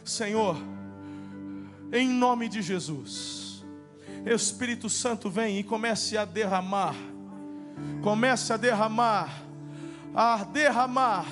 [0.04, 0.58] Senhor,
[1.92, 3.64] em nome de Jesus,
[4.26, 6.96] Espírito Santo vem e comece a derramar,
[8.02, 9.44] comece a derramar,
[10.16, 11.26] a derramar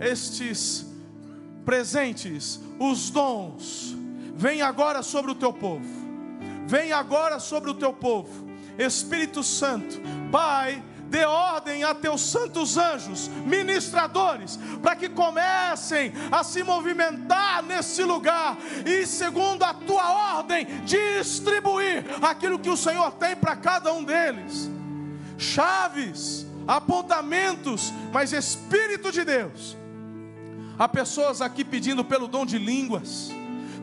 [0.00, 0.86] estes
[1.64, 3.94] presentes, os dons,
[4.34, 5.86] vem agora sobre o teu povo,
[6.66, 8.48] vem agora sobre o teu povo,
[8.78, 16.62] Espírito Santo, Pai, dê ordem a teus santos anjos, ministradores, para que comecem a se
[16.62, 23.56] movimentar nesse lugar e, segundo a tua ordem, distribuir aquilo que o Senhor tem para
[23.56, 24.70] cada um deles.
[25.38, 29.76] Chaves, apontamentos, mas Espírito de Deus.
[30.78, 33.32] Há pessoas aqui pedindo pelo dom de línguas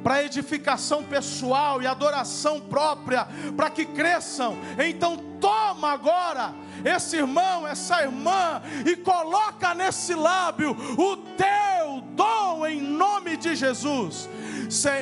[0.06, 4.56] para edificação pessoal e adoração própria, para que cresçam.
[4.78, 6.54] Então toma agora
[6.86, 14.30] esse irmão, essa irmã e coloca nesse lábio o teu dom em nome de Jesus.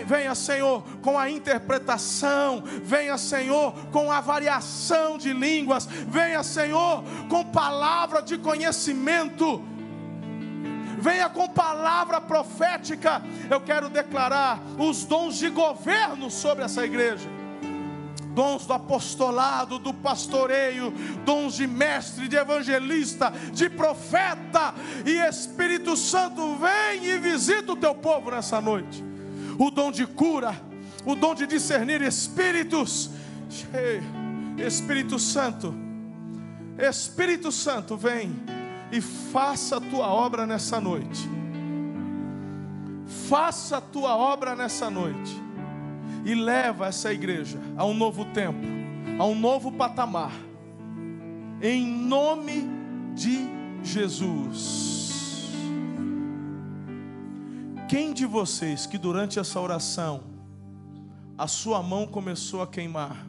[0.06, 7.44] Venha, Senhor, com a interpretação, venha, Senhor, com a variação de línguas, venha, Senhor, com
[7.46, 9.62] palavra de conhecimento
[11.04, 13.22] venha com palavra profética.
[13.50, 17.30] Eu quero declarar os dons de governo sobre essa igreja.
[18.34, 20.92] Dons do apostolado, do pastoreio,
[21.24, 24.74] dons de mestre, de evangelista, de profeta,
[25.06, 29.13] e Espírito Santo vem e visita o teu povo nessa noite.
[29.64, 30.62] O dom de cura,
[31.06, 33.10] o dom de discernir espíritos.
[34.58, 35.74] Espírito Santo,
[36.78, 38.36] Espírito Santo, vem
[38.92, 41.30] e faça a tua obra nessa noite.
[43.30, 45.42] Faça a tua obra nessa noite
[46.26, 48.68] e leva essa igreja a um novo tempo,
[49.18, 50.34] a um novo patamar.
[51.62, 52.70] Em nome
[53.16, 53.48] de
[53.82, 55.13] Jesus.
[57.94, 60.24] Quem de vocês que durante essa oração
[61.38, 63.24] a sua mão começou a queimar?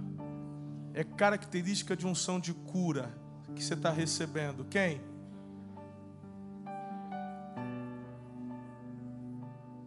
[0.94, 3.14] É característica de unção de cura
[3.54, 4.64] que você está recebendo.
[4.64, 5.02] Quem?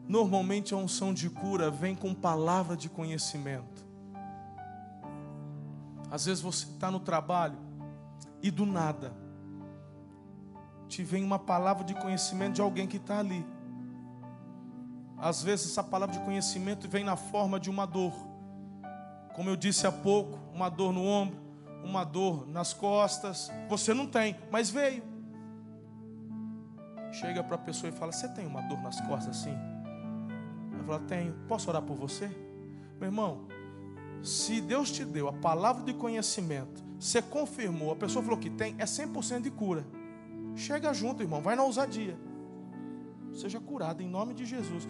[0.08, 3.84] Normalmente a unção de cura vem com palavra de conhecimento.
[6.12, 7.58] Às vezes você está no trabalho
[8.44, 9.12] e do nada
[10.88, 13.44] te vem uma palavra de conhecimento de alguém que está ali.
[15.18, 18.14] Às vezes essa palavra de conhecimento vem na forma de uma dor.
[19.36, 21.40] Como eu disse há pouco, uma dor no ombro,
[21.84, 23.52] uma dor nas costas.
[23.70, 25.04] Você não tem, mas veio.
[27.12, 29.56] Chega para a pessoa e fala: Você tem uma dor nas costas assim?
[30.88, 31.34] Ela tenho.
[31.48, 32.28] Posso orar por você?
[33.00, 33.48] Meu irmão,
[34.22, 38.76] se Deus te deu a palavra de conhecimento, você confirmou, a pessoa falou que tem,
[38.78, 39.86] é 100% de cura.
[40.56, 42.18] Chega junto, irmão, vai na ousadia.
[43.38, 44.88] Seja curado em nome de Jesus.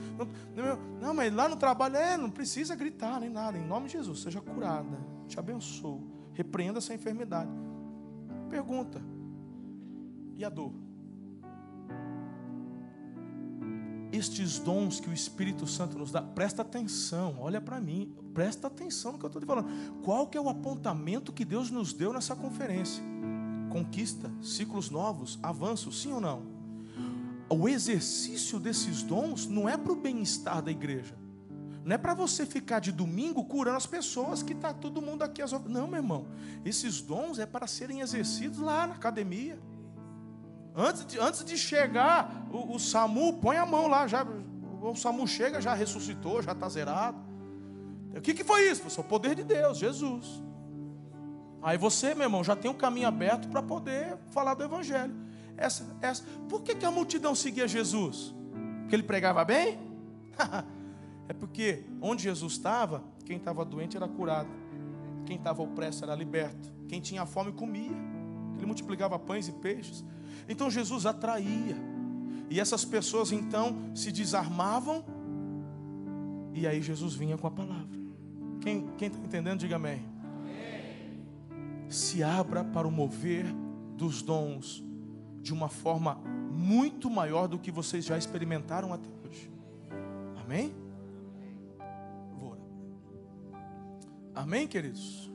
[0.55, 3.57] Não, não, mas lá no trabalho, é, não precisa gritar nem nada.
[3.57, 4.97] Em nome de Jesus, seja curada.
[5.27, 6.01] Te abençoo.
[6.33, 7.51] Repreenda essa enfermidade.
[8.49, 9.01] Pergunta:
[10.37, 10.73] e a dor?
[14.11, 19.13] estes dons que o Espírito Santo nos dá, presta atenção, olha para mim, presta atenção
[19.13, 19.69] no que eu estou te falando.
[20.01, 23.03] Qual que é o apontamento que Deus nos deu nessa conferência?
[23.69, 26.56] Conquista, ciclos novos, avanço, sim ou não?
[27.49, 31.15] O exercício desses dons não é para o bem-estar da igreja.
[31.83, 35.41] Não é para você ficar de domingo curando as pessoas que está todo mundo aqui.
[35.69, 36.27] Não, meu irmão.
[36.65, 39.57] Esses dons é para serem exercidos lá na academia
[40.79, 44.23] Antes de, antes de chegar o, o SAMU, põe a mão lá, já,
[44.79, 47.17] o SAMU chega, já ressuscitou, já está zerado.
[48.15, 48.87] O que, que foi isso?
[48.87, 50.39] Foi o poder de Deus, Jesus.
[51.63, 55.15] Aí você, meu irmão, já tem um caminho aberto para poder falar do Evangelho.
[55.57, 56.23] Essa, essa.
[56.47, 58.33] Por que, que a multidão seguia Jesus?
[58.81, 59.79] Porque ele pregava bem?
[61.27, 64.49] é porque onde Jesus estava, quem estava doente era curado,
[65.25, 67.91] quem estava opresso era liberto, quem tinha fome comia,
[68.55, 70.05] ele multiplicava pães e peixes.
[70.47, 71.75] Então Jesus atraía.
[72.49, 75.03] E essas pessoas então se desarmavam.
[76.53, 77.97] E aí Jesus vinha com a palavra.
[78.61, 80.05] Quem está entendendo, diga amém.
[81.49, 81.89] amém.
[81.89, 83.45] Se abra para o mover
[83.95, 84.86] dos dons
[85.47, 86.15] de uma forma
[86.51, 89.49] muito maior do que vocês já experimentaram até hoje.
[90.43, 90.75] Amém?
[92.37, 92.57] Vou.
[94.35, 95.31] Amém, queridos?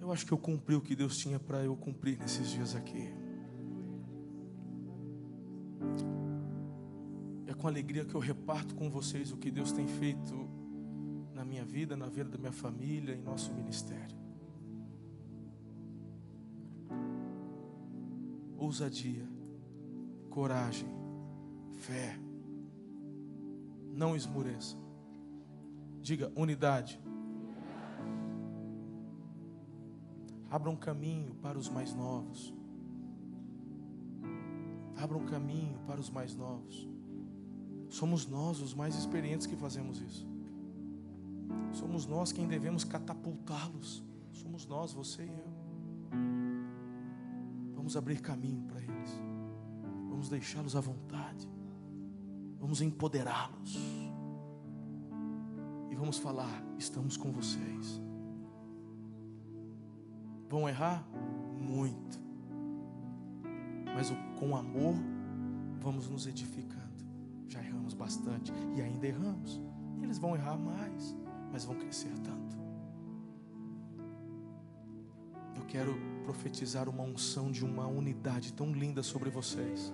[0.00, 3.14] Eu acho que eu cumpri o que Deus tinha para eu cumprir nesses dias aqui.
[7.46, 10.58] É com alegria que eu reparto com vocês o que Deus tem feito
[11.48, 14.16] minha vida, na vida da minha família, em nosso ministério.
[18.56, 19.26] Ousadia,
[20.28, 20.88] coragem,
[21.78, 22.18] fé.
[23.94, 24.76] Não esmoreça.
[26.02, 27.00] Diga unidade.
[30.50, 32.54] Abra um caminho para os mais novos.
[34.96, 36.88] Abra um caminho para os mais novos.
[37.88, 40.37] Somos nós os mais experientes que fazemos isso.
[41.72, 44.02] Somos nós quem devemos catapultá-los.
[44.32, 45.58] Somos nós, você e eu.
[47.74, 49.20] Vamos abrir caminho para eles.
[50.08, 51.48] Vamos deixá-los à vontade.
[52.58, 53.76] Vamos empoderá-los.
[55.90, 58.00] E vamos falar: estamos com vocês.
[60.48, 61.06] Vão errar?
[61.56, 62.18] Muito.
[63.94, 64.94] Mas com amor,
[65.80, 66.78] vamos nos edificando.
[67.48, 69.60] Já erramos bastante e ainda erramos.
[70.02, 71.16] Eles vão errar mais,
[71.52, 72.58] mas vão crescer tanto.
[75.56, 79.92] Eu quero profetizar uma unção de uma unidade tão linda sobre vocês.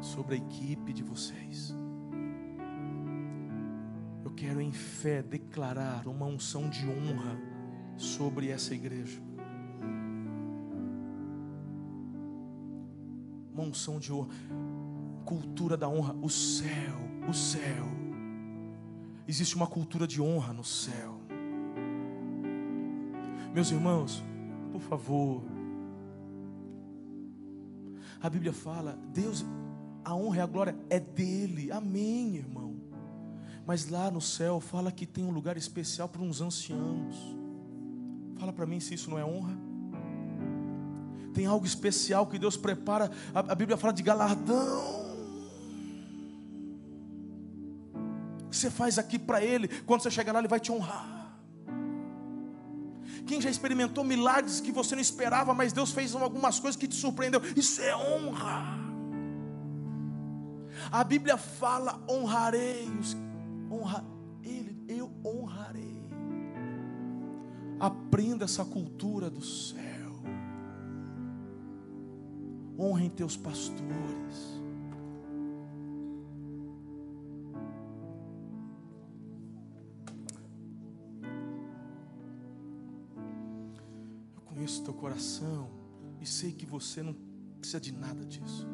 [0.00, 1.74] Sobre a equipe de vocês
[4.34, 7.38] quero em fé declarar uma unção de honra
[7.96, 9.20] sobre essa igreja.
[13.52, 14.28] Uma unção de honra,
[15.24, 18.03] cultura da honra, o céu, o céu.
[19.26, 21.20] Existe uma cultura de honra no céu.
[23.54, 24.22] Meus irmãos,
[24.72, 25.42] por favor.
[28.20, 29.44] A Bíblia fala, Deus,
[30.04, 31.70] a honra e a glória é dele.
[31.70, 32.74] Amém, irmão.
[33.66, 37.16] Mas lá no céu fala que tem um lugar especial para uns anciãos.
[38.36, 39.56] Fala para mim se isso não é honra.
[41.32, 43.10] Tem algo especial que Deus prepara.
[43.34, 45.03] A, Bíblia fala de galardão.
[48.56, 51.14] Você faz aqui para Ele, quando você chegar lá, Ele vai te honrar.
[53.26, 56.94] Quem já experimentou milagres que você não esperava, mas Deus fez algumas coisas que te
[56.94, 58.84] surpreendeu, isso é honra.
[60.90, 63.16] A Bíblia fala: honrarei os
[63.70, 64.04] honra
[64.42, 66.04] Ele, eu honrarei.
[67.80, 69.82] Aprenda essa cultura do céu.
[72.78, 74.63] Honrem teus pastores.
[84.64, 85.68] Conheço teu coração
[86.22, 87.14] e sei que você não
[87.58, 88.66] precisa de nada disso.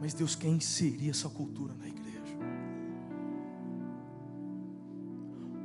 [0.00, 2.38] Mas Deus quer inserir essa cultura na igreja.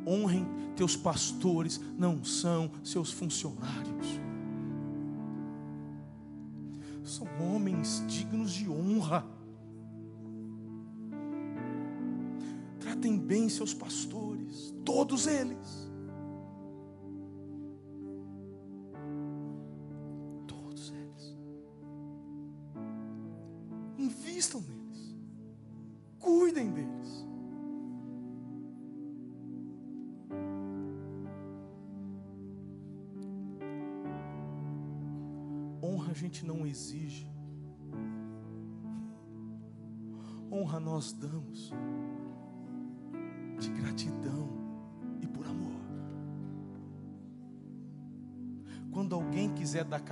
[0.08, 4.20] Honrem teus pastores, não são seus funcionários.
[7.04, 9.24] São homens dignos de honra.
[13.02, 15.91] Tratem bem seus pastores, todos eles.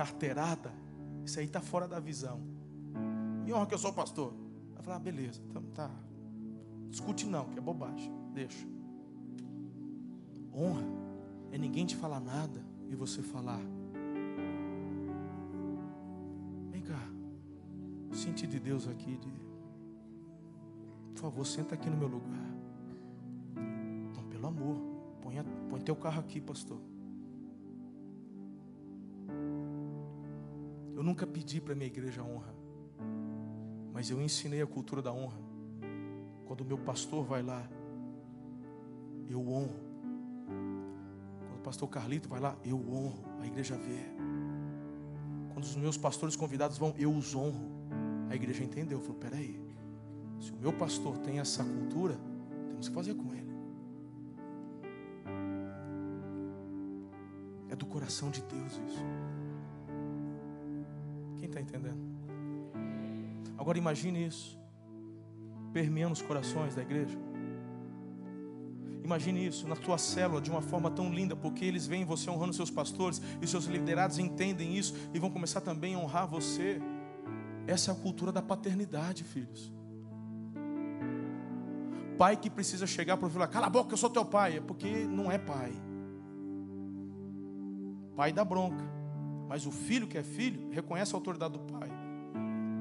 [0.00, 0.72] Carteirada,
[1.24, 2.40] isso aí está fora da visão.
[3.44, 4.32] Me honra que eu sou pastor.
[4.72, 5.90] Vai falar, ah, beleza, então tá.
[6.88, 8.10] Discute não, que é bobagem.
[8.32, 8.66] Deixa.
[10.54, 10.84] Honra
[11.52, 13.60] é ninguém te falar nada e você falar,
[18.20, 19.16] sentir de Deus aqui.
[19.16, 19.32] De...
[21.14, 22.50] Por favor, senta aqui no meu lugar.
[24.14, 24.76] Não, pelo amor,
[25.22, 26.78] põe, a, põe teu carro aqui, pastor.
[31.00, 32.54] Eu nunca pedi para minha igreja honra,
[33.90, 35.40] mas eu ensinei a cultura da honra.
[36.44, 37.66] Quando o meu pastor vai lá,
[39.26, 39.80] eu honro.
[40.44, 43.24] Quando o pastor Carlito vai lá, eu honro.
[43.40, 44.04] A igreja vê.
[45.54, 47.70] Quando os meus pastores convidados vão, eu os honro.
[48.28, 49.58] A igreja entendeu, falou: peraí,
[50.38, 52.20] se o meu pastor tem essa cultura,
[52.68, 53.54] temos que fazer com ele.
[57.70, 59.29] É do coração de Deus isso.
[61.60, 62.00] Está entendendo?
[63.58, 64.58] Agora imagine isso.
[65.72, 67.16] permeando os corações da igreja.
[69.04, 72.52] Imagine isso na tua célula de uma forma tão linda, porque eles veem você honrando
[72.52, 76.80] seus pastores e seus liderados entendem isso e vão começar também a honrar você.
[77.66, 79.72] Essa é a cultura da paternidade, filhos.
[82.18, 84.60] Pai que precisa chegar para o filho, cala a boca, eu sou teu pai, é
[84.60, 85.72] porque não é pai.
[88.14, 88.84] Pai dá bronca,
[89.50, 91.90] mas o filho que é filho reconhece a autoridade do pai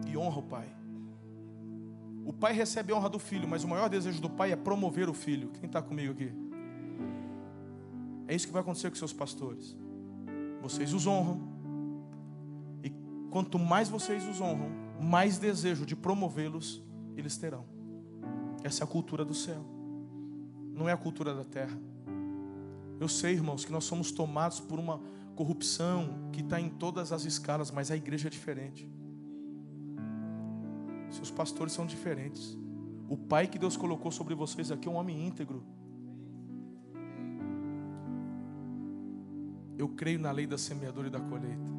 [0.08, 0.68] e honra o pai.
[2.24, 5.10] O pai recebe a honra do filho, mas o maior desejo do pai é promover
[5.10, 5.50] o filho.
[5.50, 6.32] Quem está comigo aqui?
[8.28, 9.76] É isso que vai acontecer com seus pastores.
[10.62, 11.42] Vocês os honram.
[12.84, 12.92] E
[13.32, 14.70] quanto mais vocês os honram,
[15.02, 16.84] mais desejo de promovê-los
[17.18, 17.66] eles terão.
[18.64, 19.66] Essa é a cultura do céu.
[20.72, 21.76] Não é a cultura da terra.
[23.00, 25.02] Eu sei, irmãos, que nós somos tomados por uma
[25.40, 28.86] corrupção que está em todas as escalas, mas a igreja é diferente.
[31.10, 32.58] Seus pastores são diferentes.
[33.08, 35.64] O pai que Deus colocou sobre vocês aqui é um homem íntegro.
[39.78, 41.72] Eu creio na lei da semeadura e da colheita.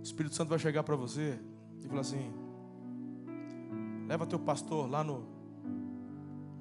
[0.00, 1.38] O Espírito Santo vai chegar para você
[1.80, 2.32] e falar assim:
[4.08, 5.28] leva teu pastor lá no,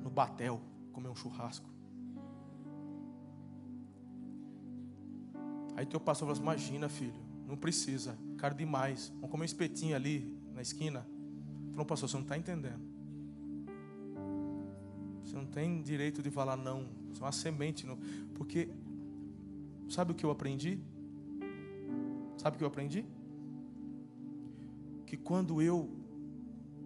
[0.04, 0.62] no batel
[0.92, 1.73] comer um churrasco.
[5.76, 7.14] Aí teu pastor fala assim: imagina, filho,
[7.48, 9.12] não precisa, caro demais.
[9.16, 11.06] Vamos comer um espetinho ali na esquina.
[11.72, 12.82] Falou, pastor, você não está entendendo.
[15.24, 16.88] Você não tem direito de falar não.
[17.10, 17.86] Você é uma semente.
[17.88, 17.98] Não.
[18.36, 18.70] Porque,
[19.90, 20.80] sabe o que eu aprendi?
[22.38, 23.06] Sabe o que eu aprendi?
[25.06, 25.90] Que quando eu,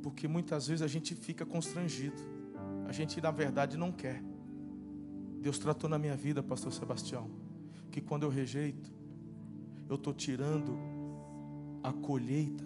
[0.04, 2.22] porque muitas vezes a gente fica constrangido,
[2.88, 4.24] a gente na verdade não quer.
[5.42, 7.30] Deus tratou na minha vida, Pastor Sebastião,
[7.92, 8.92] que quando eu rejeito,
[9.90, 10.78] eu estou tirando
[11.84, 12.66] a colheita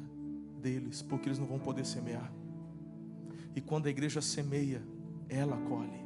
[0.61, 2.31] deles, porque eles não vão poder semear.
[3.55, 4.81] E quando a igreja semeia,
[5.27, 6.01] ela colhe.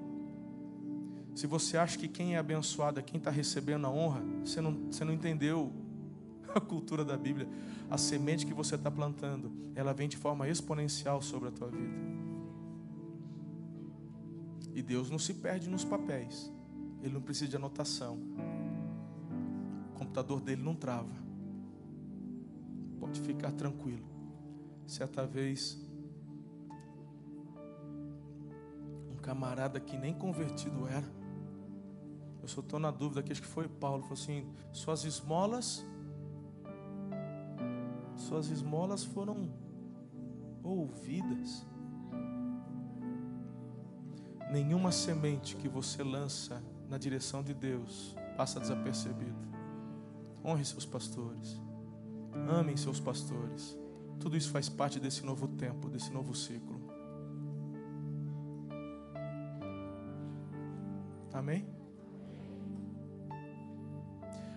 [1.35, 4.73] Se você acha que quem é abençoado é quem está recebendo a honra, você não,
[4.89, 5.71] você não entendeu
[6.55, 7.47] a cultura da Bíblia.
[7.89, 11.93] A semente que você está plantando, ela vem de forma exponencial sobre a tua vida.
[14.73, 16.51] E Deus não se perde nos papéis.
[17.03, 18.17] Ele não precisa de anotação
[20.15, 21.11] computador dele não trava.
[22.99, 24.05] Pode ficar tranquilo.
[24.87, 25.77] Certa vez,
[29.11, 31.05] um camarada que nem convertido era,
[32.41, 35.85] eu só estou na dúvida que acho que foi Paulo, falou assim: suas esmolas,
[38.15, 39.49] suas esmolas foram
[40.63, 41.65] ouvidas.
[44.49, 49.54] Nenhuma semente que você lança na direção de Deus passa desapercebida.
[50.45, 51.59] Honre seus pastores.
[52.47, 53.75] Amem seus pastores.
[54.19, 56.79] Tudo isso faz parte desse novo tempo, desse novo ciclo.
[61.33, 61.67] Amém?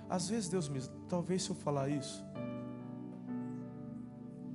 [0.09, 0.81] Às vezes Deus me.
[1.09, 2.25] Talvez se eu falar isso,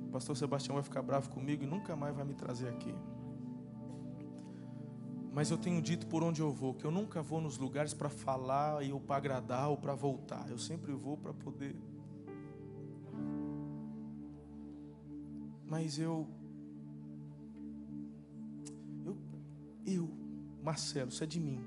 [0.06, 2.94] o pastor Sebastião vai ficar bravo comigo e nunca mais vai me trazer aqui.
[5.34, 8.08] Mas eu tenho dito por onde eu vou, que eu nunca vou nos lugares para
[8.08, 10.48] falar ou para agradar ou para voltar.
[10.48, 11.74] Eu sempre vou para poder.
[15.66, 16.28] Mas eu,
[19.04, 19.18] eu,
[19.84, 20.08] eu,
[20.62, 21.60] Marcelo, isso é de mim.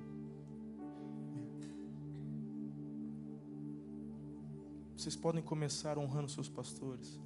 [4.96, 7.20] Vocês podem começar honrando seus pastores,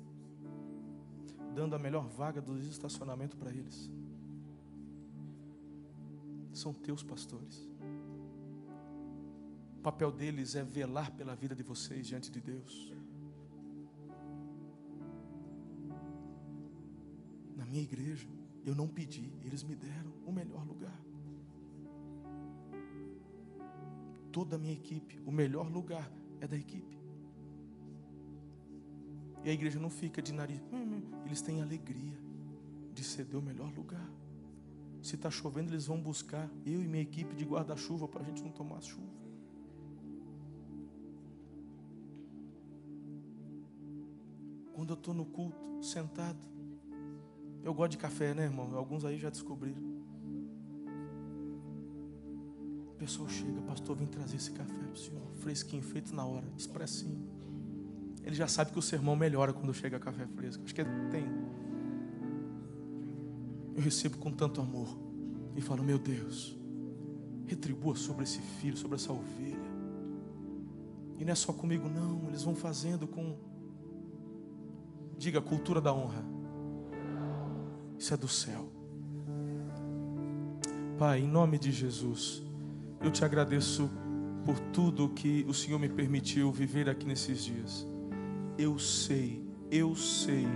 [1.53, 3.91] dando a melhor vaga do estacionamento para eles
[6.62, 7.68] são teus pastores.
[9.78, 12.94] O papel deles é velar pela vida de vocês diante de Deus.
[17.56, 18.30] Na minha igreja,
[18.64, 21.00] eu não pedi, eles me deram o melhor lugar.
[24.32, 26.10] Toda a minha equipe, o melhor lugar
[26.40, 27.02] é da equipe.
[29.44, 31.24] E a igreja não fica de nariz, hum, hum.
[31.26, 32.18] eles têm alegria
[32.94, 34.08] de ceder o melhor lugar.
[35.02, 38.44] Se está chovendo, eles vão buscar eu e minha equipe de guarda-chuva para a gente
[38.44, 39.22] não tomar chuva.
[44.73, 46.40] Quando eu estou no culto, sentado,
[47.64, 48.76] eu gosto de café, né, irmão?
[48.76, 49.82] Alguns aí já descobriram.
[52.90, 56.48] O pessoal chega, pastor, vem trazer esse café para o senhor, fresquinho, feito na hora,
[56.56, 57.28] expressinho.
[58.23, 60.64] Ele já sabe que o sermão melhora quando chega café fresco.
[60.64, 61.26] Acho que tem
[63.76, 64.88] eu recebo com tanto amor
[65.56, 66.57] e falo: Meu Deus,
[67.45, 69.72] retribua sobre esse filho, sobre essa ovelha.
[71.18, 73.38] E não é só comigo, não, eles vão fazendo com
[75.22, 76.26] Diga cultura da honra.
[77.95, 78.68] Isso é do céu.
[80.98, 82.41] Pai, em nome de Jesus,
[82.99, 83.88] eu te agradeço
[84.43, 87.85] por tudo que o Senhor me permitiu viver aqui nesses dias.
[88.57, 90.48] Eu sei, eu sei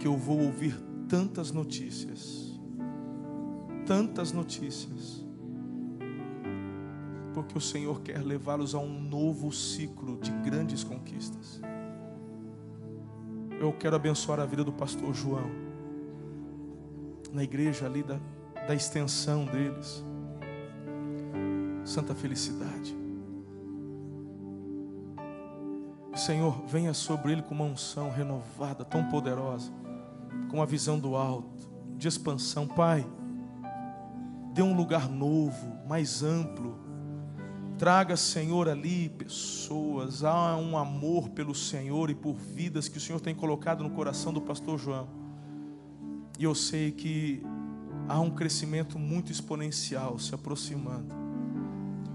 [0.00, 0.74] que eu vou ouvir
[1.08, 2.60] tantas notícias,
[3.86, 5.24] tantas notícias,
[7.32, 11.60] porque o Senhor quer levá-los a um novo ciclo de grandes conquistas.
[13.58, 15.50] Eu quero abençoar a vida do pastor João,
[17.32, 18.20] na igreja ali da,
[18.66, 20.04] da extensão deles.
[21.84, 22.96] Santa felicidade.
[26.14, 29.72] Senhor, venha sobre ele com uma unção renovada, tão poderosa,
[30.48, 32.66] com a visão do alto, de expansão.
[32.66, 33.06] Pai,
[34.52, 36.78] dê um lugar novo, mais amplo.
[37.76, 40.24] Traga, Senhor, ali pessoas.
[40.24, 44.32] Há um amor pelo Senhor e por vidas que o Senhor tem colocado no coração
[44.32, 45.08] do pastor João.
[46.38, 47.42] E eu sei que
[48.08, 51.14] há um crescimento muito exponencial se aproximando.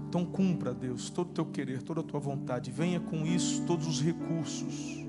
[0.08, 2.70] Então cumpra, Deus, todo o teu querer, toda a tua vontade.
[2.70, 5.03] Venha com isso todos os recursos.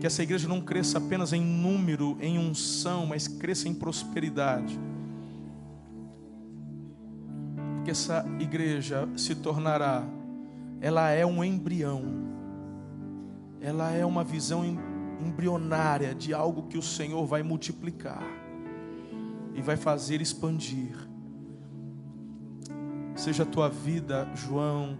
[0.00, 4.80] Que essa igreja não cresça apenas em número, em unção, mas cresça em prosperidade.
[7.76, 10.02] Porque essa igreja se tornará,
[10.80, 12.02] ela é um embrião,
[13.60, 14.64] ela é uma visão
[15.20, 18.22] embrionária de algo que o Senhor vai multiplicar
[19.54, 20.96] e vai fazer expandir.
[23.14, 24.96] Seja a tua vida, João,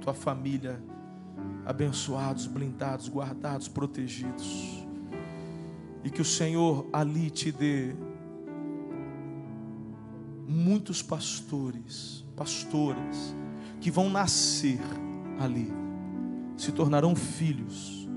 [0.00, 0.82] tua família,
[1.64, 4.86] abençoados, blindados, guardados, protegidos.
[6.04, 7.94] E que o Senhor ali te dê
[10.46, 13.36] muitos pastores, pastores,
[13.80, 14.80] que vão nascer
[15.38, 15.72] ali,
[16.56, 18.08] se tornarão filhos,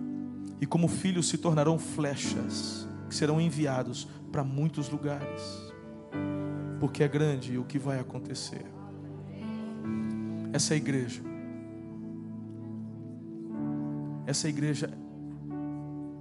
[0.60, 5.42] e como filhos se tornarão flechas, que serão enviados para muitos lugares,
[6.80, 8.66] porque é grande o que vai acontecer
[10.52, 11.35] essa igreja.
[14.26, 14.90] Essa igreja,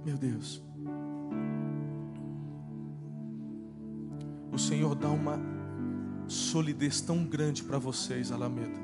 [0.05, 0.63] meu Deus,
[4.51, 5.39] o Senhor dá uma
[6.27, 8.79] solidez tão grande para vocês, Alameda,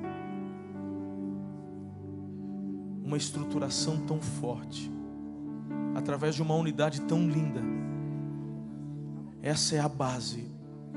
[3.04, 4.92] uma estruturação tão forte,
[5.96, 7.62] através de uma unidade tão linda.
[9.42, 10.50] Essa é a base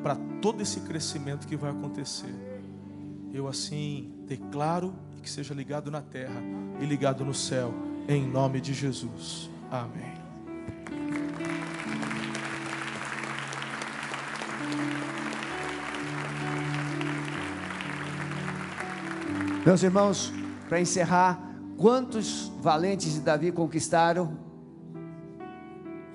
[0.02, 2.34] para todo esse crescimento que vai acontecer.
[3.32, 6.42] Eu assim declaro que seja ligado na terra
[6.80, 7.72] e ligado no céu,
[8.09, 9.51] em nome de Jesus.
[9.70, 10.14] Amém.
[19.64, 20.32] Meus irmãos,
[20.68, 21.40] para encerrar,
[21.78, 24.36] quantos valentes de Davi conquistaram?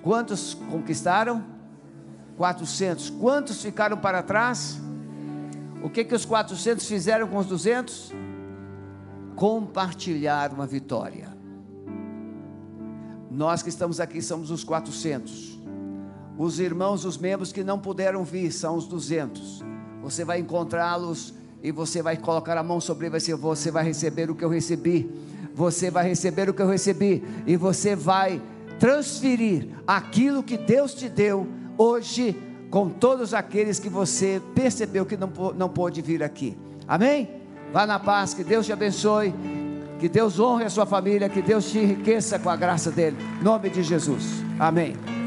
[0.04, 1.44] Quantos conquistaram?
[2.38, 3.10] 400.
[3.10, 4.80] Quantos ficaram para trás?
[5.84, 8.14] O que que os 400 fizeram com os 200?
[9.36, 11.29] Compartilhar uma vitória.
[13.40, 15.58] Nós que estamos aqui somos os 400.
[16.38, 19.64] Os irmãos, os membros que não puderam vir são os 200.
[20.04, 21.34] Você vai encontrá-los
[21.64, 24.36] e você vai colocar a mão sobre ele e vai dizer: Você vai receber o
[24.36, 25.10] que eu recebi.
[25.56, 27.24] Você vai receber o que eu recebi.
[27.48, 28.42] E você vai
[28.78, 31.48] transferir aquilo que Deus te deu
[31.78, 32.36] hoje
[32.70, 36.58] com todos aqueles que você percebeu que não, não pôde vir aqui.
[36.86, 37.30] Amém?
[37.72, 39.34] Vá na paz, que Deus te abençoe,
[40.00, 43.18] que Deus honre a sua família, que Deus te enriqueça com a graça dele.
[43.40, 44.44] Em nome de Jesus.
[44.58, 45.19] Amém.